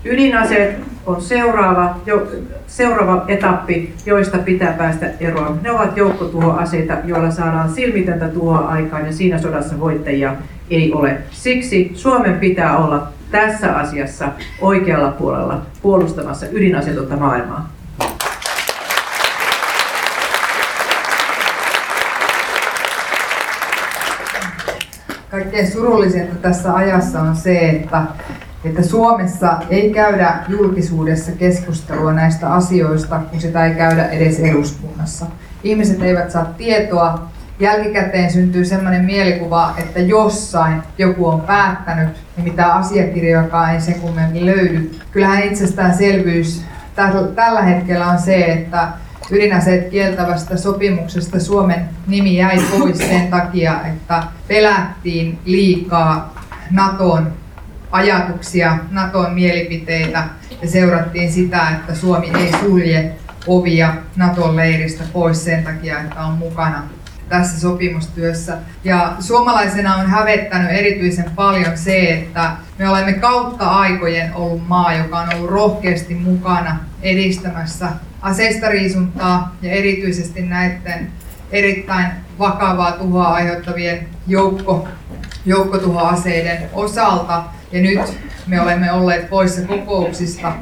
ydinaseet 0.04 0.76
on 1.06 1.20
seuraava, 1.20 2.00
jo, 2.06 2.28
seuraava 2.66 3.24
etappi, 3.28 3.94
joista 4.06 4.38
pitää 4.38 4.72
päästä 4.72 5.10
eroon. 5.20 5.60
Ne 5.62 5.70
ovat 5.70 5.96
joukkotuhoaseita, 5.96 6.94
joilla 7.04 7.30
saadaan 7.30 7.70
silmitöntä 7.70 8.28
tuhoa 8.28 8.58
aikaan 8.58 9.06
ja 9.06 9.12
siinä 9.12 9.38
sodassa 9.38 9.80
voittajia 9.80 10.36
ei 10.70 10.92
ole. 10.92 11.18
Siksi 11.30 11.92
Suomen 11.94 12.34
pitää 12.34 12.78
olla 12.78 13.08
tässä 13.30 13.76
asiassa 13.76 14.28
oikealla 14.60 15.10
puolella 15.10 15.62
puolustamassa 15.82 16.46
ydinasetonta 16.52 17.16
maailmaa. 17.16 17.76
kaikkein 25.36 25.72
surullisinta 25.72 26.34
tässä 26.34 26.74
ajassa 26.74 27.20
on 27.20 27.36
se, 27.36 27.58
että, 27.58 28.02
että 28.64 28.82
Suomessa 28.82 29.58
ei 29.70 29.90
käydä 29.90 30.44
julkisuudessa 30.48 31.32
keskustelua 31.32 32.12
näistä 32.12 32.52
asioista, 32.52 33.18
kun 33.18 33.40
sitä 33.40 33.66
ei 33.66 33.74
käydä 33.74 34.08
edes 34.08 34.40
eduskunnassa. 34.40 35.26
Ihmiset 35.64 36.02
eivät 36.02 36.30
saa 36.30 36.44
tietoa. 36.44 37.28
Jälkikäteen 37.60 38.32
syntyy 38.32 38.64
sellainen 38.64 39.04
mielikuva, 39.04 39.74
että 39.78 40.00
jossain 40.00 40.82
joku 40.98 41.28
on 41.28 41.40
päättänyt, 41.40 42.08
ja 42.36 42.42
mitä 42.42 42.66
asiakirjojakaan 42.66 43.74
ei 43.74 43.80
sen 43.80 44.00
kummemmin 44.00 44.46
löydy. 44.46 44.90
Kyllähän 45.10 45.42
itsestäänselvyys 45.42 46.64
tällä 47.34 47.62
hetkellä 47.62 48.06
on 48.06 48.18
se, 48.18 48.44
että 48.44 48.88
ydinaseet 49.30 49.88
kieltävästä 49.88 50.56
sopimuksesta 50.56 51.40
Suomen 51.40 51.88
nimi 52.06 52.36
jäi 52.36 52.58
pois 52.78 52.98
sen 52.98 53.28
takia, 53.28 53.80
että 53.86 54.22
pelättiin 54.48 55.38
liikaa 55.44 56.42
Naton 56.70 57.32
ajatuksia, 57.90 58.78
Naton 58.90 59.32
mielipiteitä 59.34 60.24
ja 60.62 60.68
seurattiin 60.68 61.32
sitä, 61.32 61.68
että 61.70 61.94
Suomi 61.94 62.30
ei 62.38 62.52
sulje 62.60 63.12
ovia 63.46 63.94
Naton 64.16 64.56
leiristä 64.56 65.04
pois 65.12 65.44
sen 65.44 65.64
takia, 65.64 66.00
että 66.00 66.20
on 66.20 66.32
mukana 66.32 66.82
tässä 67.28 67.60
sopimustyössä. 67.60 68.58
Ja 68.84 69.16
suomalaisena 69.20 69.96
on 69.96 70.06
hävettänyt 70.06 70.70
erityisen 70.70 71.30
paljon 71.36 71.78
se, 71.78 72.10
että 72.10 72.50
me 72.78 72.88
olemme 72.88 73.12
kautta 73.12 73.64
aikojen 73.64 74.34
ollut 74.34 74.68
maa, 74.68 74.94
joka 74.94 75.18
on 75.18 75.34
ollut 75.34 75.50
rohkeasti 75.50 76.14
mukana 76.14 76.76
edistämässä 77.02 77.88
aseistariisuntaa 78.22 79.56
ja 79.62 79.72
erityisesti 79.72 80.42
näiden 80.42 81.12
erittäin 81.52 82.06
vakavaa 82.38 82.92
tuhoa 82.92 83.28
aiheuttavien 83.28 84.08
joukko, 84.26 84.88
joukkotuhoaseiden 85.46 86.70
osalta. 86.72 87.42
Ja 87.72 87.80
nyt 87.80 88.00
me 88.46 88.60
olemme 88.60 88.92
olleet 88.92 89.30
poissa 89.30 89.62
kokouksista, 89.62 90.52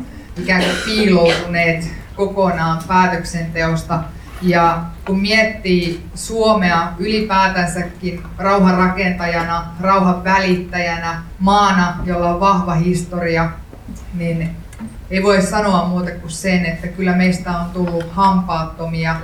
ikään 0.42 0.62
kuin 0.62 0.76
piiloutuneet 0.84 1.90
kokonaan 2.16 2.82
päätöksenteosta. 2.88 4.00
Ja 4.44 4.82
kun 5.06 5.20
miettii 5.20 6.04
Suomea 6.14 6.92
ylipäätänsäkin 6.98 8.22
rauhan 8.38 8.78
rakentajana, 8.78 9.66
rauhan 9.80 10.24
välittäjänä, 10.24 11.22
maana, 11.38 11.96
jolla 12.04 12.34
on 12.34 12.40
vahva 12.40 12.74
historia, 12.74 13.50
niin 14.14 14.56
ei 15.10 15.22
voi 15.22 15.42
sanoa 15.42 15.88
muuta 15.88 16.10
kuin 16.10 16.30
sen, 16.30 16.66
että 16.66 16.88
kyllä 16.88 17.16
meistä 17.16 17.58
on 17.58 17.70
tullut 17.70 18.12
hampaattomia, 18.12 19.16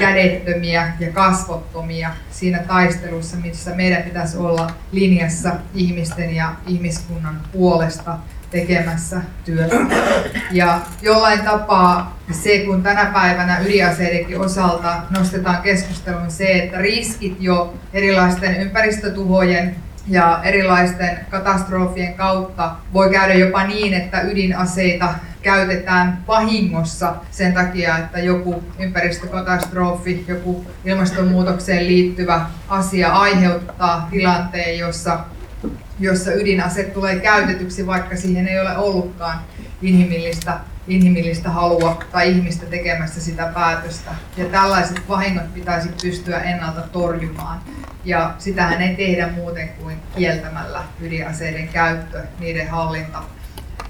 kädettömiä 0.00 0.92
ja 1.00 1.12
kasvottomia 1.12 2.10
siinä 2.30 2.58
taistelussa, 2.58 3.36
missä 3.36 3.74
meidän 3.74 4.02
pitäisi 4.02 4.36
olla 4.36 4.70
linjassa 4.92 5.52
ihmisten 5.74 6.34
ja 6.34 6.54
ihmiskunnan 6.66 7.40
puolesta 7.52 8.18
tekemässä 8.50 9.20
työtä. 9.44 9.76
Ja 10.50 10.80
jollain 11.02 11.40
tapaa 11.40 12.18
se, 12.30 12.58
kun 12.58 12.82
tänä 12.82 13.04
päivänä 13.04 13.58
ydinaseidenkin 13.58 14.40
osalta 14.40 15.02
nostetaan 15.18 15.62
keskusteluun 15.62 16.30
se, 16.30 16.52
että 16.52 16.78
riskit 16.78 17.36
jo 17.40 17.74
erilaisten 17.92 18.56
ympäristötuhojen 18.56 19.76
ja 20.08 20.40
erilaisten 20.42 21.18
katastrofien 21.30 22.14
kautta 22.14 22.74
voi 22.92 23.10
käydä 23.10 23.34
jopa 23.34 23.64
niin, 23.64 23.94
että 23.94 24.20
ydinaseita 24.20 25.14
käytetään 25.42 26.18
vahingossa 26.28 27.14
sen 27.30 27.52
takia, 27.52 27.98
että 27.98 28.18
joku 28.18 28.64
ympäristökatastrofi, 28.78 30.24
joku 30.28 30.66
ilmastonmuutokseen 30.84 31.86
liittyvä 31.86 32.46
asia 32.68 33.08
aiheuttaa 33.08 34.08
tilanteen, 34.10 34.78
jossa, 34.78 35.20
jossa 36.00 36.32
ydinase 36.32 36.84
tulee 36.84 37.18
käytetyksi, 37.20 37.86
vaikka 37.86 38.16
siihen 38.16 38.48
ei 38.48 38.60
ole 38.60 38.76
ollutkaan 38.76 39.38
inhimillistä 39.82 40.60
inhimillistä 40.88 41.50
halua 41.50 42.02
tai 42.12 42.30
ihmistä 42.30 42.66
tekemässä 42.66 43.20
sitä 43.20 43.50
päätöstä. 43.54 44.10
Ja 44.36 44.44
tällaiset 44.44 45.08
vahingot 45.08 45.54
pitäisi 45.54 45.88
pystyä 46.02 46.40
ennalta 46.40 46.80
torjumaan. 46.80 47.60
Ja 48.04 48.34
sitähän 48.38 48.82
ei 48.82 48.96
tehdä 48.96 49.28
muuten 49.28 49.68
kuin 49.68 49.96
kieltämällä 50.16 50.82
ydinaseiden 51.00 51.68
käyttö, 51.68 52.22
niiden 52.40 52.68
hallinta 52.68 53.22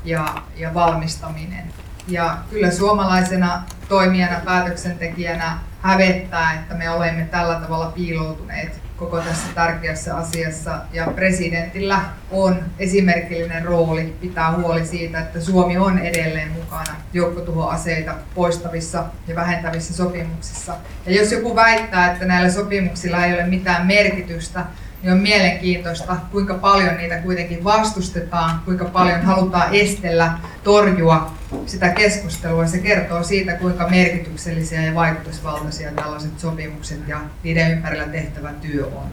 ja, 0.05 0.35
ja 0.57 0.75
valmistaminen. 0.75 1.73
Ja 2.09 2.38
kyllä 2.51 2.71
suomalaisena 2.71 3.62
toimijana, 3.88 4.40
päätöksentekijänä 4.44 5.59
hävettää, 5.83 6.55
että 6.55 6.75
me 6.75 6.90
olemme 6.90 7.25
tällä 7.31 7.55
tavalla 7.55 7.87
piiloutuneet 7.87 8.81
koko 8.98 9.20
tässä 9.20 9.48
tärkeässä 9.54 10.16
asiassa. 10.16 10.80
Ja 10.92 11.06
presidentillä 11.14 12.00
on 12.30 12.56
esimerkillinen 12.78 13.64
rooli 13.64 14.16
pitää 14.20 14.56
huoli 14.56 14.87
siitä, 14.87 15.18
että 15.18 15.40
Suomi 15.40 15.76
on 15.76 15.98
edelleen 15.98 16.52
mukana 16.52 16.96
joukkotuhoaseita 17.12 18.14
poistavissa 18.34 19.04
ja 19.28 19.34
vähentävissä 19.34 19.94
sopimuksissa. 19.94 20.74
Ja 21.06 21.12
jos 21.14 21.32
joku 21.32 21.56
väittää, 21.56 22.12
että 22.12 22.24
näillä 22.24 22.50
sopimuksilla 22.50 23.24
ei 23.24 23.34
ole 23.34 23.46
mitään 23.46 23.87
merkitystä, 23.87 24.64
niin 25.02 25.12
on 25.12 25.18
mielenkiintoista, 25.18 26.16
kuinka 26.32 26.54
paljon 26.54 26.96
niitä 26.96 27.18
kuitenkin 27.18 27.64
vastustetaan, 27.64 28.61
kuinka 28.64 28.84
paljon 28.84 29.22
halutaan 29.22 29.74
estellä, 29.74 30.38
torjua 30.64 31.38
sitä 31.66 31.88
keskustelua. 31.88 32.66
Se 32.66 32.78
kertoo 32.78 33.22
siitä, 33.22 33.52
kuinka 33.52 33.88
merkityksellisiä 33.88 34.82
ja 34.82 34.94
vaikutusvaltaisia 34.94 35.92
tällaiset 35.92 36.38
sopimukset 36.38 37.08
ja 37.08 37.20
niiden 37.42 37.72
ympärillä 37.72 38.06
tehtävä 38.06 38.52
työ 38.52 38.87
on. 38.87 39.06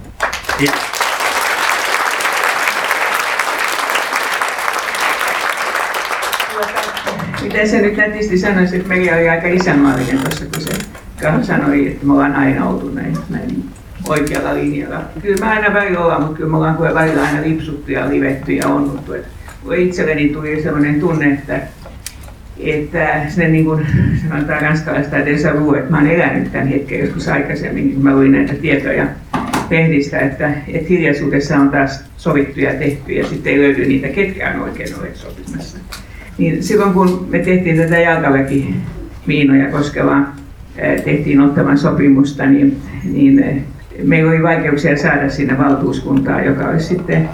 Kiitos. 0.57 1.05
Miten 7.41 7.69
se 7.69 7.81
nyt 7.81 7.97
nätisti 7.97 8.37
sanoisi, 8.37 8.75
että 8.75 8.87
meillä 8.89 9.15
oli 9.15 9.29
aika 9.29 9.47
isänmaallinen 9.47 10.19
tuossa, 10.19 10.45
kun 10.45 10.61
se 10.61 10.71
sanoi, 11.41 11.87
että 11.87 12.05
me 12.05 12.13
ollaan 12.13 12.35
aina 12.35 12.69
oltu 12.69 12.89
näin, 12.89 13.17
näin 13.29 13.69
oikealla 14.09 14.53
linjalla. 14.53 15.01
Kyllä 15.21 15.45
mä 15.45 15.51
aina 15.51 15.73
välillä 15.73 15.99
ollaan, 15.99 16.21
mutta 16.21 16.37
kyllä 16.37 16.49
me 16.49 16.57
ollaan 16.57 16.79
välillä 16.93 17.23
aina 17.23 17.41
lipsuttu 17.41 17.91
ja 17.91 18.09
livetty 18.09 18.53
ja 18.53 18.67
onnuttu. 18.67 19.13
Et 19.13 19.25
itselleni 19.77 20.29
tuli 20.29 20.63
sellainen 20.63 20.99
tunne, 20.99 21.33
että, 21.33 21.59
että 22.59 23.21
sinne 23.29 23.47
niin 23.47 23.65
kuin 23.65 23.85
sanotaan 24.29 24.61
ranskalaista 24.61 25.25
deja 25.25 25.59
vu, 25.59 25.73
että 25.73 25.91
mä 25.91 25.97
oon 25.97 26.07
elänyt 26.07 26.51
tämän 26.51 26.67
hetken 26.67 26.99
joskus 26.99 27.27
aikaisemmin, 27.27 27.93
kun 27.93 28.03
mä 28.03 28.15
luin 28.15 28.31
näitä 28.31 28.53
tietoja 28.53 29.07
lehdistä, 29.69 30.19
että, 30.19 30.51
että 30.67 30.89
hiljaisuudessa 30.89 31.57
on 31.57 31.69
taas 31.69 32.05
sovittu 32.17 32.59
ja 32.59 32.73
tehty 32.73 33.13
ja 33.13 33.25
sitten 33.25 33.53
ei 33.53 33.59
löydy 33.59 33.85
niitä, 33.85 34.07
ketkä 34.07 34.51
on 34.55 34.61
oikein 34.61 34.95
olleet 34.97 35.15
sopimassa. 35.15 35.77
Niin 36.37 36.63
silloin 36.63 36.93
kun 36.93 37.27
me 37.29 37.39
tehtiin 37.39 37.77
tätä 37.77 37.99
jalkaväkimiinoja 37.99 39.71
koskevaa, 39.71 40.35
tehtiin 41.05 41.41
ottavan 41.41 41.77
sopimusta, 41.77 42.45
niin, 42.45 42.77
niin 43.03 43.65
meillä 44.03 44.31
oli 44.31 44.43
vaikeuksia 44.43 44.97
saada 44.97 45.29
sinne 45.29 45.57
valtuuskuntaa, 45.57 46.41
joka 46.41 46.67
olisi 46.67 46.87
sitten 46.87 47.29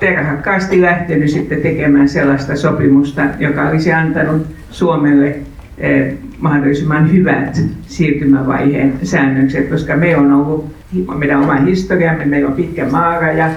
terhakkaasti 0.00 0.82
lähtenyt 0.82 1.30
sitten 1.30 1.60
tekemään 1.60 2.08
sellaista 2.08 2.56
sopimusta, 2.56 3.22
joka 3.38 3.68
olisi 3.68 3.92
antanut 3.92 4.46
Suomelle 4.70 5.36
eh, 5.78 6.14
mahdollisimman 6.38 7.12
hyvät 7.12 7.60
siirtymävaiheen 7.86 8.92
säännökset, 9.02 9.68
koska 9.68 9.96
me 9.96 10.16
on 10.16 10.32
ollut 10.32 10.76
meidän 11.18 11.42
oma 11.42 11.54
historiamme, 11.54 12.24
meillä 12.24 12.48
on 12.48 12.54
pitkä 12.54 12.88
maaraja 12.90 13.50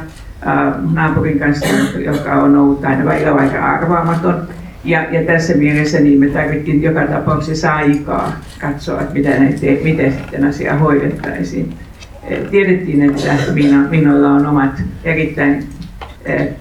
naapurin 0.93 1.39
kanssa, 1.39 1.67
joka 1.99 2.33
on 2.33 2.57
ollut 2.57 2.85
aina 2.85 3.05
välillä 3.05 3.33
aika 3.33 3.65
arvaamaton. 3.65 4.47
Ja, 4.83 5.05
ja 5.11 5.23
tässä 5.23 5.53
mielessä 5.53 5.99
niin 5.99 6.19
me 6.19 6.27
tarvittiin 6.27 6.83
joka 6.83 7.01
tapauksessa 7.01 7.75
aikaa 7.75 8.39
katsoa, 8.61 9.01
että 9.01 9.13
mitä 9.13 9.29
näitä, 9.29 9.65
miten 9.83 10.11
sitten 10.11 10.45
asia 10.45 10.75
hoidettaisiin 10.75 11.73
tiedettiin, 12.51 13.01
että 13.01 13.51
minulla 13.89 14.29
on 14.29 14.45
omat 14.45 14.81
erittäin 15.03 15.53
eh, 15.53 15.63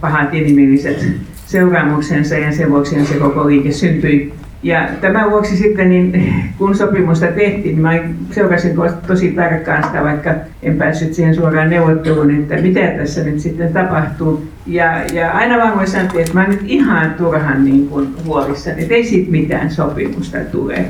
pahat 0.01 0.35
inhimilliset 0.35 1.07
seuraamuksensa 1.47 2.35
ja 2.35 2.53
sen 2.53 2.71
vuoksi 2.71 3.07
se 3.07 3.15
koko 3.15 3.47
liike 3.47 3.73
syntyi. 3.73 4.33
Ja 4.63 4.89
tämän 5.01 5.31
vuoksi 5.31 5.57
sitten, 5.57 5.89
niin, 5.89 6.35
kun 6.59 6.75
sopimusta 6.75 7.27
tehtiin, 7.27 7.63
niin 7.63 7.81
mä 7.81 7.93
seurasin 8.31 8.77
tosi 9.07 9.29
tarkkaan 9.33 9.85
sitä, 9.85 10.03
vaikka 10.03 10.35
en 10.63 10.77
päässyt 10.77 11.15
siihen 11.15 11.35
suoraan 11.35 11.71
neuvotteluun, 11.71 12.31
että 12.31 12.57
mitä 12.57 12.81
tässä 12.81 13.25
nyt 13.25 13.41
sitten 13.41 13.73
tapahtuu. 13.73 14.49
Ja, 14.67 15.05
ja 15.13 15.31
aina 15.33 15.59
vaan 15.59 15.77
voi 15.77 15.87
sanoa, 15.87 16.13
että 16.21 16.35
mä 16.35 16.47
nyt 16.47 16.61
ihan 16.65 17.15
turhan 17.15 17.65
niin 17.65 17.89
kuin 17.89 18.09
huolissani, 18.25 18.83
että 18.83 18.95
ei 18.95 19.05
siitä 19.05 19.31
mitään 19.31 19.71
sopimusta 19.71 20.39
tule. 20.39 20.85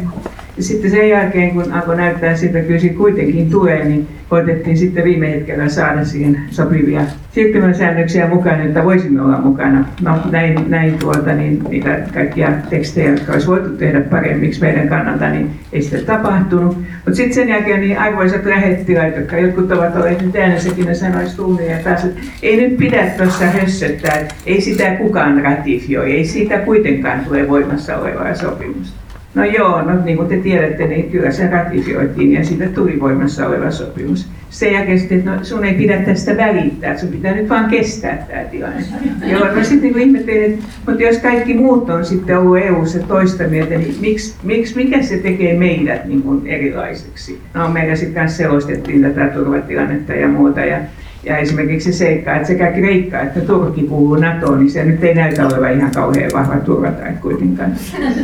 Ja 0.58 0.64
sitten 0.64 0.90
sen 0.90 1.08
jälkeen, 1.08 1.50
kun 1.50 1.72
alkoi 1.72 1.96
näyttää 1.96 2.36
siltä, 2.36 2.60
kyllä 2.60 2.94
kuitenkin 2.96 3.50
tulee, 3.50 3.84
niin 3.84 4.08
koitettiin 4.28 4.78
sitten 4.78 5.04
viime 5.04 5.30
hetkellä 5.30 5.68
saada 5.68 6.04
siihen 6.04 6.40
sopivia 6.50 7.02
siirtymäsäännöksiä 7.32 8.28
mukaan, 8.28 8.60
että 8.60 8.84
voisimme 8.84 9.22
olla 9.22 9.38
mukana. 9.38 9.84
No 10.02 10.18
näin, 10.30 10.64
näin 10.68 10.98
tuolta, 10.98 11.34
niin 11.34 11.64
niitä 11.68 12.00
kaikkia 12.14 12.52
tekstejä, 12.70 13.10
jotka 13.10 13.32
olisi 13.32 13.46
voitu 13.46 13.68
tehdä 13.68 14.00
paremmiksi 14.00 14.60
meidän 14.60 14.88
kannalta, 14.88 15.28
niin 15.28 15.50
ei 15.72 15.82
sitä 15.82 15.98
tapahtunut. 15.98 16.76
Mutta 16.76 17.14
sitten 17.14 17.34
sen 17.34 17.48
jälkeen 17.48 17.80
niin 17.80 17.98
arvoisat 17.98 18.44
lähettiläät, 18.44 19.16
jotka 19.16 19.38
jotkut 19.38 19.72
ovat 19.72 19.96
olleet 19.96 20.22
nyt 20.22 20.36
äänessäkin, 20.36 20.86
ne 20.86 20.94
sanoisi 20.94 21.36
tunnin 21.36 21.70
ja 21.70 21.78
taas, 21.84 22.04
että 22.04 22.20
ei 22.42 22.56
nyt 22.56 22.76
pidä 22.76 23.06
tuossa 23.16 23.44
hössöttää, 23.44 24.28
ei 24.46 24.60
sitä 24.60 24.90
kukaan 24.90 25.42
ratifioi, 25.42 26.12
ei 26.12 26.24
siitä 26.24 26.58
kuitenkaan 26.58 27.24
tule 27.24 27.48
voimassa 27.48 27.96
olevaa 27.96 28.34
sopimusta. 28.34 29.07
No 29.34 29.44
joo, 29.44 29.82
no 29.82 30.04
niin 30.04 30.16
kuin 30.16 30.28
te 30.28 30.36
tiedätte, 30.36 30.86
niin 30.86 31.10
kyllä 31.10 31.30
se 31.30 31.50
ratifioitiin 31.50 32.32
ja 32.32 32.44
siitä 32.44 32.68
tuli 32.68 33.00
voimassa 33.00 33.46
oleva 33.46 33.70
sopimus. 33.70 34.28
Sen 34.50 34.72
jälkeen 34.72 34.98
sitten, 34.98 35.18
että 35.18 35.30
no 35.30 35.44
sun 35.44 35.64
ei 35.64 35.74
pidä 35.74 35.96
tästä 35.96 36.36
välittää, 36.36 36.98
sun 36.98 37.08
pitää 37.08 37.34
nyt 37.34 37.48
vaan 37.48 37.70
kestää 37.70 38.26
tämä 38.28 38.44
tilanne. 38.44 38.84
Joo, 39.26 39.54
no 39.54 39.64
sitten 39.64 39.92
niin 39.92 40.08
ihmettelin, 40.08 40.44
että 40.44 40.64
mutta 40.86 41.02
jos 41.02 41.18
kaikki 41.18 41.54
muut 41.54 41.90
on 41.90 42.04
sitten 42.04 42.38
ollut 42.38 42.58
EU-ssa 42.58 42.98
toista 42.98 43.44
mieltä, 43.44 43.74
niin 43.74 43.94
miksi, 44.00 44.34
miksi, 44.42 44.76
mikä 44.76 45.02
se 45.02 45.16
tekee 45.16 45.58
meidät 45.58 46.04
niin 46.04 46.22
kuin 46.22 46.46
erilaiseksi? 46.46 47.38
No 47.54 47.68
meillä 47.68 47.96
sitten 47.96 48.14
kanssa 48.14 48.36
selostettiin 48.36 49.02
tätä 49.02 49.28
turvatilannetta 49.28 50.12
ja 50.12 50.28
muuta. 50.28 50.60
Ja 50.60 50.78
ja 51.24 51.36
esimerkiksi 51.36 51.92
se 51.92 51.98
seikka, 51.98 52.34
että 52.34 52.48
sekä 52.48 52.72
Kreikka 52.72 53.20
että 53.20 53.40
Turkki 53.40 53.82
kuuluu 53.82 54.16
NATOon, 54.16 54.58
niin 54.58 54.70
se 54.70 54.84
nyt 54.84 55.04
ei 55.04 55.14
näytä 55.14 55.46
olevan 55.46 55.72
ihan 55.72 55.90
kauhean 55.90 56.30
vahva 56.34 56.56
turvatae 56.56 57.12
kuitenkaan. 57.22 57.72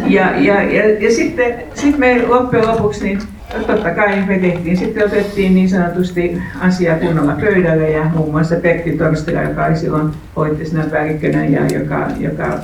Ja, 0.07 0.41
ja, 0.41 0.63
ja, 0.63 0.91
ja 1.01 1.11
sitten 1.15 1.55
sit 1.75 1.99
me 1.99 2.23
loppujen 2.29 2.67
lopuksi, 2.67 3.05
niin 3.05 3.19
totta 3.67 3.91
kai 3.91 4.23
me 4.27 4.39
tehtiin, 4.39 4.77
sitten 4.77 5.05
otettiin 5.05 5.55
niin 5.55 5.69
sanotusti 5.69 6.39
asia 6.61 6.95
kunnolla 6.95 7.33
pöydälle 7.41 7.91
ja 7.91 8.05
muun 8.05 8.31
muassa 8.31 8.57
Pertti 8.57 8.93
Torstila, 8.93 9.43
joka 9.43 9.67
oli 9.67 9.77
silloin 9.77 10.11
poliittisena 10.35 10.85
päällikkönä 10.85 11.45
ja 11.45 11.67
joka, 11.79 12.09
joka 12.19 12.59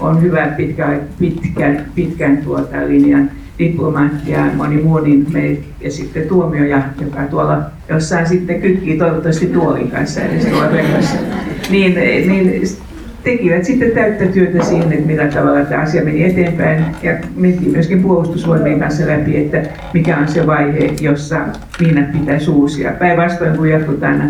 on 0.00 0.22
hyvä 0.22 0.46
pitkän, 0.46 1.00
pitkän, 1.18 1.86
pitkän 1.94 2.36
tuota 2.36 2.76
linjan 2.86 3.30
diplomaatti 3.58 4.30
ja 4.30 4.46
moni 4.56 4.76
muu, 4.82 4.98
niin 4.98 5.26
me, 5.32 5.56
ja 5.80 5.90
sitten 5.90 6.28
tuomioja, 6.28 6.82
joka 7.00 7.22
tuolla 7.30 7.62
jossain 7.88 8.26
sitten 8.26 8.60
kytkii 8.60 8.98
toivottavasti 8.98 9.46
tuolin 9.46 9.90
kanssa 9.90 10.20
edes 10.20 10.46
tuolla 10.46 10.72
verkossa, 10.72 11.16
niin, 11.70 11.94
niin 12.28 12.62
tekivät 13.24 13.64
sitten 13.64 13.90
täyttä 13.90 14.26
työtä 14.26 14.64
siihen, 14.64 14.92
että 14.92 15.06
millä 15.06 15.26
tavalla 15.26 15.64
tämä 15.64 15.82
asia 15.82 16.04
meni 16.04 16.24
eteenpäin 16.24 16.84
ja 17.02 17.12
mentiin 17.36 17.72
myöskin 17.72 18.02
puolustusvoimien 18.02 18.80
kanssa 18.80 19.06
läpi, 19.06 19.36
että 19.36 19.62
mikä 19.94 20.18
on 20.18 20.28
se 20.28 20.46
vaihe, 20.46 20.94
jossa 21.00 21.40
miinat 21.80 22.12
pitäisi 22.12 22.50
uusia. 22.50 22.92
Päinvastoin 22.92 23.56
kun 23.56 24.04
aina 24.04 24.24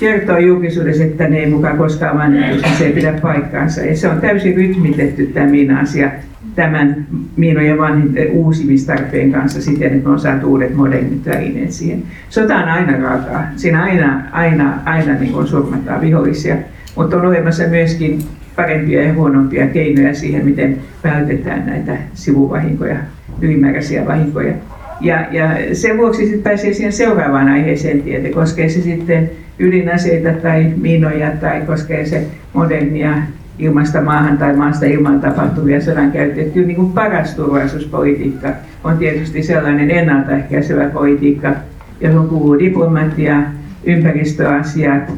kertoo 0.00 0.38
julkisuudessa, 0.38 1.04
että 1.04 1.28
ne 1.28 1.38
ei 1.38 1.50
mukaan 1.50 1.78
koskaan 1.78 2.18
vanhentunut, 2.18 2.76
se 2.78 2.86
ei 2.86 2.92
pidä 2.92 3.12
paikkaansa. 3.22 3.80
Ja 3.80 3.96
se 3.96 4.08
on 4.08 4.20
täysin 4.20 4.56
rytmitetty 4.56 5.26
tämä 5.26 5.46
miina-asia 5.46 6.10
tämän 6.54 7.06
miinojen 7.36 7.78
vanhin 7.78 8.30
uusimistarpeen 8.30 9.32
kanssa 9.32 9.62
siten, 9.62 9.92
että 9.92 10.08
me 10.08 10.12
on 10.12 10.20
saatu 10.20 10.46
uudet 10.46 10.74
modernit 10.74 11.26
välineet 11.26 11.72
siihen. 11.72 12.02
Sota 12.28 12.56
on 12.56 12.68
aina 12.68 12.96
raakaa. 12.96 13.46
Siinä 13.56 13.82
aina, 13.82 14.22
aina, 14.32 14.78
aina 14.84 15.14
niin 15.14 15.32
kuin 15.32 15.46
surmataan 15.46 16.00
vihollisia, 16.00 16.56
mutta 16.96 17.16
on 17.16 17.26
olemassa 17.26 17.62
myöskin 17.70 18.18
parempia 18.56 19.02
ja 19.02 19.14
huonompia 19.14 19.66
keinoja 19.66 20.14
siihen, 20.14 20.44
miten 20.44 20.76
vältetään 21.04 21.66
näitä 21.66 21.96
sivuvahinkoja, 22.14 22.96
ylimääräisiä 23.42 24.06
vahinkoja. 24.06 24.52
Ja, 25.00 25.26
ja 25.30 25.48
sen 25.72 25.98
vuoksi 25.98 26.22
sitten 26.22 26.42
pääsee 26.42 26.72
siihen 26.72 26.92
seuraavaan 26.92 27.48
aiheeseen, 27.48 28.02
että 28.06 28.28
koskee 28.28 28.68
se 28.68 28.80
sitten 28.80 29.30
ydinaseita 29.60 30.32
tai 30.32 30.72
miinoja 30.76 31.30
tai 31.30 31.60
koskee 31.60 32.06
se 32.06 32.26
modernia 32.52 33.14
ilmasta 33.58 34.00
maahan 34.00 34.38
tai 34.38 34.56
maasta 34.56 34.86
ilmaan 34.86 35.20
tapahtuvia 35.20 35.80
sodankäyntiä. 35.80 36.44
Kyllä 36.44 36.66
niin 36.66 36.76
kuin 36.76 36.92
paras 36.92 37.34
turvallisuuspolitiikka 37.34 38.48
on 38.84 38.98
tietysti 38.98 39.42
sellainen 39.42 39.90
ennaltaehkäisevä 39.90 40.84
politiikka, 40.84 41.52
johon 42.00 42.28
kuuluu 42.28 42.58
diplomatia, 42.58 43.42
ympäristöasiat, 43.84 45.12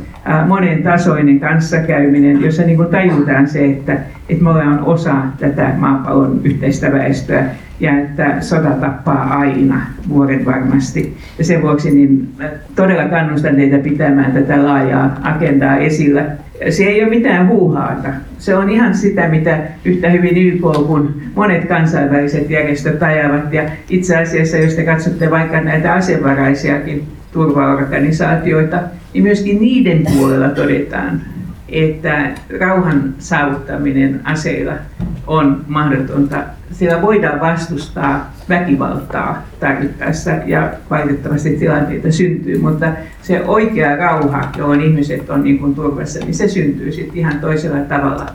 monen 0.46 0.82
tasoinen 0.82 1.40
kanssakäyminen, 1.40 2.42
jossa 2.42 2.62
niin 2.62 2.76
kuin 2.76 2.88
tajutaan 2.88 3.48
se, 3.48 3.64
että, 3.64 3.92
että 4.28 4.44
me 4.44 4.50
ollaan 4.50 4.84
osa 4.84 5.14
tätä 5.38 5.72
maapallon 5.78 6.40
yhteistä 6.44 6.92
väestöä 6.92 7.44
ja 7.82 7.98
että 7.98 8.40
sota 8.40 8.70
tappaa 8.70 9.38
aina 9.38 9.80
vuoden 10.08 10.44
varmasti. 10.44 11.16
Ja 11.38 11.44
sen 11.44 11.62
vuoksi 11.62 11.90
niin 11.90 12.28
todella 12.76 13.04
kannustan 13.04 13.56
teitä 13.56 13.78
pitämään 13.78 14.32
tätä 14.32 14.64
laajaa 14.64 15.20
agendaa 15.22 15.76
esillä. 15.76 16.24
Se 16.70 16.84
ei 16.84 17.02
ole 17.02 17.10
mitään 17.10 17.48
huuhaata. 17.48 18.08
Se 18.38 18.54
on 18.54 18.70
ihan 18.70 18.94
sitä, 18.94 19.28
mitä 19.28 19.58
yhtä 19.84 20.10
hyvin 20.10 20.36
YK 20.36 20.60
kuin 20.86 21.08
monet 21.34 21.64
kansainväliset 21.64 22.50
järjestöt 22.50 23.02
ajavat. 23.02 23.52
Ja 23.52 23.62
itse 23.88 24.16
asiassa, 24.16 24.56
jos 24.56 24.74
te 24.74 24.84
katsotte 24.84 25.30
vaikka 25.30 25.60
näitä 25.60 25.92
asevaraisiakin 25.92 27.04
turvaorganisaatioita, 27.32 28.78
niin 29.14 29.24
myöskin 29.24 29.60
niiden 29.60 30.02
puolella 30.16 30.48
todetaan, 30.48 31.20
että 31.68 32.30
rauhan 32.60 33.14
saavuttaminen 33.18 34.20
aseilla 34.24 34.72
on 35.26 35.64
mahdotonta. 35.68 36.36
Sillä 36.72 37.02
voidaan 37.02 37.40
vastustaa 37.40 38.32
väkivaltaa 38.48 39.42
tarvittaessa 39.60 40.30
ja 40.46 40.70
valitettavasti 40.90 41.50
tilanteita 41.50 42.12
syntyy, 42.12 42.58
mutta 42.58 42.86
se 43.22 43.44
oikea 43.44 43.96
rauha, 43.96 44.52
johon 44.58 44.80
ihmiset 44.80 45.30
on 45.30 45.44
niin 45.44 45.58
kuin 45.58 45.74
turvassa, 45.74 46.18
niin 46.18 46.34
se 46.34 46.48
syntyy 46.48 46.92
sitten 46.92 47.18
ihan 47.18 47.40
toisella 47.40 47.78
tavalla 47.78 48.26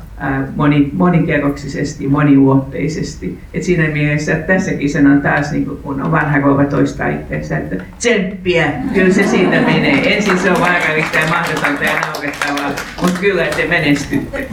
moni, 0.55 0.89
monikerroksisesti, 0.93 2.07
moniuotteisesti. 2.07 3.39
Et 3.53 3.63
siinä 3.63 3.87
mielessä 3.87 4.33
että 4.33 4.53
tässäkin 4.53 4.89
sanon 4.89 5.21
taas, 5.21 5.51
niin 5.51 5.65
kuin, 5.65 5.77
kun 5.77 6.01
on 6.01 6.11
vanha 6.11 6.39
rouva 6.39 6.65
toistaa 6.65 7.07
itseensä, 7.07 7.57
että 7.57 7.75
tsemppiä, 7.97 8.71
kyllä 8.93 9.13
se 9.13 9.27
siitä 9.27 9.61
menee. 9.61 10.17
Ensin 10.17 10.39
se 10.39 10.51
on 10.51 10.59
vaarallista 10.59 11.17
ja 11.17 11.27
mahdotonta 11.29 11.83
ja 11.83 11.99
naurettavaa, 11.99 12.71
mutta 13.01 13.19
kyllä 13.19 13.43
te 13.45 13.67
menestytte. 13.67 14.47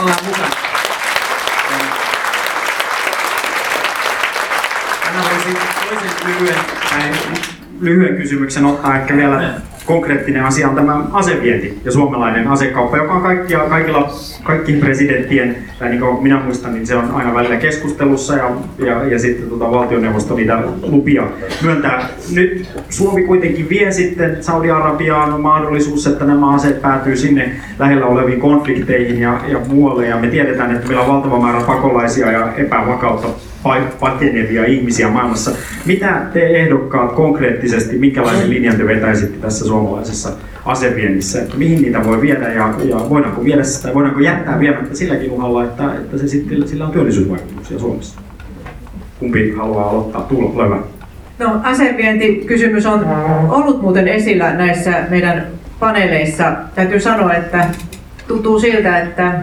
Ollaan 0.00 0.18
mukana. 0.26 0.53
Lyhyen, 6.26 6.56
lyhyen 7.80 8.16
kysymyksen 8.16 8.64
ottaa 8.64 8.96
ehkä 8.96 9.16
vielä 9.16 9.54
konkreettinen 9.86 10.44
asia 10.44 10.68
on 10.68 10.74
tämä 10.74 11.04
asevienti 11.12 11.78
ja 11.84 11.92
suomalainen 11.92 12.48
asekauppa, 12.48 12.96
joka 12.96 13.12
on 13.12 13.22
kaikkia, 13.22 13.58
kaikilla, 13.58 14.12
kaikkien 14.42 14.80
presidenttien, 14.80 15.56
tai 15.78 15.88
niin 15.88 16.00
kuin 16.00 16.22
minä 16.22 16.40
muistan, 16.40 16.74
niin 16.74 16.86
se 16.86 16.96
on 16.96 17.10
aina 17.10 17.34
välillä 17.34 17.56
keskustelussa 17.56 18.36
ja, 18.36 18.50
ja, 18.78 19.04
ja 19.04 19.18
sitten 19.18 19.48
tuota, 19.48 19.70
valtioneuvosto 19.70 20.34
niitä 20.34 20.62
lupia 20.82 21.22
myöntää. 21.62 22.08
Nyt 22.32 22.68
Suomi 22.90 23.22
kuitenkin 23.22 23.68
vie 23.68 23.92
sitten 23.92 24.44
Saudi-Arabiaan 24.44 25.40
mahdollisuus, 25.40 26.06
että 26.06 26.24
nämä 26.24 26.54
aseet 26.54 26.82
päätyy 26.82 27.16
sinne 27.16 27.52
lähellä 27.78 28.06
oleviin 28.06 28.40
konflikteihin 28.40 29.20
ja, 29.20 29.40
ja 29.48 29.58
muualle. 29.68 30.06
Ja 30.06 30.16
me 30.16 30.28
tiedetään, 30.28 30.74
että 30.74 30.86
meillä 30.86 31.02
on 31.02 31.08
valtava 31.08 31.40
määrä 31.40 31.60
pakolaisia 31.60 32.32
ja 32.32 32.52
epävakautta 32.56 33.28
pakenevia 34.00 34.64
ihmisiä 34.64 35.08
maailmassa. 35.08 35.50
Mitä 35.86 36.22
te 36.32 36.46
ehdokkaat 36.46 37.12
konkreettisesti, 37.12 37.98
minkälaisen 37.98 38.50
linjan 38.50 38.76
te 38.76 38.86
vetäisitte 38.86 39.38
tässä 39.38 39.64
suomalaisessa 39.64 40.32
aseviennissä, 40.64 41.42
että 41.42 41.56
mihin 41.56 41.82
niitä 41.82 42.04
voi 42.04 42.20
viedä 42.20 42.52
ja, 42.52 42.74
ja 42.84 42.96
voidaanko 43.10 43.44
viedä 43.44 43.62
sitä, 43.64 43.94
voidaanko 43.94 44.20
jättää 44.20 44.60
viemättä 44.60 44.96
silläkin 44.96 45.30
uhalla, 45.30 45.64
että, 45.64 45.94
että 45.94 46.18
se 46.18 46.28
sitten, 46.28 46.68
sillä 46.68 46.86
on 46.86 46.92
työllisyysvaikutuksia 46.92 47.78
Suomessa? 47.78 48.20
Kumpi 49.18 49.50
haluaa 49.50 49.90
aloittaa? 49.90 50.22
Tuula, 50.22 50.64
ole 50.64 50.80
No, 51.38 51.60
asevientikysymys 51.62 52.86
on 52.86 53.06
ollut 53.48 53.82
muuten 53.82 54.08
esillä 54.08 54.54
näissä 54.54 55.04
meidän 55.10 55.46
paneeleissa. 55.80 56.52
Täytyy 56.74 57.00
sanoa, 57.00 57.34
että 57.34 57.68
tuntuu 58.28 58.60
siltä, 58.60 58.98
että 58.98 59.40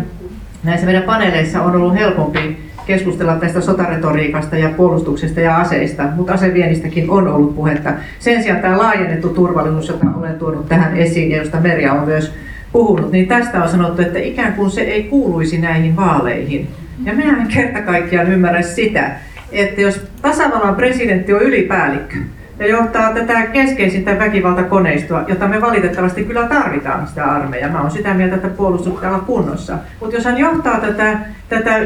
näissä 0.63 0.85
meidän 0.85 1.03
paneeleissa 1.03 1.61
on 1.61 1.75
ollut 1.75 1.93
helpompi 1.95 2.70
keskustella 2.91 3.35
tästä 3.35 3.61
sotaretoriikasta 3.61 4.57
ja 4.57 4.69
puolustuksesta 4.69 5.39
ja 5.39 5.57
aseista, 5.57 6.03
mutta 6.15 6.33
aseviennistäkin 6.33 7.09
on 7.09 7.27
ollut 7.27 7.55
puhetta. 7.55 7.93
Sen 8.19 8.43
sijaan 8.43 8.61
tämä 8.61 8.77
laajennettu 8.77 9.29
turvallisuus, 9.29 9.87
jota 9.87 10.05
olen 10.17 10.39
tuonut 10.39 10.69
tähän 10.69 10.97
esiin 10.97 11.31
ja 11.31 11.37
josta 11.37 11.59
Merja 11.59 11.93
on 11.93 12.05
myös 12.05 12.33
puhunut, 12.71 13.11
niin 13.11 13.27
tästä 13.27 13.63
on 13.63 13.69
sanottu, 13.69 14.01
että 14.01 14.19
ikään 14.19 14.53
kuin 14.53 14.71
se 14.71 14.81
ei 14.81 15.03
kuuluisi 15.03 15.57
näihin 15.57 15.95
vaaleihin. 15.95 16.67
Ja 17.03 17.13
minä 17.13 17.37
en 17.37 17.47
kerta 17.47 17.81
kaikkiaan 17.81 18.31
ymmärrä 18.31 18.61
sitä, 18.61 19.11
että 19.51 19.81
jos 19.81 20.07
tasavallan 20.21 20.75
presidentti 20.75 21.33
on 21.33 21.41
ylipäällikkö, 21.41 22.17
ja 22.61 22.67
johtaa 22.67 23.13
tätä 23.13 23.41
keskeisintä 23.41 24.19
väkivaltakoneistoa, 24.19 25.23
jota 25.27 25.47
me 25.47 25.61
valitettavasti 25.61 26.23
kyllä 26.23 26.47
tarvitaan 26.47 27.07
sitä 27.07 27.25
armeijaa. 27.25 27.71
Mä 27.71 27.81
oon 27.81 27.91
sitä 27.91 28.13
mieltä, 28.13 28.35
että 28.35 28.47
puolustus 28.47 28.93
pitää 28.93 29.09
olla 29.09 29.23
kunnossa. 29.23 29.77
Mutta 29.99 30.15
jos 30.15 30.25
hän 30.25 30.37
johtaa 30.37 30.79
tätä, 30.79 31.19
tätä 31.49 31.79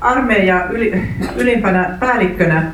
armeijaa 0.00 0.64
yli, 0.64 1.02
ylimpänä 1.36 1.96
päällikkönä 2.00 2.72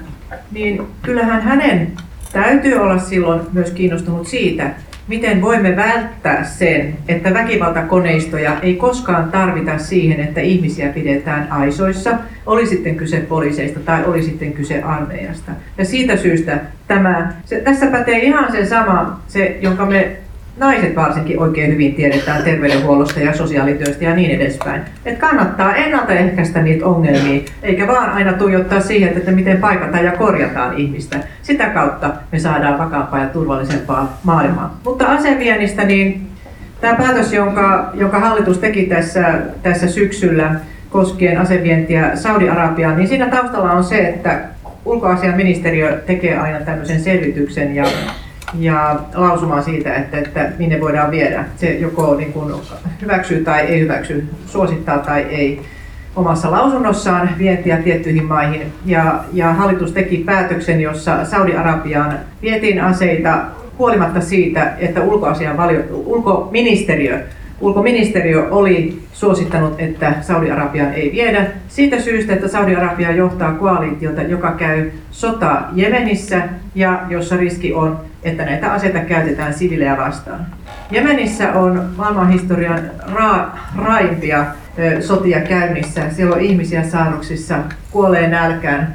niin 0.53 0.87
kyllähän 1.03 1.43
hänen 1.43 1.93
täytyy 2.33 2.75
olla 2.75 2.99
silloin 2.99 3.41
myös 3.53 3.71
kiinnostunut 3.71 4.27
siitä, 4.27 4.71
miten 5.13 5.43
voimme 5.43 5.77
välttää 5.77 6.45
sen, 6.45 6.95
että 7.09 7.35
väkivaltakoneistoja 7.35 8.57
ei 8.63 8.75
koskaan 8.75 9.31
tarvita 9.31 9.79
siihen, 9.79 10.21
että 10.21 10.41
ihmisiä 10.41 10.89
pidetään 10.89 11.53
aisoissa, 11.53 12.19
oli 12.47 12.67
sitten 12.67 12.97
kyse 12.97 13.21
poliiseista 13.21 13.81
tai 13.81 14.05
oli 14.05 14.23
sitten 14.23 14.53
kyse 14.53 14.83
armeijasta. 14.83 15.53
Ja 15.79 15.85
siitä 15.85 16.17
syystä 16.17 16.61
tämä, 16.89 17.33
se, 17.45 17.61
tässä 17.61 17.87
pätee 17.87 18.19
ihan 18.19 18.53
se 18.53 18.67
sama, 18.67 19.21
se, 19.29 19.59
jonka 19.61 19.87
me 19.87 20.17
naiset 20.57 20.97
varsinkin 20.97 21.41
oikein 21.41 21.73
hyvin 21.73 21.95
tiedetään 21.95 22.43
terveydenhuollosta 22.43 23.21
ja 23.21 23.37
sosiaalityöstä 23.37 24.05
ja 24.05 24.15
niin 24.15 24.31
edespäin. 24.31 24.83
Että 25.05 25.21
kannattaa 25.21 25.75
ennaltaehkäistä 25.75 26.63
niitä 26.63 26.87
ongelmia, 26.87 27.43
eikä 27.63 27.87
vaan 27.87 28.11
aina 28.11 28.33
tuijottaa 28.33 28.81
siihen, 28.81 29.17
että 29.17 29.31
miten 29.31 29.59
paikataan 29.59 30.05
ja 30.05 30.13
korjataan 30.13 30.77
ihmistä. 30.77 31.19
Sitä 31.43 31.69
kautta 31.69 32.11
me 32.33 32.39
saadaan 32.39 32.79
vakaampaa 32.79 33.21
ja 33.21 33.27
turvallisempaa 33.27 34.19
maailmaa. 34.23 34.81
Mutta 34.85 35.07
aseviennistä, 35.07 35.85
niin 35.85 36.27
tämä 36.81 36.95
päätös, 36.95 37.33
jonka, 37.33 37.91
jonka 37.95 38.19
hallitus 38.21 38.59
teki 38.59 38.83
tässä, 38.83 39.35
tässä 39.63 39.89
syksyllä 39.89 40.55
koskien 40.91 41.39
asevientiä 41.39 42.17
Saudi-Arabiaan, 42.17 42.97
niin 42.97 43.09
siinä 43.09 43.29
taustalla 43.29 43.73
on 43.73 43.85
se, 43.85 43.99
että 43.99 44.41
ulkoasiaministeriö 44.85 46.03
tekee 46.07 46.39
aina 46.39 46.61
tämmöisen 46.61 47.01
selvityksen 47.01 47.75
ja 47.75 47.85
ja 48.59 49.01
lausumaan 49.15 49.63
siitä, 49.63 49.95
että, 49.95 50.19
että 50.19 50.53
minne 50.59 50.81
voidaan 50.81 51.11
viedä. 51.11 51.45
Se 51.57 51.75
joko 51.75 52.15
niin 52.15 52.33
kuin 52.33 52.55
hyväksyy 53.03 53.45
tai 53.45 53.61
ei 53.61 53.81
hyväksy, 53.81 54.25
suosittaa 54.47 54.99
tai 54.99 55.23
ei 55.23 55.63
omassa 56.17 56.51
lausunnossaan 56.51 57.31
vientiä 57.39 57.77
tiettyihin 57.77 58.25
maihin. 58.25 58.73
Ja, 58.87 59.25
ja 59.33 59.53
hallitus 59.53 59.93
teki 59.93 60.17
päätöksen, 60.17 60.81
jossa 60.81 61.25
Saudi-Arabiaan 61.25 62.19
vietiin 62.43 62.81
aseita 62.81 63.39
huolimatta 63.79 64.21
siitä, 64.21 64.73
että 64.79 65.03
ulkoasian 65.03 65.57
valio, 65.57 65.81
ulkoministeriö, 65.91 67.21
ulkoministeriö 67.61 68.49
oli 68.51 69.03
suosittanut, 69.13 69.75
että 69.79 70.15
Saudi-Arabiaan 70.21 70.95
ei 70.95 71.13
viedä. 71.13 71.47
Siitä 71.69 72.01
syystä, 72.01 72.33
että 72.33 72.49
Saudi-Arabia 72.49 73.11
johtaa 73.11 73.53
koalitiota, 73.53 74.23
joka 74.23 74.53
käy 74.53 74.91
sota 75.11 75.63
Jemenissä 75.73 76.49
ja 76.75 77.03
jossa 77.09 77.37
riski 77.37 77.75
on 77.75 78.01
että 78.25 78.45
näitä 78.45 78.73
aseita 78.73 78.99
käytetään 78.99 79.55
sivilejä 79.55 79.97
vastaan. 79.97 80.47
Jemenissä 80.91 81.53
on 81.53 81.91
maailmanhistorian 81.97 82.81
ra- 83.15 83.59
raimpia 83.77 84.47
sotia 85.01 85.41
käynnissä. 85.41 86.11
Siellä 86.11 86.37
on 86.37 86.41
ihmisiä 86.41 86.83
saaruksissa, 86.83 87.59
kuolee 87.91 88.29
nälkään, 88.29 88.95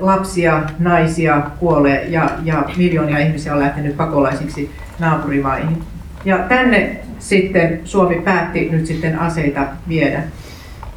lapsia, 0.00 0.62
naisia 0.78 1.42
kuolee 1.58 2.04
ja, 2.04 2.30
ja 2.44 2.64
miljoonia 2.76 3.18
ihmisiä 3.18 3.52
on 3.52 3.60
lähtenyt 3.60 3.96
pakolaisiksi 3.96 4.70
naapurimaihin. 4.98 5.82
Ja 6.24 6.38
tänne 6.38 6.96
sitten 7.18 7.80
Suomi 7.84 8.14
päätti 8.14 8.68
nyt 8.70 8.86
sitten 8.86 9.18
aseita 9.18 9.66
viedä. 9.88 10.22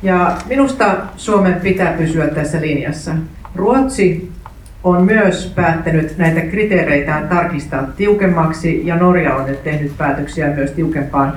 Ja 0.03 0.37
minusta 0.45 0.95
Suomen 1.15 1.53
pitää 1.53 1.93
pysyä 1.93 2.27
tässä 2.27 2.61
linjassa. 2.61 3.11
Ruotsi 3.55 4.31
on 4.83 5.05
myös 5.05 5.53
päättänyt 5.55 6.17
näitä 6.17 6.41
kriteereitään 6.41 7.27
tarkistaa 7.27 7.83
tiukemmaksi 7.83 8.87
ja 8.87 8.95
Norja 8.95 9.35
on 9.35 9.45
nyt 9.45 9.63
tehnyt 9.63 9.97
päätöksiä 9.97 10.47
myös 10.47 10.71
tiukempaan 10.71 11.33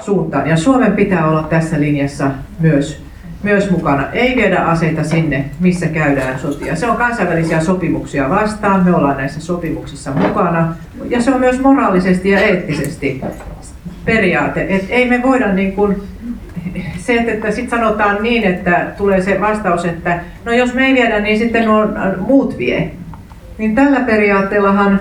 suuntaan. 0.00 0.48
Ja 0.48 0.56
Suomen 0.56 0.92
pitää 0.92 1.28
olla 1.28 1.42
tässä 1.42 1.80
linjassa 1.80 2.30
myös, 2.60 3.02
myös 3.42 3.70
mukana. 3.70 4.10
Ei 4.12 4.36
viedä 4.36 4.58
aseita 4.58 5.04
sinne, 5.04 5.44
missä 5.60 5.86
käydään 5.86 6.38
sotia. 6.38 6.76
Se 6.76 6.86
on 6.86 6.96
kansainvälisiä 6.96 7.60
sopimuksia 7.60 8.30
vastaan, 8.30 8.84
me 8.84 8.94
ollaan 8.94 9.16
näissä 9.16 9.40
sopimuksissa 9.40 10.10
mukana. 10.10 10.74
Ja 11.08 11.22
se 11.22 11.34
on 11.34 11.40
myös 11.40 11.60
moraalisesti 11.60 12.30
ja 12.30 12.40
eettisesti 12.40 13.20
periaate, 14.04 14.66
että 14.68 14.92
ei 14.92 15.08
me 15.08 15.22
voida 15.22 15.52
niin 15.52 15.72
kuin 15.72 15.96
se, 16.98 17.14
että, 17.14 17.32
että 17.32 17.50
sitten 17.50 17.78
sanotaan 17.80 18.22
niin, 18.22 18.44
että 18.44 18.86
tulee 18.96 19.22
se 19.22 19.40
vastaus, 19.40 19.84
että 19.84 20.20
no 20.44 20.52
jos 20.52 20.74
me 20.74 20.86
ei 20.86 20.94
viedä, 20.94 21.20
niin 21.20 21.38
sitten 21.38 21.68
on, 21.68 21.96
muut 22.20 22.58
vie. 22.58 22.90
Niin 23.58 23.74
tällä 23.74 24.00
periaatteellahan 24.00 25.00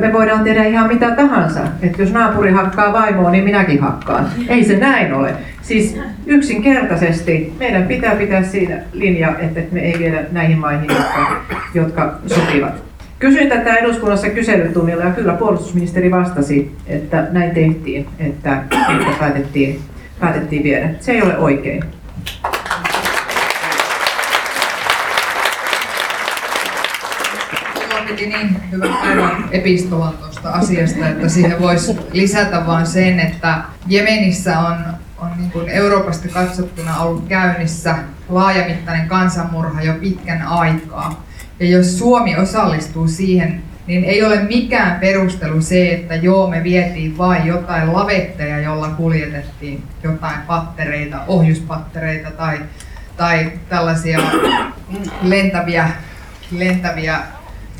me 0.00 0.12
voidaan 0.12 0.44
tehdä 0.44 0.64
ihan 0.64 0.88
mitä 0.88 1.10
tahansa. 1.10 1.60
Että 1.82 2.02
jos 2.02 2.12
naapuri 2.12 2.50
hakkaa 2.50 2.92
vaimoa, 2.92 3.30
niin 3.30 3.44
minäkin 3.44 3.80
hakkaan. 3.80 4.28
Ei 4.48 4.64
se 4.64 4.76
näin 4.76 5.14
ole. 5.14 5.34
Siis 5.62 6.00
yksinkertaisesti 6.26 7.52
meidän 7.58 7.82
pitää 7.82 8.14
pitää 8.14 8.42
siinä 8.42 8.76
linja, 8.92 9.34
että 9.38 9.60
me 9.72 9.80
ei 9.80 9.98
viedä 9.98 10.24
näihin 10.32 10.58
maihin, 10.58 10.88
jotka, 10.88 11.40
jotka 11.74 12.18
sopivat. 12.26 12.82
Kysyin 13.18 13.48
tätä 13.48 13.74
eduskunnassa 13.74 14.28
kyselytunnilla 14.28 15.04
ja 15.04 15.10
kyllä 15.10 15.32
puolustusministeri 15.32 16.10
vastasi, 16.10 16.72
että 16.86 17.26
näin 17.30 17.50
tehtiin, 17.50 18.06
että, 18.18 18.62
että 18.70 19.18
päätettiin 19.18 19.80
päätettiin 20.20 20.62
viedä. 20.62 20.90
Se 21.00 21.12
ei 21.12 21.22
ole 21.22 21.38
oikein. 21.38 21.84
piti 28.16 28.26
niin 28.26 28.70
hyvän 28.72 28.96
päivän 29.02 29.44
epistolan 29.50 30.12
tuosta 30.12 30.50
asiasta, 30.50 31.08
että 31.08 31.28
siihen 31.28 31.60
voisi 31.60 31.96
lisätä 32.12 32.66
vain 32.66 32.86
sen, 32.86 33.20
että 33.20 33.58
Jemenissä 33.86 34.58
on, 34.58 34.76
on 35.18 35.30
niin 35.38 35.50
kuin 35.50 35.68
Euroopasta 35.68 36.28
katsottuna 36.28 36.96
ollut 36.96 37.28
käynnissä 37.28 37.96
laajamittainen 38.28 39.08
kansanmurha 39.08 39.82
jo 39.82 39.94
pitkän 39.94 40.42
aikaa. 40.42 41.24
Ja 41.60 41.66
jos 41.66 41.98
Suomi 41.98 42.36
osallistuu 42.36 43.08
siihen 43.08 43.62
niin 43.86 44.04
ei 44.04 44.22
ole 44.22 44.42
mikään 44.42 45.00
perustelu 45.00 45.60
se, 45.60 45.92
että 45.92 46.14
joo, 46.14 46.50
me 46.50 46.62
vietiin 46.62 47.18
vain 47.18 47.46
jotain 47.46 47.92
lavetteja, 47.92 48.60
jolla 48.60 48.88
kuljetettiin 48.88 49.82
jotain 50.02 50.40
pattereita, 50.40 51.20
ohjuspattereita 51.26 52.30
tai, 52.30 52.60
tai 53.16 53.52
tällaisia 53.68 54.18
lentäviä, 55.22 55.90
lentäviä 56.50 57.20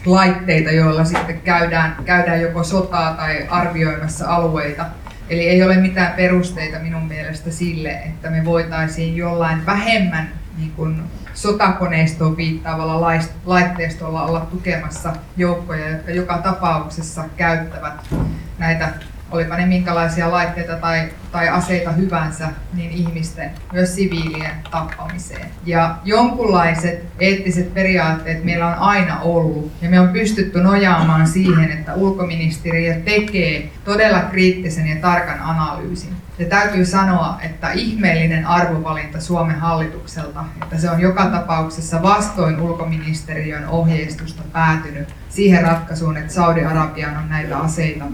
laitteita, 0.06 0.70
joilla 0.70 1.04
sitten 1.04 1.40
käydään, 1.40 1.96
käydään 2.04 2.40
joko 2.40 2.64
sotaa 2.64 3.14
tai 3.14 3.46
arvioimassa 3.50 4.34
alueita. 4.34 4.86
Eli 5.28 5.48
ei 5.48 5.62
ole 5.62 5.76
mitään 5.76 6.12
perusteita 6.12 6.78
minun 6.78 7.08
mielestä 7.08 7.50
sille, 7.50 7.90
että 7.90 8.30
me 8.30 8.44
voitaisiin 8.44 9.16
jollain 9.16 9.66
vähemmän 9.66 10.28
niin 10.58 10.72
kuin 10.76 11.02
sotakoneistoon 11.34 12.36
viittaavalla 12.36 13.18
laitteistolla 13.46 14.22
olla 14.22 14.40
tukemassa 14.40 15.12
joukkoja, 15.36 15.88
jotka 15.88 16.10
joka 16.10 16.38
tapauksessa 16.38 17.24
käyttävät 17.36 18.14
näitä, 18.58 18.88
olipa 19.30 19.56
ne 19.56 19.66
minkälaisia 19.66 20.30
laitteita 20.30 20.76
tai, 20.76 21.08
tai 21.32 21.48
aseita 21.48 21.92
hyvänsä, 21.92 22.48
niin 22.74 22.90
ihmisten, 22.90 23.50
myös 23.72 23.94
siviilien 23.94 24.50
tappamiseen. 24.70 25.46
Ja 25.66 25.96
jonkunlaiset 26.04 27.04
eettiset 27.20 27.74
periaatteet 27.74 28.44
meillä 28.44 28.66
on 28.66 28.74
aina 28.74 29.20
ollut, 29.20 29.72
ja 29.82 29.90
me 29.90 30.00
on 30.00 30.08
pystytty 30.08 30.62
nojaamaan 30.62 31.26
siihen, 31.26 31.70
että 31.70 31.94
ulkoministeriö 31.94 32.94
tekee 33.04 33.70
todella 33.84 34.20
kriittisen 34.20 34.86
ja 34.86 34.96
tarkan 34.96 35.40
analyysin 35.40 36.23
ja 36.38 36.46
täytyy 36.46 36.84
sanoa, 36.84 37.38
että 37.42 37.72
ihmeellinen 37.72 38.46
arvovalinta 38.46 39.20
Suomen 39.20 39.60
hallitukselta, 39.60 40.44
että 40.62 40.78
se 40.78 40.90
on 40.90 41.00
joka 41.00 41.26
tapauksessa 41.26 42.02
vastoin 42.02 42.60
ulkoministeriön 42.60 43.68
ohjeistusta 43.68 44.42
päätynyt 44.52 45.14
siihen 45.28 45.62
ratkaisuun, 45.62 46.16
että 46.16 46.32
Saudi-Arabiaan 46.32 47.16
on 47.16 47.28
näitä 47.28 47.58
aseita, 47.58 48.04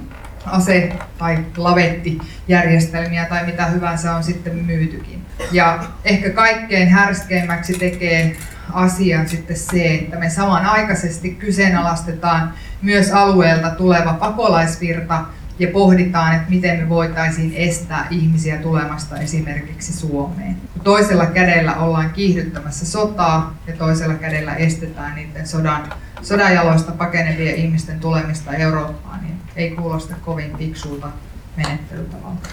ase- 0.46 0.92
tai 1.18 1.38
lavettijärjestelmiä 1.56 3.24
tai 3.24 3.46
mitä 3.46 3.66
hyvänsä 3.66 4.16
on 4.16 4.22
sitten 4.22 4.54
myytykin. 4.54 5.26
Ja 5.52 5.84
ehkä 6.04 6.30
kaikkein 6.30 6.88
härskeimmäksi 6.88 7.72
tekee 7.78 8.36
asian 8.72 9.28
sitten 9.28 9.56
se, 9.56 9.94
että 9.94 10.18
me 10.18 10.30
samanaikaisesti 10.30 11.30
kyseenalaistetaan 11.30 12.52
myös 12.82 13.10
alueelta 13.10 13.70
tuleva 13.70 14.12
pakolaisvirta, 14.12 15.24
ja 15.60 15.68
pohditaan, 15.68 16.34
että 16.36 16.50
miten 16.50 16.78
me 16.78 16.88
voitaisiin 16.88 17.52
estää 17.56 18.06
ihmisiä 18.10 18.56
tulemasta 18.56 19.16
esimerkiksi 19.16 19.92
Suomeen. 19.92 20.56
Toisella 20.84 21.26
kädellä 21.26 21.74
ollaan 21.74 22.10
kiihdyttämässä 22.10 22.86
sotaa 22.86 23.54
ja 23.66 23.76
toisella 23.76 24.14
kädellä 24.14 24.54
estetään 24.54 25.14
niiden 25.14 25.46
sodan, 25.46 25.92
sodan 26.22 26.54
jaloista 26.54 26.92
pakenevien 26.92 27.54
ihmisten 27.54 28.00
tulemista 28.00 28.52
Eurooppaan, 28.52 29.20
niin 29.22 29.36
ei 29.56 29.70
kuulosta 29.70 30.14
kovin 30.24 30.56
fiksulta 30.58 31.08
menettelytavalta. 31.56 32.48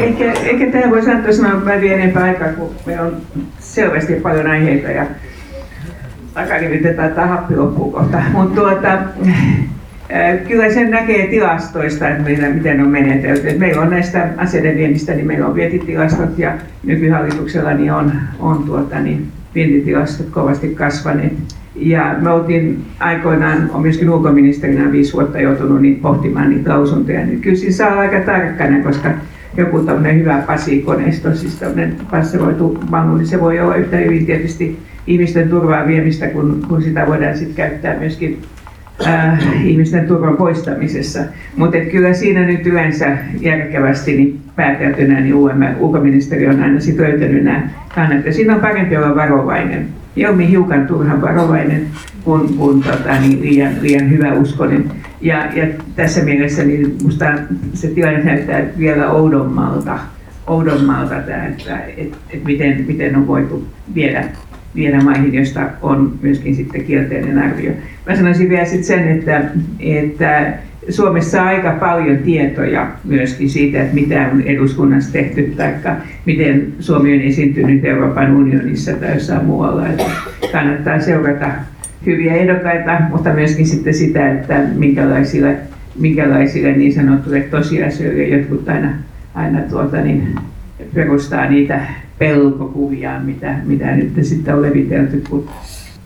Eikä, 0.00 0.32
eikä 0.32 0.66
tämä 0.66 0.90
voi 0.90 1.02
sanoa 1.02 1.32
sanoa 1.32 1.60
päivien 1.60 2.00
enempää 2.00 2.22
aikaa, 2.22 2.48
kun 2.48 2.74
meillä 2.86 3.02
on 3.02 3.16
selvästi 3.58 4.14
paljon 4.14 4.46
aiheita 4.46 4.90
ja 4.90 5.06
takarivitetään 6.34 7.12
tämä 7.12 7.26
happi 7.26 7.56
loppuu 7.56 7.90
kohta. 7.90 8.22
Mutta 8.32 8.60
tuota, 8.60 8.98
Kyllä 10.48 10.70
sen 10.70 10.90
näkee 10.90 11.26
tilastoista, 11.26 12.08
että 12.08 12.22
meillä, 12.22 12.48
miten 12.48 12.80
on 12.80 12.88
menetelty. 12.88 13.48
Että 13.48 13.60
meillä 13.60 13.82
on 13.82 13.90
näistä 13.90 14.28
aseiden 14.36 14.76
viennistä, 14.76 15.14
niin 15.14 15.26
meillä 15.26 15.46
on 15.46 15.54
vietitilastot 15.54 16.38
ja 16.38 16.58
nykyhallituksella 16.84 17.72
niin 17.72 17.92
on, 17.92 18.12
on 18.38 18.62
tuota, 18.64 19.00
niin 19.00 19.28
vientitilastot 19.54 20.30
kovasti 20.30 20.68
kasvaneet. 20.68 21.32
Ja 21.80 22.16
me 22.20 22.30
oltiin 22.30 22.82
aikoinaan, 22.98 23.70
on 23.74 23.82
myöskin 23.82 24.10
ulkoministerinä 24.10 24.92
viisi 24.92 25.12
vuotta 25.12 25.40
joutunut 25.40 25.82
niin 25.82 25.96
pohtimaan 25.96 26.50
niitä 26.50 26.70
lausuntoja, 26.70 27.26
niin 27.26 27.40
kyllä 27.40 27.56
siinä 27.56 27.72
saa 27.72 27.98
aika 27.98 28.20
tarkkana, 28.20 28.82
koska 28.82 29.10
joku 29.56 29.78
tämmöinen 29.78 30.20
hyvä 30.20 30.42
pasikoneisto, 30.46 31.34
siis 31.34 31.56
tämmöinen 31.56 31.96
passeroitu 32.10 32.78
vammu, 32.90 33.16
niin 33.16 33.26
se 33.26 33.40
voi 33.40 33.60
olla 33.60 33.76
yhtä 33.76 33.96
hyvin 33.96 34.26
tietysti 34.26 34.78
ihmisten 35.06 35.48
turvaa 35.48 35.86
viemistä, 35.86 36.26
kun, 36.26 36.66
kun 36.68 36.82
sitä 36.82 37.06
voidaan 37.06 37.36
sitten 37.36 37.56
käyttää 37.56 37.98
myöskin 37.98 38.42
äh, 39.06 39.66
ihmisten 39.66 40.06
turvan 40.06 40.36
poistamisessa. 40.36 41.20
Mutta 41.56 41.78
kyllä 41.78 42.12
siinä 42.12 42.46
nyt 42.46 42.66
yleensä 42.66 43.16
järkevästi 43.40 44.16
niin 44.16 44.40
pääteltynä 44.56 45.20
niin 45.20 45.34
UM, 45.34 45.62
ulkoministeriö 45.78 46.50
on 46.50 46.62
aina 46.62 46.80
sit 46.80 46.98
löytänyt 46.98 47.44
nämä 47.44 47.68
kannat. 47.94 48.26
Ja 48.26 48.32
siinä 48.32 48.54
on 48.54 48.60
parempi 48.60 48.96
olla 48.96 49.16
varovainen. 49.16 49.99
Mieluummin 50.16 50.48
hiukan 50.48 50.86
turhan 50.86 51.22
varovainen 51.22 51.86
kuin, 52.24 52.54
kuin 52.54 52.82
tota, 52.82 53.20
niin 53.20 53.40
liian, 53.40 53.72
liian 53.80 54.10
hyvä 54.10 54.32
uskonen. 54.32 54.90
Ja, 55.20 55.48
ja 55.54 55.66
tässä 55.96 56.24
mielessä 56.24 56.64
niin 56.64 56.96
musta 57.02 57.26
se 57.74 57.88
tilanne 57.88 58.24
näyttää 58.24 58.62
vielä 58.78 59.10
oudommalta, 59.10 59.98
oudommalta 60.46 61.14
tämä, 61.14 61.46
että 61.46 61.78
et, 61.96 62.16
et 62.30 62.44
miten, 62.44 62.84
miten 62.88 63.16
on 63.16 63.26
voitu 63.26 63.66
viedä 63.94 64.24
viedä 64.74 65.00
maihin, 65.00 65.34
josta 65.34 65.70
on 65.82 66.18
myöskin 66.22 66.56
sitten 66.56 66.84
kielteinen 66.84 67.38
arvio. 67.38 67.72
Mä 68.06 68.16
sanoisin 68.16 68.48
vielä 68.48 68.64
sitten 68.64 68.84
sen, 68.84 69.08
että, 69.08 69.44
että 69.80 70.52
Suomessa 70.88 71.44
aika 71.44 71.70
paljon 71.70 72.18
tietoja 72.18 72.90
myöskin 73.04 73.50
siitä, 73.50 73.82
että 73.82 73.94
mitä 73.94 74.30
on 74.32 74.42
eduskunnassa 74.42 75.12
tehty 75.12 75.54
tai 75.56 75.72
miten 76.26 76.72
Suomi 76.80 77.14
on 77.14 77.20
esiintynyt 77.20 77.84
Euroopan 77.84 78.36
unionissa 78.36 78.92
tai 78.92 79.14
jossain 79.14 79.44
muualla. 79.44 79.88
Että 79.88 80.04
kannattaa 80.52 81.00
seurata 81.00 81.46
hyviä 82.06 82.34
ehdokkaita, 82.34 83.00
mutta 83.10 83.32
myöskin 83.32 83.66
sitten 83.66 83.94
sitä, 83.94 84.32
että 84.32 84.62
minkälaisille, 84.74 85.56
minkälaisille 85.98 86.72
niin 86.72 86.94
sanottuille 86.94 87.40
tosiasioille 87.40 88.22
jotkut 88.22 88.68
aina, 88.68 88.90
aina 89.34 89.60
tuota, 89.60 89.96
niin, 89.96 90.34
perustaa 90.94 91.50
niitä 91.50 91.80
pelkokuvia, 92.18 93.20
mitä, 93.24 93.54
mitä 93.64 93.96
nyt 93.96 94.12
sitten 94.22 94.54
on 94.54 94.62
levitelty, 94.62 95.22
kun 95.30 95.48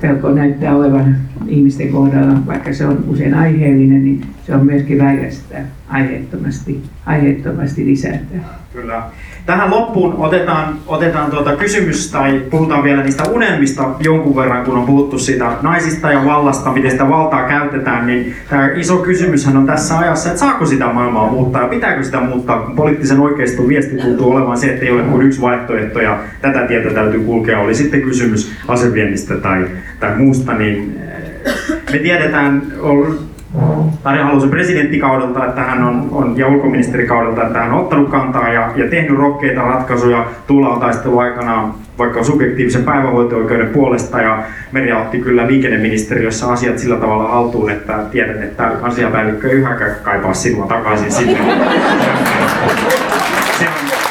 pelko 0.05 0.31
näyttää 0.31 0.77
olevan 0.77 1.17
ihmisten 1.47 1.89
kohdalla, 1.89 2.47
vaikka 2.47 2.73
se 2.73 2.87
on 2.87 3.05
usein 3.09 3.35
aiheellinen, 3.35 4.05
niin 4.05 4.23
se 4.47 4.55
on 4.55 4.67
myöskin 4.67 4.99
väirästä 4.99 5.59
aiheettomasti, 5.89 6.83
aiheettomasti 7.07 7.87
lisätä. 7.87 8.37
Kyllä. 8.73 9.03
Tähän 9.47 9.71
loppuun 9.71 10.15
otetaan, 10.19 10.79
otetaan 10.87 11.31
tuota 11.31 11.57
kysymys 11.57 12.11
tai 12.11 12.43
puhutaan 12.51 12.85
vielä 12.85 13.03
niistä 13.03 13.25
unelmista 13.25 13.91
jonkun 14.01 14.37
verran, 14.37 14.65
kun 14.65 14.77
on 14.77 14.87
puhuttu 14.87 15.19
siitä 15.19 15.53
naisista 15.63 16.13
ja 16.13 16.25
vallasta, 16.25 16.73
miten 16.73 16.91
sitä 16.91 17.09
valtaa 17.09 17.49
käytetään, 17.49 18.07
niin 18.07 18.35
tämä 18.51 18.71
iso 18.75 18.97
kysymyshän 18.97 19.57
on 19.57 19.67
tässä 19.67 19.99
ajassa, 19.99 20.29
että 20.29 20.41
saako 20.41 20.67
sitä 20.67 20.87
maailmaa 20.87 21.31
muuttaa 21.31 21.63
ja 21.63 21.69
pitääkö 21.69 22.03
sitä 22.03 22.21
muuttaa, 22.21 22.63
kun 22.63 22.77
poliittisen 22.77 23.21
oikeiston 23.21 23.69
viesti 23.69 23.97
tuntuu 23.97 24.31
olevan 24.31 24.59
se, 24.59 24.73
että 24.73 24.85
ei 24.85 24.91
ole 24.91 25.03
kuin 25.03 25.27
yksi 25.27 25.41
vaihtoehto 25.41 26.01
ja 26.01 26.19
tätä 26.41 26.67
tietä 26.67 26.91
täytyy 26.91 27.21
kulkea, 27.21 27.61
oli 27.61 27.75
sitten 27.75 28.03
kysymys 28.03 28.53
aseviennistä 28.69 29.37
tai, 29.37 29.67
tai 30.01 30.17
muusta, 30.17 30.55
niin 30.55 31.01
eh, 31.45 31.55
me 31.93 31.99
tiedetään, 31.99 32.63
Tarja 34.03 34.25
Halusen 34.25 34.51
presidenttikaudelta 34.51 35.47
että 35.47 35.61
hän 35.61 35.85
on, 35.85 36.09
on, 36.13 36.39
ja 36.39 36.49
ulkoministerikaudelta, 36.49 37.47
että 37.47 37.59
hän 37.59 37.73
on 37.73 37.81
ottanut 37.81 38.11
kantaa 38.11 38.53
ja, 38.53 38.71
ja 38.77 38.91
tehnyt 38.91 39.19
rohkeita 39.19 39.63
ratkaisuja 39.63 40.27
tullaan 40.47 40.81
taistelun 40.81 41.23
aikana 41.23 41.75
vaikka 41.99 42.25
subjektiivisen 42.25 42.85
päivähoito-oikeuden 42.85 43.69
puolesta 43.69 44.21
ja 44.21 44.43
Merja 44.73 44.99
otti 44.99 45.19
kyllä 45.19 45.47
liikenneministeriössä 45.47 46.47
asiat 46.47 46.79
sillä 46.79 46.97
tavalla 46.97 47.29
haltuun, 47.29 47.71
että 47.71 47.99
tiedän, 48.13 48.43
että 48.43 48.71
kansliapäällikkö 48.81 49.51
ei 49.51 49.57
yhä 49.57 49.75
kaipaa 50.03 50.35
sinua 50.35 50.67
takaisin 50.67 51.13
sinne. 51.13 51.39
Se 53.59 53.67
on, 53.69 54.04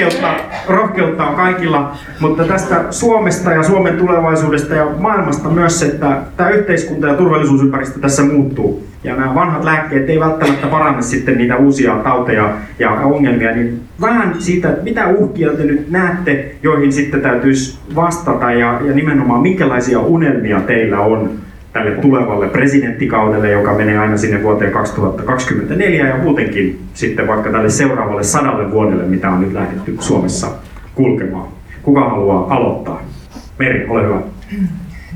rohkeutta, 0.00 0.34
rohkeutta 0.68 1.24
on 1.24 1.34
kaikilla, 1.34 1.96
mutta 2.20 2.44
tästä 2.44 2.84
Suomesta 2.90 3.52
ja 3.52 3.62
Suomen 3.62 3.96
tulevaisuudesta 3.96 4.74
ja 4.74 4.86
maailmasta 4.98 5.48
myös, 5.48 5.82
että 5.82 6.22
tämä 6.36 6.50
yhteiskunta 6.50 7.06
ja 7.06 7.14
turvallisuusympäristö 7.14 8.00
tässä 8.00 8.22
muuttuu. 8.22 8.86
Ja 9.04 9.16
nämä 9.16 9.34
vanhat 9.34 9.64
lääkkeet 9.64 10.10
ei 10.10 10.20
välttämättä 10.20 10.66
paranna 10.66 11.02
sitten 11.02 11.38
niitä 11.38 11.56
uusia 11.56 11.94
tauteja 11.94 12.52
ja 12.78 12.90
ongelmia, 12.90 13.52
niin 13.52 13.80
vähän 14.00 14.34
siitä, 14.38 14.68
että 14.68 14.82
mitä 14.84 15.08
uhkia 15.08 15.50
te 15.50 15.64
nyt 15.64 15.90
näette, 15.90 16.54
joihin 16.62 16.92
sitten 16.92 17.20
täytyisi 17.20 17.78
vastata 17.94 18.52
ja, 18.52 18.80
ja 18.84 18.94
nimenomaan 18.94 19.40
minkälaisia 19.40 20.00
unelmia 20.00 20.60
teillä 20.60 21.00
on 21.00 21.30
tälle 21.72 21.90
tulevalle 21.90 22.48
presidenttikaudelle, 22.48 23.50
joka 23.50 23.74
menee 23.74 23.98
aina 23.98 24.16
sinne 24.16 24.42
vuoteen 24.42 24.72
2024 24.72 26.08
ja 26.08 26.16
muutenkin 26.16 26.80
sitten 26.94 27.26
vaikka 27.26 27.50
tälle 27.50 27.70
seuraavalle 27.70 28.22
sadalle 28.22 28.70
vuodelle, 28.70 29.04
mitä 29.04 29.30
on 29.30 29.40
nyt 29.40 29.52
lähdetty 29.52 29.96
Suomessa 30.00 30.46
kulkemaan. 30.94 31.48
Kuka 31.82 32.08
haluaa 32.08 32.54
aloittaa? 32.54 33.02
Meri, 33.58 33.86
ole 33.88 34.02
hyvä. 34.02 34.20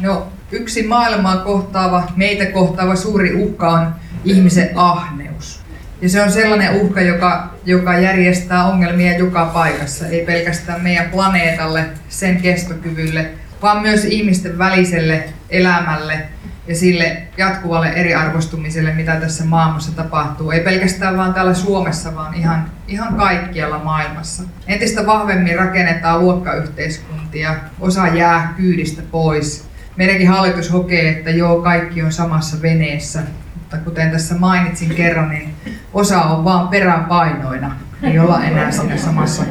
No, 0.03 0.27
yksi 0.53 0.87
maailmaa 0.87 1.37
kohtaava, 1.37 2.03
meitä 2.17 2.47
kohtaava 2.47 2.97
suuri 2.97 3.35
uhka 3.35 3.71
on 3.71 3.87
ihmisen 4.25 4.71
ahneus. 4.75 5.65
Ja 6.01 6.09
se 6.09 6.23
on 6.23 6.33
sellainen 6.33 6.81
uhka, 6.81 7.01
joka, 7.01 7.51
joka 7.67 7.99
järjestää 7.99 8.65
ongelmia 8.65 9.19
joka 9.19 9.51
paikassa, 9.55 10.07
ei 10.07 10.25
pelkästään 10.25 10.83
meidän 10.83 11.11
planeetalle, 11.11 11.85
sen 12.09 12.43
kestokyvylle, 12.43 13.27
vaan 13.63 13.83
myös 13.83 14.05
ihmisten 14.05 14.59
väliselle 14.59 15.25
elämälle 15.55 16.23
ja 16.69 16.75
sille 16.75 17.23
jatkuvalle 17.37 17.89
eriarvostumiselle, 17.89 18.93
mitä 18.93 19.17
tässä 19.17 19.45
maailmassa 19.45 19.93
tapahtuu. 19.93 20.51
Ei 20.51 20.61
pelkästään 20.61 21.17
vaan 21.17 21.35
täällä 21.35 21.55
Suomessa, 21.55 22.15
vaan 22.15 22.35
ihan, 22.35 22.71
ihan 22.89 23.15
kaikkialla 23.15 23.79
maailmassa. 23.79 24.43
Entistä 24.67 25.07
vahvemmin 25.07 25.59
rakennetaan 25.59 26.21
luokkayhteiskuntia, 26.21 27.55
osa 27.81 28.07
jää 28.07 28.55
kyydistä 28.57 29.03
pois. 29.11 29.69
Meidänkin 29.97 30.29
hallitus 30.29 30.73
hokee, 30.73 31.09
että 31.09 31.31
joo, 31.31 31.63
kaikki 31.63 32.03
on 32.03 32.13
samassa 32.13 32.63
veneessä, 32.63 33.23
mutta 33.55 33.77
kuten 33.77 34.11
tässä 34.11 34.35
mainitsin 34.35 34.95
kerran, 34.95 35.29
niin 35.29 35.55
osa 35.93 36.23
on 36.23 36.45
vaan 36.45 36.69
peräpainoina. 36.69 37.77
Ei 38.03 38.19
olla 38.19 38.45
enää 38.45 38.71
siinä 38.71 38.97
samassa, 38.97 39.45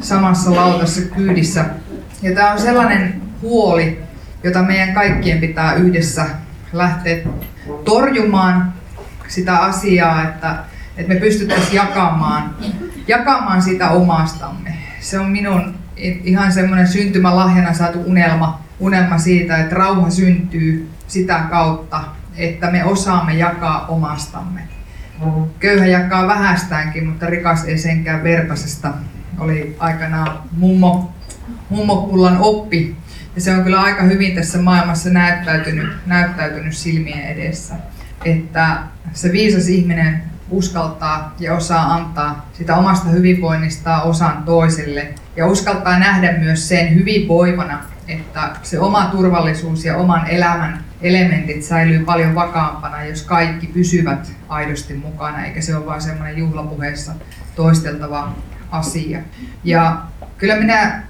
samassa 0.00 0.56
lautassa 0.56 1.00
kyydissä. 1.16 1.64
Ja 2.22 2.34
tämä 2.34 2.52
on 2.52 2.60
sellainen 2.60 3.22
huoli, 3.42 4.02
jota 4.44 4.62
meidän 4.62 4.94
kaikkien 4.94 5.38
pitää 5.38 5.74
yhdessä 5.74 6.26
lähteä 6.72 7.18
torjumaan 7.84 8.72
sitä 9.28 9.58
asiaa, 9.58 10.22
että, 10.22 10.56
että 10.96 11.14
me 11.14 11.20
pystyttäisiin 11.20 11.74
jakamaan, 11.74 12.54
jakamaan 13.08 13.62
sitä 13.62 13.90
omastamme. 13.90 14.74
Se 15.00 15.18
on 15.18 15.30
minun 15.30 15.74
ihan 15.96 16.52
semmoinen 16.52 16.88
syntymälahjana 16.88 17.74
saatu 17.74 18.02
unelma, 18.06 18.60
unelma 18.80 19.18
siitä, 19.18 19.56
että 19.56 19.74
rauha 19.74 20.10
syntyy 20.10 20.90
sitä 21.06 21.40
kautta, 21.50 22.04
että 22.36 22.70
me 22.70 22.84
osaamme 22.84 23.34
jakaa 23.34 23.86
omastamme. 23.86 24.60
Köyhä 25.60 25.86
jakaa 25.86 26.26
vähästäänkin, 26.26 27.06
mutta 27.06 27.26
rikas 27.26 27.64
ei 27.64 27.78
senkään 27.78 28.22
vertaisesta. 28.22 28.92
Oli 29.38 29.76
aikanaan 29.78 30.38
mummo, 30.52 31.12
mummokullan 31.70 32.38
oppi 32.40 32.96
ja 33.34 33.40
se 33.40 33.56
on 33.56 33.64
kyllä 33.64 33.80
aika 33.80 34.02
hyvin 34.02 34.34
tässä 34.34 34.58
maailmassa 34.58 35.10
näyttäytynyt, 35.10 36.06
näyttäytynyt 36.06 36.76
silmien 36.76 37.22
edessä. 37.22 37.74
Että 38.24 38.78
se 39.12 39.32
viisas 39.32 39.68
ihminen 39.68 40.22
uskaltaa 40.50 41.34
ja 41.40 41.54
osaa 41.54 41.94
antaa 41.94 42.48
sitä 42.52 42.76
omasta 42.76 43.08
hyvinvoinnistaan 43.08 44.02
osan 44.02 44.42
toiselle. 44.44 45.14
Ja 45.36 45.46
uskaltaa 45.46 45.98
nähdä 45.98 46.38
myös 46.38 46.68
sen 46.68 46.94
hyvinvoivana, 46.94 47.78
että 48.08 48.50
se 48.62 48.80
oma 48.80 49.04
turvallisuus 49.04 49.84
ja 49.84 49.96
oman 49.96 50.26
elämän 50.26 50.84
elementit 51.02 51.62
säilyy 51.62 52.04
paljon 52.04 52.34
vakaampana, 52.34 53.04
jos 53.04 53.22
kaikki 53.22 53.66
pysyvät 53.66 54.32
aidosti 54.48 54.94
mukana, 54.94 55.44
eikä 55.44 55.60
se 55.60 55.76
ole 55.76 55.86
vain 55.86 56.00
semmoinen 56.00 56.38
juhlapuheessa 56.38 57.12
toisteltava 57.56 58.32
asia. 58.70 59.18
Ja 59.64 60.02
kyllä 60.38 60.56
minä 60.56 61.02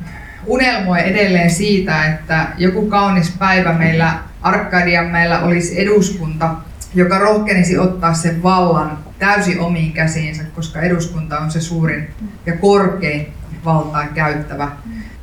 unelmoi 0.47 1.09
edelleen 1.09 1.51
siitä, 1.51 2.05
että 2.05 2.47
joku 2.59 2.87
kaunis 2.87 3.31
päivä 3.39 3.73
meillä 3.73 4.19
Arkadian 4.43 5.07
meillä 5.07 5.41
olisi 5.41 5.81
eduskunta, 5.81 6.55
joka 6.95 7.19
rohkenisi 7.19 7.79
ottaa 7.79 8.15
sen 8.15 8.43
vallan 8.43 8.99
täysin 9.19 9.61
omiin 9.61 9.93
käsiinsä, 9.93 10.45
koska 10.45 10.81
eduskunta 10.81 11.39
on 11.39 11.51
se 11.51 11.61
suurin 11.61 12.11
ja 12.47 12.57
korkein 12.57 13.33
valtaa 13.65 14.07
käyttävä 14.07 14.69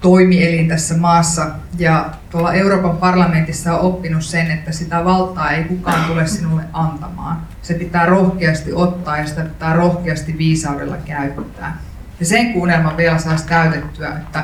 toimielin 0.01 0.67
tässä 0.67 0.97
maassa. 0.97 1.47
Ja 1.77 2.09
tuolla 2.29 2.53
Euroopan 2.53 2.97
parlamentissa 2.97 3.73
on 3.73 3.79
oppinut 3.79 4.23
sen, 4.23 4.51
että 4.51 4.71
sitä 4.71 5.05
valtaa 5.05 5.51
ei 5.51 5.63
kukaan 5.63 6.05
tule 6.05 6.27
sinulle 6.27 6.63
antamaan. 6.73 7.41
Se 7.61 7.73
pitää 7.73 8.05
rohkeasti 8.05 8.73
ottaa 8.73 9.17
ja 9.17 9.25
sitä 9.25 9.41
pitää 9.41 9.73
rohkeasti 9.73 10.37
viisaudella 10.37 10.97
käyttää. 11.05 11.77
Ja 12.19 12.25
sen 12.25 12.53
kuunnelman 12.53 12.97
vielä 12.97 13.17
saisi 13.17 13.47
täytettyä, 13.47 14.09
että 14.09 14.43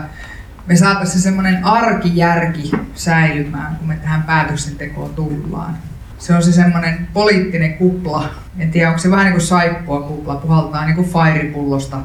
me 0.68 0.76
saataisiin 0.76 1.22
semmoinen 1.22 1.66
arkijärki 1.66 2.72
säilymään, 2.96 3.76
kun 3.76 3.88
me 3.88 3.96
tähän 3.96 4.24
päätöksentekoon 4.24 5.16
tullaan. 5.16 5.78
Se 6.18 6.36
on 6.36 6.44
se 6.44 6.52
semmoinen 6.52 7.08
poliittinen 7.14 7.74
kupla. 7.74 8.30
En 8.60 8.72
tiedä, 8.72 8.88
onko 8.88 9.00
se 9.00 9.12
vähän 9.12 9.26
niin 9.26 9.34
kuin 9.34 9.42
saippua 9.42 10.02
kupla, 10.02 10.36
puhaltaa 10.36 10.86
niin 10.86 10.96
kuin 10.96 11.10
fairipullosta 11.10 11.98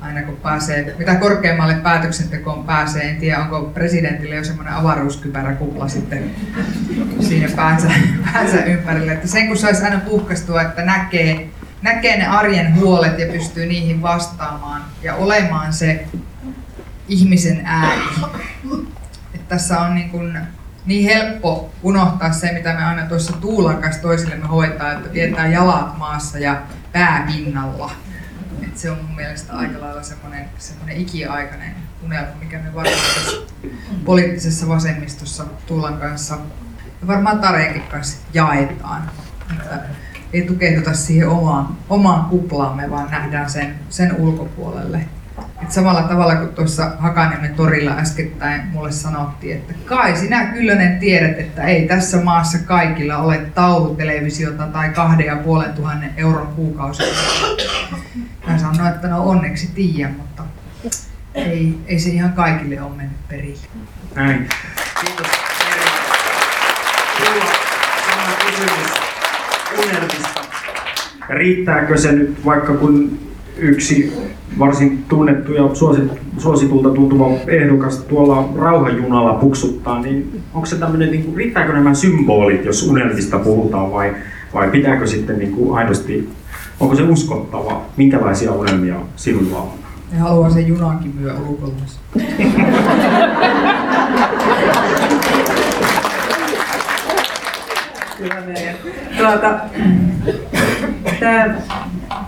aina 0.00 0.22
kun 0.22 0.36
pääsee, 0.36 0.94
mitä 0.98 1.14
korkeammalle 1.14 1.74
päätöksentekoon 1.74 2.64
pääsee, 2.64 3.10
en 3.10 3.16
tiedä 3.16 3.38
onko 3.38 3.62
presidentille 3.62 4.34
jo 4.34 4.44
semmoinen 4.44 4.74
avaruuskypärä 4.74 5.54
kupla 5.54 5.88
sitten 5.88 6.30
siinä 7.20 7.48
päänsä, 7.56 7.88
päänsä 8.32 8.64
ympärille. 8.64 9.12
Että 9.12 9.28
sen 9.28 9.48
kun 9.48 9.56
saisi 9.56 9.84
aina 9.84 10.00
puhkastua, 10.00 10.62
että 10.62 10.84
näkee, 10.84 11.48
näkee 11.82 12.18
ne 12.18 12.26
arjen 12.26 12.74
huolet 12.74 13.18
ja 13.18 13.26
pystyy 13.26 13.66
niihin 13.66 14.02
vastaamaan 14.02 14.82
ja 15.02 15.14
olemaan 15.14 15.72
se 15.72 16.06
ihmisen 17.10 17.62
ääni. 17.64 18.02
Että 19.34 19.48
tässä 19.48 19.80
on 19.80 19.94
niin, 19.94 20.10
kuin 20.10 20.38
niin 20.86 21.04
helppo 21.04 21.72
unohtaa 21.82 22.32
se, 22.32 22.52
mitä 22.52 22.74
me 22.74 22.84
aina 22.84 23.06
tuossa 23.06 23.32
Tuulan 23.32 23.82
kanssa 23.82 24.02
toisillemme 24.02 24.46
hoitaa, 24.46 24.92
että 24.92 25.08
pidetään 25.08 25.52
jalat 25.52 25.98
maassa 25.98 26.38
ja 26.38 26.62
pää 26.92 27.24
pinnalla. 27.26 27.90
Et 28.62 28.78
se 28.78 28.90
on 28.90 28.98
mun 29.06 29.16
mielestä 29.16 29.52
aika 29.52 29.80
lailla 29.80 30.02
semmoinen, 30.02 30.44
semmoinen 30.58 30.96
ikiaikainen 30.96 31.74
unelma, 32.04 32.30
mikä 32.40 32.58
me 32.58 32.74
varmaan 32.74 32.98
poliittisessa 34.04 34.68
vasemmistossa 34.68 35.44
Tuulan 35.66 35.98
kanssa 35.98 36.38
ja 37.00 37.06
varmaan 37.06 37.38
Tareenkin 37.38 37.82
kanssa 37.82 38.18
jaetaan. 38.34 39.10
Että 39.52 39.80
ei 40.32 40.42
tukehduta 40.42 40.94
siihen 40.94 41.28
omaan, 41.28 41.76
omaan 41.88 42.24
kuplaamme, 42.24 42.90
vaan 42.90 43.10
nähdään 43.10 43.50
sen, 43.50 43.74
sen 43.88 44.16
ulkopuolelle. 44.16 45.06
Et 45.62 45.72
samalla 45.72 46.02
tavalla 46.02 46.36
kuin 46.36 46.48
tuossa 46.48 46.92
Hakaniemen 46.98 47.54
torilla 47.54 47.90
äskettäin 47.90 48.62
mulle 48.66 48.92
sanottiin, 48.92 49.56
että 49.56 49.74
kai 49.84 50.16
sinä 50.16 50.44
Kyllönen 50.44 50.98
tiedät, 50.98 51.38
että 51.38 51.62
ei 51.62 51.88
tässä 51.88 52.20
maassa 52.20 52.58
kaikilla 52.58 53.16
ole 53.16 53.38
taulutelevisiota 53.54 54.66
tai 54.66 54.88
kahden 54.88 55.26
ja 55.26 55.36
puolen 55.36 55.72
tuhannen 55.72 56.10
euron 56.16 56.46
kuukausi. 56.46 57.02
Mä 58.46 58.58
sanoin, 58.58 58.94
että 58.94 59.08
no 59.08 59.24
onneksi 59.24 59.66
tiedän, 59.74 60.14
mutta 60.14 60.42
ei, 61.34 61.78
ei 61.86 61.98
se 61.98 62.10
ihan 62.10 62.32
kaikille 62.32 62.82
ole 62.82 62.96
mennyt 62.96 63.28
perille. 63.28 63.66
Näin. 64.14 64.48
Kiitos. 65.00 65.26
Tulla 67.18 67.46
sama 68.10 68.36
kysymys 68.46 68.90
unelmista. 69.78 70.40
Riittääkö 71.28 71.98
se 71.98 72.12
nyt 72.12 72.44
vaikka 72.44 72.74
kun 72.74 73.29
yksi 73.60 74.12
varsin 74.58 75.04
tunnettu 75.08 75.52
ja 75.52 75.62
suositulta 76.38 76.90
tuntuva 76.90 77.30
ehdokas 77.46 77.98
tuolla 77.98 78.48
rauhanjunalla 78.56 79.34
puksuttaa, 79.34 80.00
niin 80.02 80.40
onko 80.54 80.66
se 80.66 80.76
tämmöinen, 80.76 81.10
niin 81.10 81.24
kuin, 81.24 81.36
riittääkö 81.36 81.72
nämä 81.72 81.94
symbolit, 81.94 82.64
jos 82.64 82.88
unelmista 82.88 83.38
puhutaan 83.38 83.92
vai, 83.92 84.14
vai 84.54 84.70
pitääkö 84.70 85.06
sitten 85.06 85.38
niin 85.38 85.52
kuin 85.52 85.78
aidosti, 85.78 86.28
onko 86.80 86.94
se 86.94 87.02
uskottava, 87.02 87.82
minkälaisia 87.96 88.52
unelmia 88.52 88.96
sinulla 89.16 89.58
on? 89.58 89.68
Ne 90.12 90.18
haluaa 90.18 90.50
sen 90.50 90.66
junankin 90.66 91.14
myö 91.20 91.34
ulkoilmassa. 91.48 92.00
Tuota, 99.18 99.60
tää, 101.20 101.62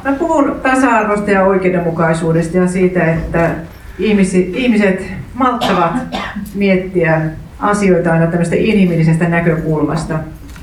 mä 0.05 0.13
puhun 0.19 0.61
tasa-arvosta 0.63 1.31
ja 1.31 1.45
oikeudenmukaisuudesta 1.45 2.57
ja 2.57 2.69
siitä, 2.69 3.13
että 3.13 3.51
ihmisi, 3.99 4.53
ihmiset 4.57 5.07
malttavat 5.35 5.93
miettiä 6.55 7.21
asioita 7.59 8.13
aina 8.13 8.27
tämmöistä 8.27 8.57
inhimillisestä 8.57 9.29
näkökulmasta 9.29 10.19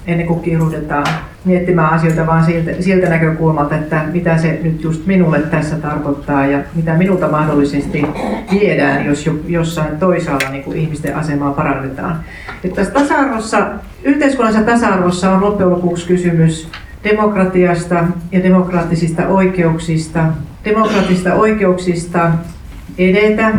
ennen 0.08 0.28
kuin 0.28 0.42
kiiruhdetaan 0.42 1.06
miettimään 1.46 1.94
asioita 1.94 2.28
vaan 2.28 2.46
siltä, 2.46 2.72
siltä 2.80 3.10
näkökulmalta, 3.10 3.76
että 3.76 4.04
mitä 4.14 4.38
se 4.38 4.60
nyt 4.64 4.84
just 4.84 5.06
minulle 5.06 5.40
tässä 5.40 5.76
tarkoittaa 5.76 6.46
ja 6.46 6.60
mitä 6.76 6.94
minulta 6.94 7.28
mahdollisesti 7.28 8.06
viedään, 8.52 9.06
jos 9.06 9.26
jo, 9.26 9.34
jossain 9.48 9.98
toisaalla 9.98 10.50
niin 10.50 10.64
kuin 10.64 10.78
ihmisten 10.78 11.16
asemaa 11.16 11.52
parannetaan. 11.52 12.20
Että 12.64 12.76
tässä 12.76 12.94
tasa-arvossa, 12.94 13.68
yhteiskunnallisessa 14.04 14.72
tasa-arvossa 14.72 15.32
on 15.32 15.42
loppujen 15.42 15.70
lopuksi 15.70 16.08
kysymys 16.08 16.70
demokratiasta 17.04 18.04
ja 18.32 18.44
demokraattisista 18.44 19.28
oikeuksista, 19.28 20.26
demokraattisista 20.66 21.34
oikeuksista 21.34 22.32
edetä, 22.98 23.54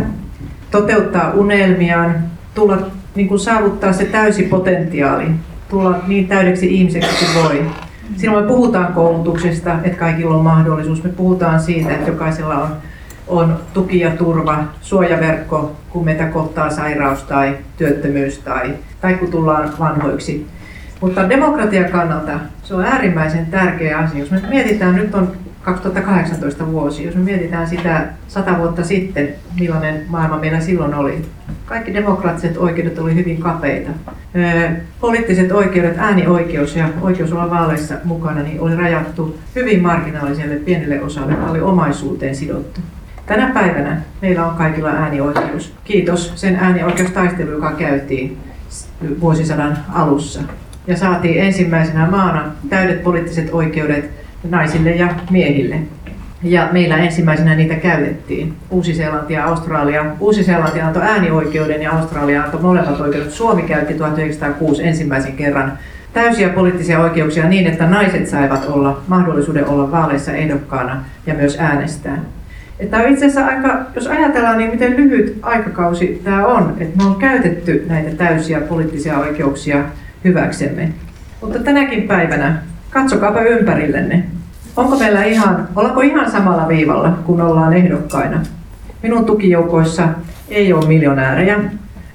toteuttaa 0.71 1.33
unelmiaan, 1.33 2.15
tulla, 2.55 2.79
niin 3.15 3.29
kuin 3.29 3.41
saavuttaa 3.41 3.93
se 3.93 4.05
täysi 4.05 4.43
potentiaali, 4.43 5.27
tulla 5.69 5.99
niin 6.07 6.29
täydeksi 6.29 6.75
ihmiseksi 6.75 7.25
kuin 7.25 7.45
voi. 7.45 7.67
Silloin 8.17 8.45
me 8.45 8.49
puhutaan 8.49 8.93
koulutuksesta, 8.93 9.75
että 9.85 9.99
kaikilla 9.99 10.35
on 10.35 10.45
mahdollisuus. 10.45 11.05
Me 11.05 11.11
puhutaan 11.11 11.61
siitä, 11.61 11.95
että 11.95 12.11
jokaisella 12.11 12.55
on, 12.55 12.71
on 13.29 13.57
tuki 13.75 14.01
ja 14.01 14.11
turva, 14.11 14.65
suojaverkko, 14.81 15.77
kun 15.91 16.05
meitä 16.05 16.27
kohtaa 16.27 16.71
sairaus 16.71 17.23
tai 17.23 17.57
työttömyys 17.77 18.39
tai, 18.39 18.75
tai 19.01 19.15
kun 19.15 19.31
tullaan 19.31 19.73
vanhoiksi. 19.79 20.47
Mutta 21.01 21.29
demokratian 21.29 21.91
kannalta 21.91 22.41
se 22.63 22.75
on 22.75 22.85
äärimmäisen 22.85 23.47
tärkeä 23.47 23.99
asia. 23.99 24.21
Jos 24.21 24.31
me 24.31 24.43
mietitään, 24.49 24.95
nyt 24.95 25.15
on 25.15 25.33
2018 25.63 26.67
vuosi, 26.67 27.05
jos 27.05 27.15
me 27.15 27.23
mietitään 27.23 27.69
sitä 27.69 28.07
sata 28.29 28.59
vuotta 28.59 28.85
sitten, 28.85 29.29
millainen 29.61 30.05
maailma 30.09 30.39
meillä 30.39 30.61
silloin 30.61 30.95
oli. 30.95 31.23
Kaikki 31.67 31.95
demokraattiset 31.95 32.57
oikeudet 32.57 32.99
oli 32.99 33.15
hyvin 33.15 33.41
kapeita. 33.41 33.91
Poliittiset 35.01 35.53
oikeudet, 35.53 35.99
äänioikeus 35.99 36.77
ja 36.77 36.89
oikeus 37.01 37.33
olla 37.33 37.51
vaaleissa 37.51 37.95
mukana 38.05 38.43
niin 38.43 38.61
oli 38.61 38.77
rajattu 38.77 39.39
hyvin 39.57 39.83
marginaaliselle 39.83 40.57
pienelle 40.57 41.01
osalle, 41.01 41.33
joka 41.33 41.51
oli 41.51 41.61
omaisuuteen 41.61 42.35
sidottu. 42.35 42.81
Tänä 43.27 43.51
päivänä 43.55 44.01
meillä 44.23 44.47
on 44.47 44.57
kaikilla 44.57 44.89
äänioikeus. 44.89 45.75
Kiitos 45.85 46.33
sen 46.37 46.57
äänioikeustaistelu, 46.57 47.51
joka 47.51 47.73
käytiin 47.73 48.39
vuosisadan 49.21 49.79
alussa. 49.95 50.41
Ja 50.91 50.97
saatiin 50.97 51.41
ensimmäisenä 51.41 52.07
maana 52.07 52.45
täydet 52.69 53.03
poliittiset 53.03 53.49
oikeudet 53.53 54.11
naisille 54.49 54.91
ja 54.91 55.09
miehille. 55.31 55.77
Ja 56.43 56.69
meillä 56.73 56.97
ensimmäisenä 56.97 57.55
niitä 57.55 57.75
käytettiin. 57.75 58.55
Uusi-Seelanti 58.71 59.35
ja 59.35 59.45
Australia. 59.45 60.05
Uusi-Seelanti 60.21 60.81
antoi 60.81 61.03
äänioikeuden 61.03 61.83
ja 61.83 61.93
Australia 61.93 62.45
antoi 62.45 62.63
molemmat 62.63 63.01
oikeudet. 63.01 63.31
Suomi 63.31 63.63
käytti 63.63 63.95
1906 63.95 64.87
ensimmäisen 64.87 65.33
kerran 65.33 65.73
täysiä 66.13 66.49
poliittisia 66.49 67.01
oikeuksia 67.01 67.49
niin, 67.49 67.67
että 67.67 67.87
naiset 67.87 68.29
saivat 68.29 68.65
olla 68.69 69.03
mahdollisuuden 69.09 69.67
olla 69.67 69.91
vaaleissa 69.91 70.33
ehdokkaana 70.33 71.05
ja 71.27 71.35
myös 71.35 71.57
äänestää. 71.61 72.19
Että 72.81 72.97
on 72.97 73.09
itse 73.09 73.27
asiassa 73.27 73.47
aika, 73.47 73.79
jos 73.95 74.07
ajatellaan, 74.07 74.59
niin 74.59 74.71
miten 74.71 74.97
lyhyt 74.97 75.39
aikakausi 75.43 76.21
tämä 76.25 76.47
on, 76.47 76.77
että 76.81 76.97
me 76.97 77.11
on 77.11 77.17
käytetty 77.17 77.85
näitä 77.89 78.17
täysiä 78.17 78.61
poliittisia 78.61 79.19
oikeuksia 79.19 79.85
hyväksemme. 80.25 80.93
Mutta 81.41 81.59
tänäkin 81.59 82.03
päivänä 82.03 82.63
Katsokaapa 82.91 83.41
ympärillenne. 83.41 84.25
Onko 84.77 84.99
meillä 84.99 85.25
ihan, 85.25 85.69
ollaanko 85.77 86.01
ihan 86.01 86.31
samalla 86.31 86.69
viivalla, 86.69 87.19
kun 87.27 87.41
ollaan 87.41 87.73
ehdokkaina? 87.73 88.41
Minun 89.03 89.25
tukijoukoissa 89.25 90.09
ei 90.49 90.73
ole 90.73 90.87
miljonäärejä. 90.87 91.61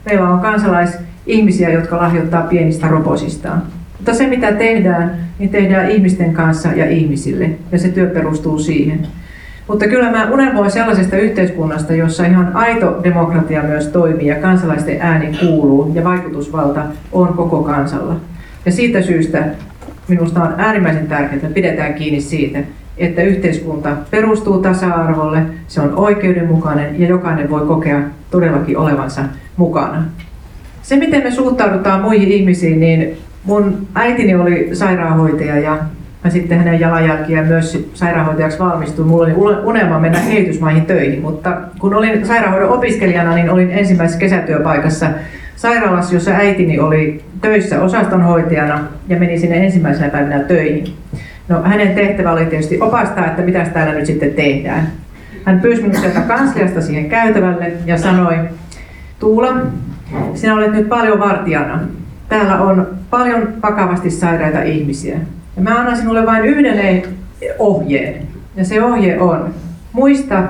Meillä 0.05 0.29
on 0.29 0.39
kansalaisihmisiä, 0.39 1.69
jotka 1.69 1.97
lahjoittaa 1.97 2.41
pienistä 2.41 2.87
roposistaan. 2.87 3.63
Mutta 3.97 4.13
se 4.13 4.27
mitä 4.27 4.51
tehdään, 4.51 5.17
niin 5.39 5.49
tehdään 5.49 5.91
ihmisten 5.91 6.33
kanssa 6.33 6.69
ja 6.69 6.89
ihmisille. 6.89 7.49
Ja 7.71 7.79
se 7.79 7.89
työ 7.89 8.07
perustuu 8.07 8.59
siihen. 8.59 9.07
Mutta 9.67 9.87
kyllä 9.87 10.11
mä 10.11 10.29
unelmoin 10.31 10.71
sellaisesta 10.71 11.17
yhteiskunnasta, 11.17 11.93
jossa 11.93 12.25
ihan 12.25 12.55
aito 12.55 12.99
demokratia 13.03 13.63
myös 13.63 13.87
toimii 13.87 14.27
ja 14.27 14.35
kansalaisten 14.35 15.01
ääni 15.01 15.37
kuuluu 15.39 15.91
ja 15.93 16.03
vaikutusvalta 16.03 16.81
on 17.11 17.27
koko 17.27 17.63
kansalla. 17.63 18.15
Ja 18.65 18.71
siitä 18.71 19.01
syystä 19.01 19.45
minusta 20.07 20.43
on 20.43 20.53
äärimmäisen 20.57 21.07
tärkeää, 21.07 21.35
että 21.35 21.47
pidetään 21.47 21.93
kiinni 21.93 22.21
siitä, 22.21 22.59
että 22.97 23.21
yhteiskunta 23.21 23.89
perustuu 24.11 24.61
tasa-arvolle, 24.61 25.41
se 25.67 25.81
on 25.81 25.95
oikeudenmukainen 25.95 26.99
ja 27.01 27.07
jokainen 27.07 27.49
voi 27.49 27.61
kokea 27.67 28.01
todellakin 28.31 28.77
olevansa 28.77 29.21
mukana. 29.57 30.03
Se, 30.81 30.95
miten 30.95 31.23
me 31.23 31.31
suhtaudutaan 31.31 32.01
muihin 32.01 32.31
ihmisiin, 32.31 32.79
niin 32.79 33.17
mun 33.43 33.87
äitini 33.95 34.35
oli 34.35 34.69
sairaanhoitaja 34.73 35.59
ja 35.59 35.77
mä 36.25 36.31
sitten 36.31 36.57
hänen 36.57 36.79
jalanjälkiään 36.79 37.47
myös 37.47 37.87
sairaanhoitajaksi 37.93 38.59
valmistuin. 38.59 39.07
Mulla 39.07 39.23
oli 39.23 39.33
unelma 39.63 39.99
mennä 39.99 40.19
kehitysmaihin 40.29 40.85
töihin, 40.85 41.21
mutta 41.21 41.57
kun 41.79 41.93
olin 41.93 42.25
sairaanhoidon 42.25 42.69
opiskelijana, 42.69 43.35
niin 43.35 43.49
olin 43.49 43.71
ensimmäisessä 43.71 44.19
kesätyöpaikassa 44.19 45.07
sairaalassa, 45.55 46.13
jossa 46.13 46.31
äitini 46.31 46.79
oli 46.79 47.23
töissä 47.41 47.81
osastonhoitajana 47.81 48.79
ja 49.07 49.19
meni 49.19 49.39
sinne 49.39 49.65
ensimmäisenä 49.65 50.09
päivänä 50.09 50.39
töihin. 50.39 50.93
No, 51.47 51.63
hänen 51.63 51.95
tehtävä 51.95 52.31
oli 52.31 52.45
tietysti 52.45 52.81
opastaa, 52.81 53.25
että 53.25 53.41
mitä 53.41 53.65
täällä 53.73 53.93
nyt 53.93 54.05
sitten 54.05 54.33
tehdään. 54.33 54.87
Hän 55.43 55.59
pyysi 55.59 55.81
minut 55.81 55.97
sieltä 55.97 56.21
kansliasta 56.21 56.81
siihen 56.81 57.09
käytävälle 57.09 57.71
ja 57.85 57.97
sanoi, 57.97 58.37
Tuula, 59.19 59.57
sinä 60.33 60.55
olet 60.55 60.71
nyt 60.71 60.89
paljon 60.89 61.19
vartijana. 61.19 61.79
Täällä 62.29 62.61
on 62.61 62.87
paljon 63.09 63.53
vakavasti 63.61 64.09
sairaita 64.09 64.61
ihmisiä. 64.61 65.17
Ja 65.55 65.61
mä 65.61 65.79
annan 65.79 65.97
sinulle 65.97 66.25
vain 66.25 66.45
yhden 66.45 67.03
ohjeen. 67.59 68.27
Ja 68.55 68.65
se 68.65 68.83
ohje 68.83 69.19
on, 69.19 69.53
muista 69.93 70.43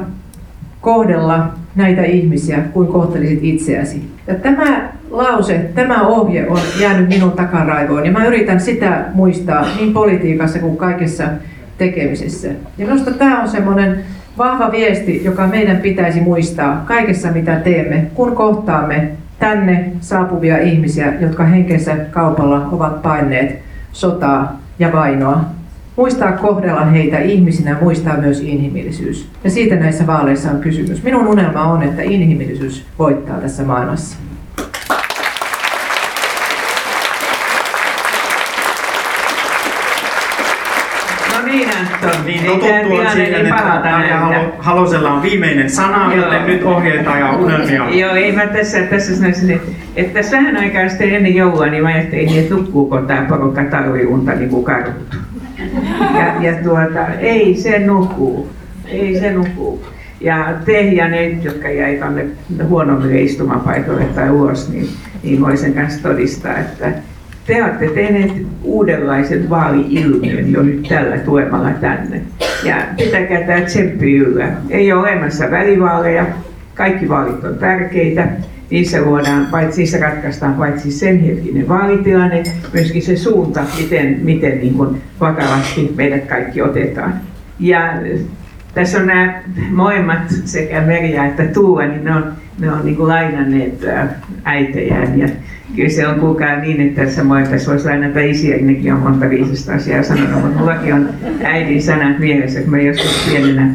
kohdella 0.81 1.49
näitä 1.75 2.03
ihmisiä 2.03 2.57
kuin 2.73 2.87
kohtelisit 2.87 3.39
itseäsi. 3.41 4.09
Ja 4.27 4.35
tämä 4.35 4.89
lause, 5.11 5.69
tämä 5.75 6.07
ohje 6.07 6.47
on 6.47 6.59
jäänyt 6.79 7.09
minun 7.09 7.31
takaraivoon 7.31 8.05
ja 8.05 8.11
mä 8.11 8.25
yritän 8.25 8.59
sitä 8.59 9.05
muistaa 9.13 9.65
niin 9.79 9.93
politiikassa 9.93 10.59
kuin 10.59 10.77
kaikessa 10.77 11.23
tekemisessä. 11.77 12.47
Ja 12.77 12.85
minusta 12.85 13.11
tämä 13.11 13.41
on 13.41 13.47
semmoinen 13.47 13.99
vahva 14.37 14.71
viesti, 14.71 15.21
joka 15.23 15.47
meidän 15.47 15.77
pitäisi 15.77 16.21
muistaa 16.21 16.83
kaikessa 16.87 17.31
mitä 17.31 17.55
teemme, 17.55 18.07
kun 18.13 18.35
kohtaamme 18.35 19.11
tänne 19.39 19.91
saapuvia 19.99 20.57
ihmisiä, 20.57 21.13
jotka 21.19 21.43
henkensä 21.43 21.95
kaupalla 21.95 22.69
ovat 22.71 23.01
paineet 23.01 23.59
sotaa 23.91 24.64
ja 24.79 24.91
vainoa. 24.91 25.39
Muistaa 25.95 26.31
kohdella 26.31 26.85
heitä 26.85 27.19
ihmisinä, 27.19 27.77
muistaa 27.81 28.17
myös 28.17 28.39
inhimillisyys. 28.39 29.29
Ja 29.43 29.49
siitä 29.49 29.75
näissä 29.75 30.07
vaaleissa 30.07 30.51
on 30.51 30.59
kysymys. 30.59 31.03
Minun 31.03 31.27
unelma 31.27 31.63
on, 31.63 31.83
että 31.83 32.01
inhimillisyys 32.01 32.85
voittaa 32.99 33.37
tässä 33.37 33.63
maailmassa. 33.63 34.17
niin, 41.45 41.69
Anton. 41.77 42.24
Niin 42.43 42.59
totuttu 42.59 42.95
on 42.95 43.11
siihen, 43.11 43.33
niin 43.33 43.45
että 43.45 43.79
Tarja 43.83 44.49
Halosella 44.59 45.11
on 45.11 45.21
viimeinen 45.21 45.69
sana, 45.69 46.13
Joo. 46.15 46.25
joten 46.25 46.45
nyt 46.45 46.63
ohjeita 46.63 47.17
ja 47.17 47.31
unelmia. 47.31 47.89
Joo, 48.01 48.15
ei 48.15 48.31
mä 48.31 48.47
tässä, 48.47 48.81
tässä 48.81 49.15
sanoisin, 49.15 49.61
että 49.95 50.13
tässä 50.13 50.37
vähän 50.37 50.57
aikaa 50.57 50.89
sitten 50.89 51.15
ennen 51.15 51.35
joulua, 51.35 51.65
niin 51.65 51.83
mä 51.83 51.89
ajattelin, 51.89 52.39
että 52.39 52.55
nukkuuko 52.55 53.01
tämä 53.01 53.25
porukka 53.29 53.63
talviunta 53.63 54.31
niin 54.31 54.49
kuin 54.49 54.63
karhut. 54.63 55.17
Ja, 55.99 56.49
ja 56.49 56.63
tuota, 56.63 57.07
ei 57.19 57.55
se 57.55 57.79
nukkuu. 57.79 58.49
Ei 58.87 59.19
se 59.19 59.31
nukkuu. 59.31 59.85
Ja 60.21 60.53
te 60.65 60.81
ja 60.81 61.07
ne, 61.07 61.27
jotka 61.27 61.69
jäi 61.69 61.95
tänne 61.95 62.25
huonommille 62.67 63.21
istumapaikoille 63.21 64.05
tai 64.05 64.29
ulos, 64.29 64.69
niin, 64.69 64.89
niin 65.23 65.41
voisin 65.41 65.73
kanssa 65.73 66.09
todistaa, 66.09 66.57
että 66.57 66.91
te 67.47 67.63
olette 67.63 67.87
tehneet 67.87 68.31
uudenlaisen 68.63 69.49
vaali-ilmiön 69.49 70.51
jo 70.51 70.63
nyt 70.63 70.85
tällä 70.89 71.17
tuemalla 71.17 71.69
tänne. 71.69 72.21
Ja 72.63 72.75
pitäkää 72.97 73.41
tämä 73.41 73.61
tsemppi 73.61 74.15
yllä. 74.15 74.51
Ei 74.69 74.91
ole 74.91 75.01
olemassa 75.01 75.51
välivaaleja, 75.51 76.25
kaikki 76.73 77.09
vaalit 77.09 77.43
on 77.43 77.57
tärkeitä. 77.57 78.27
Niissä 78.69 79.01
luodaan, 79.01 79.47
paitsi 79.51 79.81
niissä 79.81 79.97
ratkaistaan 79.99 80.53
paitsi 80.53 80.91
sen 80.91 81.19
hetkinen 81.19 81.67
vaalitilanne, 81.67 82.43
myöskin 82.73 83.01
se 83.01 83.15
suunta, 83.15 83.61
miten, 83.77 84.19
miten 84.21 84.59
niin 84.59 84.73
kuin 84.73 85.01
vakavasti 85.19 85.93
meidät 85.95 86.25
kaikki 86.25 86.61
otetaan. 86.61 87.13
Ja 87.59 87.93
tässä 88.75 88.99
on 88.99 89.07
nämä 89.07 89.33
molemmat, 89.71 90.19
sekä 90.45 90.81
Merja 90.81 91.25
että 91.25 91.45
Tuula, 91.45 91.85
niin 91.85 92.03
ne 92.03 92.15
on, 92.15 92.23
ne 92.59 92.71
on 92.71 92.85
niin 92.85 92.95
kuin 92.95 93.07
lainanneet 93.07 93.85
äitejään. 94.43 95.19
Ja 95.19 95.27
kyllä 95.75 95.89
se 95.89 96.07
on 96.07 96.19
kuulkaa 96.19 96.55
niin, 96.55 96.81
että 96.81 97.09
samoin 97.09 97.47
tässä 97.47 97.71
voisi 97.71 97.85
lainata 97.85 98.19
isiä, 98.19 98.57
nekin 98.61 98.93
on 98.93 98.99
monta 98.99 99.29
viisasta 99.29 99.73
asiaa 99.73 100.03
sanonut, 100.03 100.43
mutta 100.43 100.59
mullakin 100.59 100.93
on 100.93 101.09
äidin 101.43 101.81
sanat 101.81 102.19
mielessä, 102.19 102.61
kun 102.61 102.71
mä 102.71 102.81
joskus 102.81 103.25
pienenä, 103.29 103.67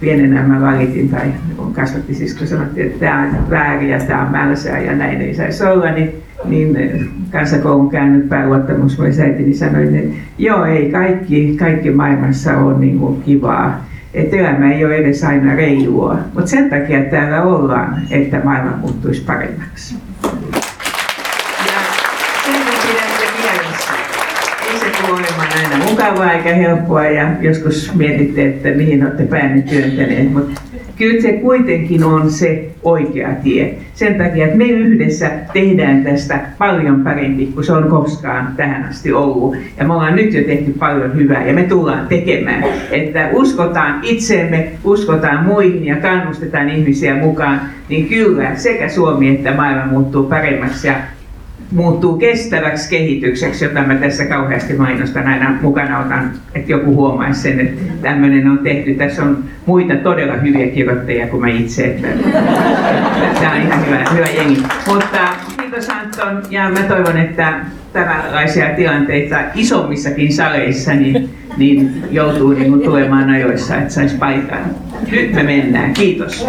pienenä 0.00 0.42
mä 0.42 0.60
valitin 0.60 1.08
tai 1.08 1.26
kun 1.56 1.72
kasvatti 1.72 2.14
siis, 2.14 2.34
kun 2.34 2.46
sanottiin, 2.46 2.86
että 2.86 3.00
tämä 3.00 3.22
on 3.22 3.50
väärin 3.50 3.88
ja 3.88 3.98
tämä 3.98 4.22
on 4.22 4.30
mälsää 4.30 4.78
ja 4.78 4.94
näin 4.94 5.20
ei 5.20 5.34
saisi 5.34 5.64
olla, 5.64 5.90
niin 5.90 6.12
niin 6.44 7.10
kansakoulun 7.32 7.90
käynyt 7.90 8.28
pääluottamusmies 8.28 9.20
äitini 9.20 9.54
sanoi, 9.54 9.96
että 9.96 10.16
joo, 10.38 10.64
ei 10.64 10.90
kaikki, 10.90 11.56
kaikki 11.58 11.90
maailmassa 11.90 12.56
on 12.56 12.80
niin 12.80 12.98
kuin 12.98 13.22
kivaa. 13.22 13.84
Että 14.14 14.36
elämä 14.36 14.72
ei 14.72 14.84
ole 14.84 14.96
edes 14.96 15.24
aina 15.24 15.54
reilua, 15.54 16.18
mutta 16.34 16.50
sen 16.50 16.70
takia 16.70 17.04
täällä 17.04 17.42
ollaan, 17.42 18.02
että 18.10 18.40
maailma 18.44 18.76
muuttuisi 18.76 19.24
paremmaksi. 19.24 19.94
mukavaa 25.90 26.32
eikä 26.32 26.54
helppoa 26.54 27.04
ja 27.04 27.28
joskus 27.40 27.94
mietitte, 27.94 28.48
että 28.48 28.68
mihin 28.68 29.04
olette 29.04 29.24
päänne 29.24 29.62
työntäneet, 29.62 30.32
mutta 30.32 30.60
kyllä 30.98 31.22
se 31.22 31.32
kuitenkin 31.32 32.04
on 32.04 32.30
se 32.30 32.68
oikea 32.82 33.28
tie. 33.42 33.74
Sen 33.94 34.14
takia, 34.14 34.44
että 34.44 34.58
me 34.58 34.64
yhdessä 34.64 35.30
tehdään 35.52 36.04
tästä 36.04 36.40
paljon 36.58 37.04
parempi 37.04 37.46
kuin 37.46 37.64
se 37.64 37.72
on 37.72 37.88
koskaan 37.88 38.54
tähän 38.56 38.84
asti 38.84 39.12
ollut. 39.12 39.56
Ja 39.76 39.84
me 39.84 39.92
ollaan 39.92 40.16
nyt 40.16 40.34
jo 40.34 40.42
tehty 40.42 40.72
paljon 40.78 41.16
hyvää 41.16 41.46
ja 41.46 41.54
me 41.54 41.62
tullaan 41.62 42.06
tekemään. 42.08 42.64
Että 42.90 43.28
uskotaan 43.32 44.00
itseemme, 44.02 44.72
uskotaan 44.84 45.44
muihin 45.44 45.84
ja 45.84 45.96
kannustetaan 45.96 46.68
ihmisiä 46.68 47.14
mukaan, 47.14 47.60
niin 47.88 48.08
kyllä 48.08 48.54
sekä 48.54 48.88
Suomi 48.88 49.28
että 49.28 49.54
maailma 49.54 49.86
muuttuu 49.86 50.24
paremmaksi 50.24 50.86
ja 50.86 50.94
muuttuu 51.72 52.18
kestäväksi 52.18 52.90
kehitykseksi, 52.90 53.64
jota 53.64 53.82
mä 53.82 53.94
tässä 53.94 54.24
kauheasti 54.24 54.74
mainostan 54.74 55.26
aina 55.26 55.58
mukana 55.62 55.98
otan, 55.98 56.32
että 56.54 56.72
joku 56.72 56.94
huomaisi 56.94 57.40
sen, 57.40 57.60
että 57.60 57.82
tämmöinen 58.02 58.48
on 58.48 58.58
tehty. 58.58 58.94
Tässä 58.94 59.22
on 59.22 59.44
muita 59.66 59.94
todella 59.96 60.34
hyviä 60.34 60.66
kirjoittajia 60.66 61.26
kuin 61.26 61.40
mä 61.40 61.48
itse, 61.48 61.84
että, 61.84 62.08
tämä 63.40 63.52
on 63.52 63.62
ihan 63.62 63.86
hyvä, 63.86 64.04
hyvä 64.14 64.26
jengi. 64.26 64.62
Mutta 64.86 65.28
kiitos 65.60 65.88
Anton 65.88 66.42
ja 66.50 66.68
mä 66.70 66.80
toivon, 66.80 67.16
että 67.16 67.60
tämänlaisia 67.92 68.66
tilanteita 68.76 69.36
isommissakin 69.54 70.32
saleissa 70.32 70.94
niin, 70.94 71.30
niin 71.56 72.02
joutuu 72.10 72.52
niin 72.52 72.80
tulemaan 72.80 73.30
ajoissa, 73.30 73.76
että 73.76 73.94
saisi 73.94 74.16
paikan. 74.16 74.64
Nyt 75.10 75.32
me 75.32 75.42
mennään. 75.42 75.94
Kiitos. 75.94 76.46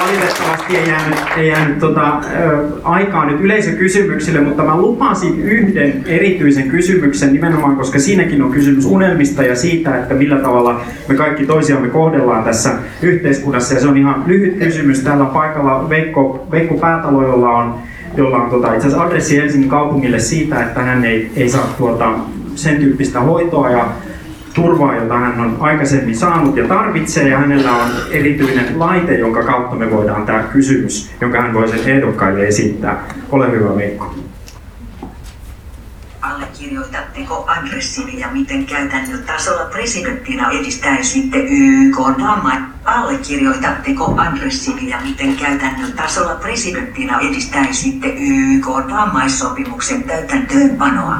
Valitettavasti 0.00 0.76
ei 0.76 0.88
jäänyt, 0.88 1.18
ei 1.36 1.48
jäänyt 1.48 1.78
tota, 1.78 2.20
aikaa 2.82 3.26
nyt 3.26 3.40
yleisökysymyksille, 3.40 4.40
mutta 4.40 4.62
mä 4.62 4.76
lupasin 4.76 5.40
yhden 5.42 6.04
erityisen 6.06 6.68
kysymyksen 6.68 7.32
nimenomaan, 7.32 7.76
koska 7.76 7.98
siinäkin 7.98 8.42
on 8.42 8.50
kysymys 8.50 8.84
unelmista 8.84 9.42
ja 9.42 9.56
siitä, 9.56 9.98
että 9.98 10.14
millä 10.14 10.36
tavalla 10.36 10.80
me 11.08 11.14
kaikki 11.14 11.46
toisiamme 11.46 11.88
kohdellaan 11.88 12.44
tässä 12.44 12.70
yhteiskunnassa. 13.02 13.74
Ja 13.74 13.80
se 13.80 13.88
on 13.88 13.98
ihan 13.98 14.24
lyhyt 14.26 14.58
kysymys. 14.58 15.00
Täällä 15.00 15.24
paikalla 15.24 15.88
Veikko, 15.88 16.46
Veikko 16.50 16.74
Päätalo, 16.74 17.22
jolla 17.22 17.48
on 17.48 17.74
jolla 18.16 18.36
on 18.36 18.50
tota, 18.50 18.74
itse 18.74 18.86
asiassa 18.86 19.06
adressi 19.06 19.36
Helsingin 19.36 19.70
kaupungille 19.70 20.18
siitä, 20.18 20.62
että 20.62 20.80
hän 20.80 21.04
ei, 21.04 21.30
ei 21.36 21.48
saa 21.48 21.74
tuota, 21.78 22.14
sen 22.54 22.76
tyyppistä 22.76 23.20
hoitoa 23.20 23.70
ja 23.70 23.88
turvaa, 24.54 24.94
jota 24.94 25.18
hän 25.18 25.40
on 25.40 25.56
aikaisemmin 25.60 26.16
saanut 26.16 26.56
ja 26.56 26.68
tarvitsee, 26.68 27.28
ja 27.28 27.38
hänellä 27.38 27.72
on 27.72 27.90
erityinen 28.10 28.78
laite, 28.78 29.18
jonka 29.18 29.42
kautta 29.42 29.76
me 29.76 29.90
voidaan 29.90 30.26
tämä 30.26 30.42
kysymys, 30.42 31.10
jonka 31.20 31.40
hän 31.40 31.54
voi 31.54 31.68
sen 31.68 31.88
ehdokkaille 31.88 32.46
esittää. 32.46 33.04
Ole 33.30 33.50
hyvä, 33.50 33.76
Veikko. 33.76 34.14
Allekirjoitatteko 36.20 37.44
adressini 37.46 38.20
ja 38.20 38.28
miten 38.32 38.66
käytännön 38.66 39.22
tasolla 39.26 39.64
presidenttinä 39.64 40.50
edistäisitte 40.50 41.38
YK 41.38 41.98
vamma? 41.98 42.52
Allekirjoitatteko 42.84 44.14
adressini 44.16 44.90
ja 44.90 44.98
miten 45.04 45.36
käytännön 45.36 45.92
tasolla 45.92 46.34
presidenttinä 46.34 47.18
edistäisitte 47.18 48.08
YK 48.08 48.66
vammaissopimuksen 48.66 50.02
täytäntöönpanoa? 50.02 51.16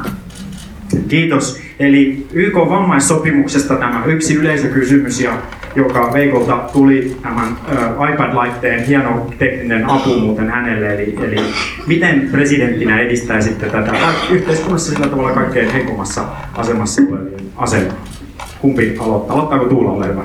Kiitos. 1.07 1.70
Eli 1.81 2.27
YK 2.33 2.55
vammaissopimuksesta 2.55 3.75
tämä 3.75 4.03
yksi 4.05 4.35
yleisökysymys, 4.35 5.21
ja 5.21 5.31
joka 5.75 6.13
Veikolta 6.13 6.57
tuli 6.73 7.17
tämän 7.21 7.57
iPad-laitteen 8.13 8.85
hieno 8.85 9.27
tekninen 9.39 9.89
apu 9.89 10.19
muuten 10.19 10.49
hänelle. 10.49 10.93
Eli, 10.93 11.15
eli 11.23 11.35
miten 11.87 12.29
presidenttinä 12.31 12.99
edistäisitte 12.99 13.65
tätä 13.65 13.93
yhteiskunnassa 14.31 14.91
sillä 14.91 15.07
tavalla 15.07 15.31
kaikkein 15.31 15.71
heikommassa 15.71 16.25
asemassa 16.55 17.01
olevien 17.11 17.41
asemaa? 17.57 18.05
Kumpi 18.59 18.95
aloittaa? 18.99 19.35
Aloittaako 19.35 19.65
Tuula 19.65 19.91
ole 19.91 20.07
hyvä? 20.07 20.23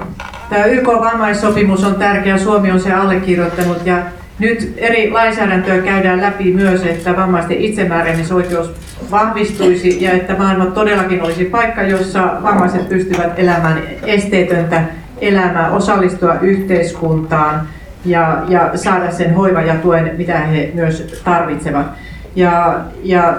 Tämä 0.50 0.64
YK 0.64 0.86
vammaissopimus 0.86 1.84
on 1.84 1.94
tärkeä. 1.94 2.38
Suomi 2.38 2.70
on 2.70 2.80
se 2.80 2.92
allekirjoittanut 2.92 3.86
ja 3.86 3.98
Nyt 4.38 4.74
eri 4.76 5.10
lainsäädäntöä 5.10 5.78
käydään 5.78 6.20
läpi 6.20 6.52
myös, 6.52 6.82
että 6.82 7.16
vammaisten 7.16 7.56
itsemääräämisoikeus 7.60 8.72
vahvistuisi 9.10 10.04
ja 10.04 10.12
että 10.12 10.34
maailma 10.38 10.66
todellakin 10.66 11.22
olisi 11.22 11.44
paikka, 11.44 11.82
jossa 11.82 12.32
vammaiset 12.42 12.88
pystyvät 12.88 13.38
elämään 13.38 13.82
esteetöntä 14.02 14.82
elämää, 15.20 15.70
osallistua 15.70 16.34
yhteiskuntaan 16.40 17.68
ja, 18.04 18.42
ja 18.48 18.70
saada 18.74 19.10
sen 19.10 19.34
hoivan 19.34 19.66
ja 19.66 19.74
tuen, 19.74 20.14
mitä 20.16 20.38
he 20.38 20.70
myös 20.74 21.20
tarvitsevat. 21.24 21.86
Ja, 22.34 22.80
ja 23.02 23.36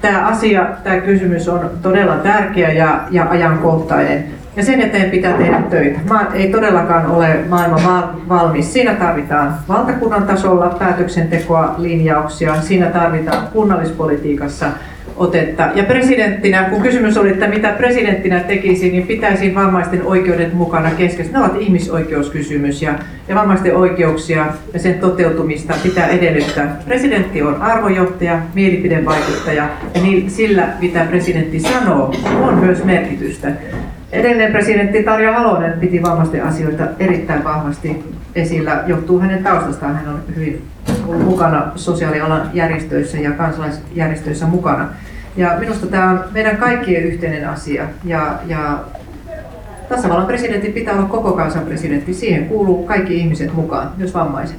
tämä 0.00 0.26
asia, 0.26 0.66
tämä 0.84 1.00
kysymys 1.00 1.48
on 1.48 1.70
todella 1.82 2.16
tärkeä 2.16 2.72
ja, 2.72 3.00
ja 3.10 3.26
ajankohtainen. 3.30 4.39
Ja 4.56 4.64
sen 4.64 4.80
eteen 4.80 5.10
pitää 5.10 5.32
tehdä 5.32 5.62
töitä. 5.70 6.00
Maa 6.08 6.26
ei 6.34 6.50
todellakaan 6.50 7.06
ole 7.06 7.36
maailma 7.48 8.14
valmis. 8.28 8.72
Siinä 8.72 8.94
tarvitaan 8.94 9.54
valtakunnan 9.68 10.22
tasolla 10.22 10.76
päätöksentekoa, 10.78 11.74
linjauksia. 11.78 12.60
Siinä 12.60 12.86
tarvitaan 12.86 13.48
kunnallispolitiikassa 13.52 14.66
otetta. 15.16 15.68
Ja 15.74 15.84
presidenttinä, 15.84 16.62
kun 16.62 16.82
kysymys 16.82 17.16
oli, 17.16 17.30
että 17.30 17.48
mitä 17.48 17.72
presidenttinä 17.72 18.40
tekisi, 18.40 18.90
niin 18.90 19.06
pitäisin 19.06 19.54
vammaisten 19.54 20.02
oikeudet 20.02 20.54
mukana 20.54 20.90
keskessä. 20.90 21.32
Ne 21.32 21.38
ovat 21.38 21.56
ihmisoikeuskysymys 21.60 22.82
ja, 22.82 22.94
ja 23.28 23.34
vammaisten 23.34 23.76
oikeuksia 23.76 24.46
ja 24.72 24.78
sen 24.78 24.94
toteutumista 24.94 25.74
pitää 25.82 26.06
edellyttää. 26.06 26.80
Presidentti 26.86 27.42
on 27.42 27.62
arvojohtaja, 27.62 28.38
mielipidevaikuttaja 28.54 29.68
ja 29.94 30.02
niin, 30.02 30.30
sillä, 30.30 30.68
mitä 30.80 31.04
presidentti 31.04 31.60
sanoo, 31.60 32.14
on 32.42 32.58
myös 32.58 32.84
merkitystä. 32.84 33.48
Edellinen 34.12 34.52
presidentti 34.52 35.02
Tarja 35.02 35.32
Halonen 35.32 35.80
piti 35.80 36.02
vammaisten 36.02 36.44
asioita 36.44 36.84
erittäin 36.98 37.44
vahvasti 37.44 38.04
esillä. 38.34 38.84
Johtuu 38.86 39.20
hänen 39.20 39.42
taustastaan. 39.42 39.94
Hän 39.94 40.08
on 40.08 40.22
hyvin 40.36 40.64
ollut 41.06 41.24
mukana 41.24 41.72
sosiaalialan 41.76 42.50
järjestöissä 42.52 43.18
ja 43.18 43.30
kansalaisjärjestöissä 43.30 44.46
mukana. 44.46 44.88
Ja 45.36 45.56
minusta 45.58 45.86
tämä 45.86 46.10
on 46.10 46.24
meidän 46.32 46.56
kaikkien 46.56 47.04
yhteinen 47.04 47.48
asia. 47.48 47.84
Ja, 48.04 48.38
ja 48.46 48.78
tasavallan 49.88 50.26
presidentti 50.26 50.68
pitää 50.68 50.94
olla 50.94 51.08
koko 51.08 51.32
kansan 51.32 51.66
presidentti. 51.66 52.14
Siihen 52.14 52.46
kuuluu 52.46 52.86
kaikki 52.86 53.16
ihmiset 53.16 53.52
mukaan, 53.52 53.92
myös 53.96 54.14
vammaiset. 54.14 54.56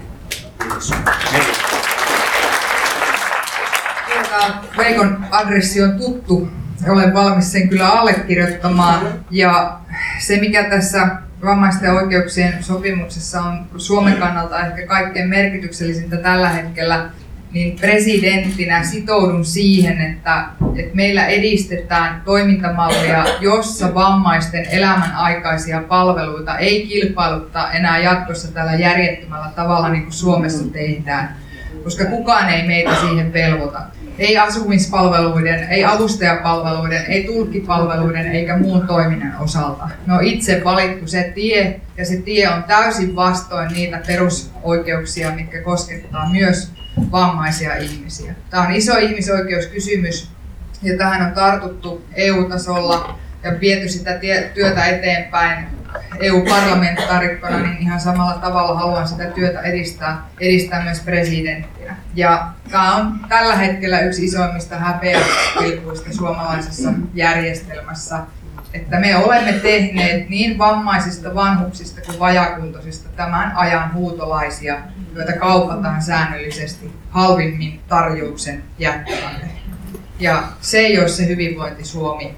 Veikon 4.78 5.18
adressi 5.32 5.84
on 5.84 5.92
tuttu. 5.98 6.48
Olen 6.90 7.14
valmis 7.14 7.52
sen 7.52 7.70
kyllä 7.70 7.90
allekirjoittamaan. 7.90 9.08
Ja 9.32 9.80
se, 10.20 10.40
mikä 10.40 10.64
tässä 10.64 11.08
vammaisten 11.44 11.94
oikeuksien 11.94 12.64
sopimuksessa 12.64 13.42
on 13.42 13.66
Suomen 13.78 14.18
kannalta 14.18 14.68
ehkä 14.68 14.88
kaikkein 14.88 15.30
merkityksellisintä 15.30 16.18
tällä 16.18 16.50
hetkellä, 16.50 17.10
niin 17.52 17.80
presidenttinä 17.80 18.84
sitoudun 18.84 19.46
siihen, 19.46 20.02
että, 20.02 20.46
että 20.76 20.96
meillä 20.96 21.26
edistetään 21.26 22.22
toimintamallia, 22.26 23.26
jossa 23.42 23.94
vammaisten 23.94 24.66
elämän 24.72 25.16
aikaisia 25.16 25.82
palveluita 25.82 26.58
ei 26.58 26.88
kilpailutta 26.88 27.72
enää 27.72 28.00
jatkossa 28.00 28.52
tällä 28.52 28.74
järjettömällä 28.74 29.52
tavalla 29.56 29.90
niin 29.90 30.04
kuin 30.04 30.14
Suomessa 30.14 30.64
tehdään, 30.74 31.36
koska 31.84 32.06
kukaan 32.06 32.50
ei 32.50 32.68
meitä 32.68 32.96
siihen 32.96 33.34
velvoita 33.34 33.80
ei 34.22 34.38
asumispalveluiden, 34.38 35.64
ei 35.70 35.86
avustajapalveluiden, 35.86 37.06
ei 37.06 37.24
tulkkipalveluiden 37.24 38.28
eikä 38.28 38.58
muun 38.58 38.88
toiminnan 38.88 39.36
osalta. 39.40 39.90
On 40.10 40.24
itse 40.24 40.62
valittu 40.64 41.08
se 41.08 41.32
tie 41.36 41.82
ja 41.98 42.06
se 42.06 42.18
tie 42.18 42.50
on 42.50 42.64
täysin 42.64 43.16
vastoin 43.16 43.72
niitä 43.74 44.02
perusoikeuksia, 44.08 45.32
mitkä 45.32 45.62
koskettaa 45.62 46.30
myös 46.30 46.72
vammaisia 47.12 47.76
ihmisiä. 47.76 48.36
Tämä 48.50 48.64
on 48.64 48.72
iso 48.72 48.98
ihmisoikeuskysymys 48.98 50.30
ja 50.84 50.98
tähän 50.98 51.28
on 51.28 51.34
tartuttu 51.34 52.02
EU-tasolla 52.14 53.20
ja 53.44 53.60
viety 53.60 53.90
sitä 53.90 54.20
työtä 54.54 54.86
eteenpäin 54.86 55.68
EU-parlamentaarikkona, 56.20 57.60
niin 57.60 57.78
ihan 57.78 58.00
samalla 58.00 58.34
tavalla 58.34 58.80
haluan 58.80 59.08
sitä 59.08 59.26
työtä 59.26 59.62
edistää, 59.62 60.26
edistää 60.40 60.84
myös 60.84 61.00
presidenttinä. 61.00 61.96
Ja 62.16 62.48
tämä 62.72 62.96
on 62.96 63.20
tällä 63.30 63.56
hetkellä 63.56 64.00
yksi 64.00 64.26
isoimmista 64.26 64.76
häpeäpilkuista 64.76 66.14
suomalaisessa 66.14 66.94
järjestelmässä, 67.14 68.20
että 68.74 69.00
me 69.00 69.16
olemme 69.16 69.54
tehneet 69.54 70.30
niin 70.30 70.58
vammaisista, 70.58 71.36
vanhuksista 71.36 72.02
kuin 72.02 72.20
vajakuntoisista 72.20 73.10
tämän 73.16 73.52
ajan 73.56 73.94
huutolaisia, 73.94 74.78
joita 75.16 75.34
kaupataan 75.34 76.02
säännöllisesti 76.02 76.92
halvimmin 77.10 77.82
tarjouksen 77.88 78.64
jättämälle. 78.80 79.48
Ja 80.20 80.44
se 80.62 80.80
ei 80.80 81.00
ole 81.00 81.08
se 81.08 81.28
hyvinvointi 81.28 81.86
Suomi, 81.86 82.36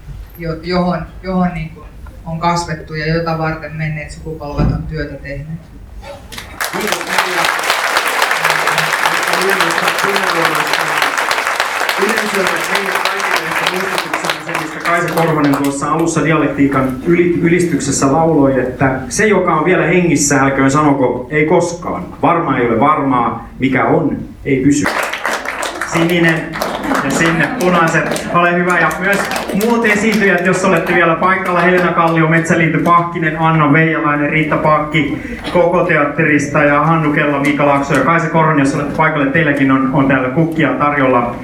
johon, 0.64 1.06
johon 1.24 1.54
niin 1.54 1.70
kuin 1.70 1.86
on 2.26 2.40
kasvettu 2.40 2.94
ja 2.94 3.14
jota 3.14 3.38
varten 3.38 3.76
menneet 3.76 4.12
sukupolvet 4.12 4.72
on 4.72 4.84
työtä 4.84 5.14
tehneet. 5.14 5.60
Kaisa 14.84 15.14
Korhonen 15.14 15.56
tuossa 15.56 15.92
alussa 15.92 16.26
dialektiikan 16.26 16.98
ylistyksessä 17.42 18.12
lauloi, 18.12 18.60
että 18.60 19.00
se 19.10 19.28
joka 19.28 19.56
on 19.56 19.66
vielä 19.66 19.86
hengissä, 19.86 20.42
älköön 20.42 20.72
sanoko 20.72 21.28
ei 21.30 21.46
koskaan. 21.46 22.06
Varma 22.22 22.58
ei 22.58 22.68
ole 22.68 22.80
varmaa, 22.80 23.50
mikä 23.60 23.86
on, 23.86 24.18
ei 24.46 24.64
pysy. 24.64 24.86
Sininen 25.94 26.56
ja 27.04 27.12
sinne 27.12 27.50
punaiset. 27.60 28.28
Ole 28.34 28.56
hyvä. 28.56 28.80
Ja 28.80 28.90
myös 29.00 29.18
muut 29.66 29.86
esiintyjät, 29.86 30.46
jos 30.46 30.66
olette 30.66 30.94
vielä 30.96 31.16
paikalla. 31.16 31.60
Helena 31.60 31.92
Kallio, 31.92 32.28
Metsälinty 32.28 32.78
Pahkinen, 32.78 33.40
Anna 33.40 33.74
Veijalainen, 33.74 34.30
Riitta 34.30 34.58
Pakki, 34.58 35.18
Koko 35.54 35.84
Teatterista 35.84 36.64
ja 36.64 36.82
Hannu 36.82 37.14
Kella, 37.14 37.40
Miika 37.40 37.66
Laakso 37.66 37.94
ja 37.94 38.06
Kaisa 38.06 38.30
Korhonen, 38.30 38.60
jos 38.60 38.76
olette 38.76 38.96
paikalle. 38.98 39.26
Teilläkin 39.26 39.72
on, 39.72 39.90
on 39.94 40.08
täällä 40.08 40.30
kukkia 40.30 40.70
tarjolla. 40.70 41.36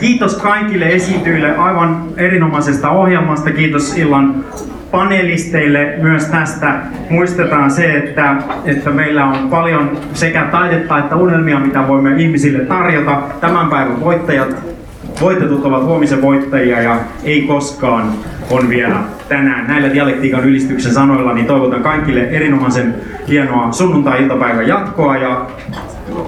Kiitos 0.00 0.36
kaikille 0.36 0.86
esiintyjille 0.86 1.56
aivan 1.56 2.02
erinomaisesta 2.16 2.90
ohjelmasta. 2.90 3.50
Kiitos 3.50 3.98
illan 3.98 4.44
panelisteille 4.90 5.94
myös 6.02 6.24
tästä. 6.26 6.74
Muistetaan 7.10 7.70
se, 7.70 7.96
että, 7.96 8.36
että 8.64 8.90
meillä 8.90 9.24
on 9.24 9.48
paljon 9.50 9.98
sekä 10.12 10.42
taidetta 10.50 10.98
että 10.98 11.16
unelmia, 11.16 11.58
mitä 11.58 11.88
voimme 11.88 12.14
ihmisille 12.16 12.58
tarjota. 12.58 13.22
Tämän 13.40 13.70
päivän 13.70 14.00
voittajat, 14.00 14.73
voitetut 15.20 15.64
ovat 15.64 15.84
huomisen 15.84 16.22
voittajia 16.22 16.82
ja 16.82 16.98
ei 17.24 17.42
koskaan 17.42 18.12
on 18.50 18.68
vielä 18.68 18.96
tänään. 19.28 19.66
Näillä 19.66 19.92
dialektiikan 19.92 20.44
ylistyksen 20.44 20.92
sanoilla 20.92 21.34
niin 21.34 21.46
toivotan 21.46 21.82
kaikille 21.82 22.20
erinomaisen 22.20 22.94
hienoa 23.28 23.72
sunnuntai-iltapäivän 23.72 24.68
jatkoa 24.68 25.16
ja 25.16 25.46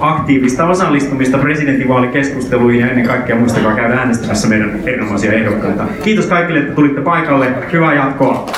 aktiivista 0.01 0.65
osallistumista 0.65 1.37
presidentinvaalikeskusteluihin 1.37 2.81
ja 2.81 2.89
ennen 2.89 3.07
kaikkea 3.07 3.35
muistakaa 3.35 3.75
käydä 3.75 3.95
äänestämässä 3.95 4.47
meidän 4.47 4.79
erinomaisia 4.85 5.33
ehdokkaita. 5.33 5.83
Kiitos 6.03 6.25
kaikille, 6.25 6.59
että 6.59 6.73
tulitte 6.73 7.01
paikalle. 7.01 7.47
Hyvää 7.73 7.93
jatkoa. 7.93 8.49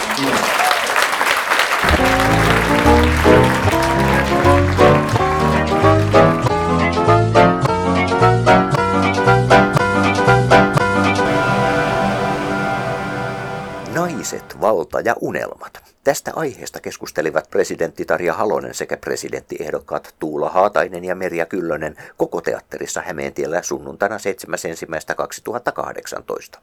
Naiset, 14.32 14.62
valta 14.62 15.00
ja 15.00 15.16
unelmat. 15.22 15.84
Tästä 16.04 16.32
aiheesta 16.36 16.80
keskustelivat 16.80 17.50
presidentti 17.50 18.06
Tarja 18.06 18.34
Halonen 18.34 18.74
sekä 18.74 18.98
presidenttiehdokkaat 18.98 20.16
Tuula 20.20 20.50
Haatainen 20.50 21.06
ja 21.06 21.16
Merja 21.16 21.46
Kyllönen 21.46 21.96
koko 22.18 22.42
teatterissa 22.42 23.02
Hämeentiellä 23.02 23.62
sunnuntaina 23.62 24.18
7.1.2018. 24.18 26.60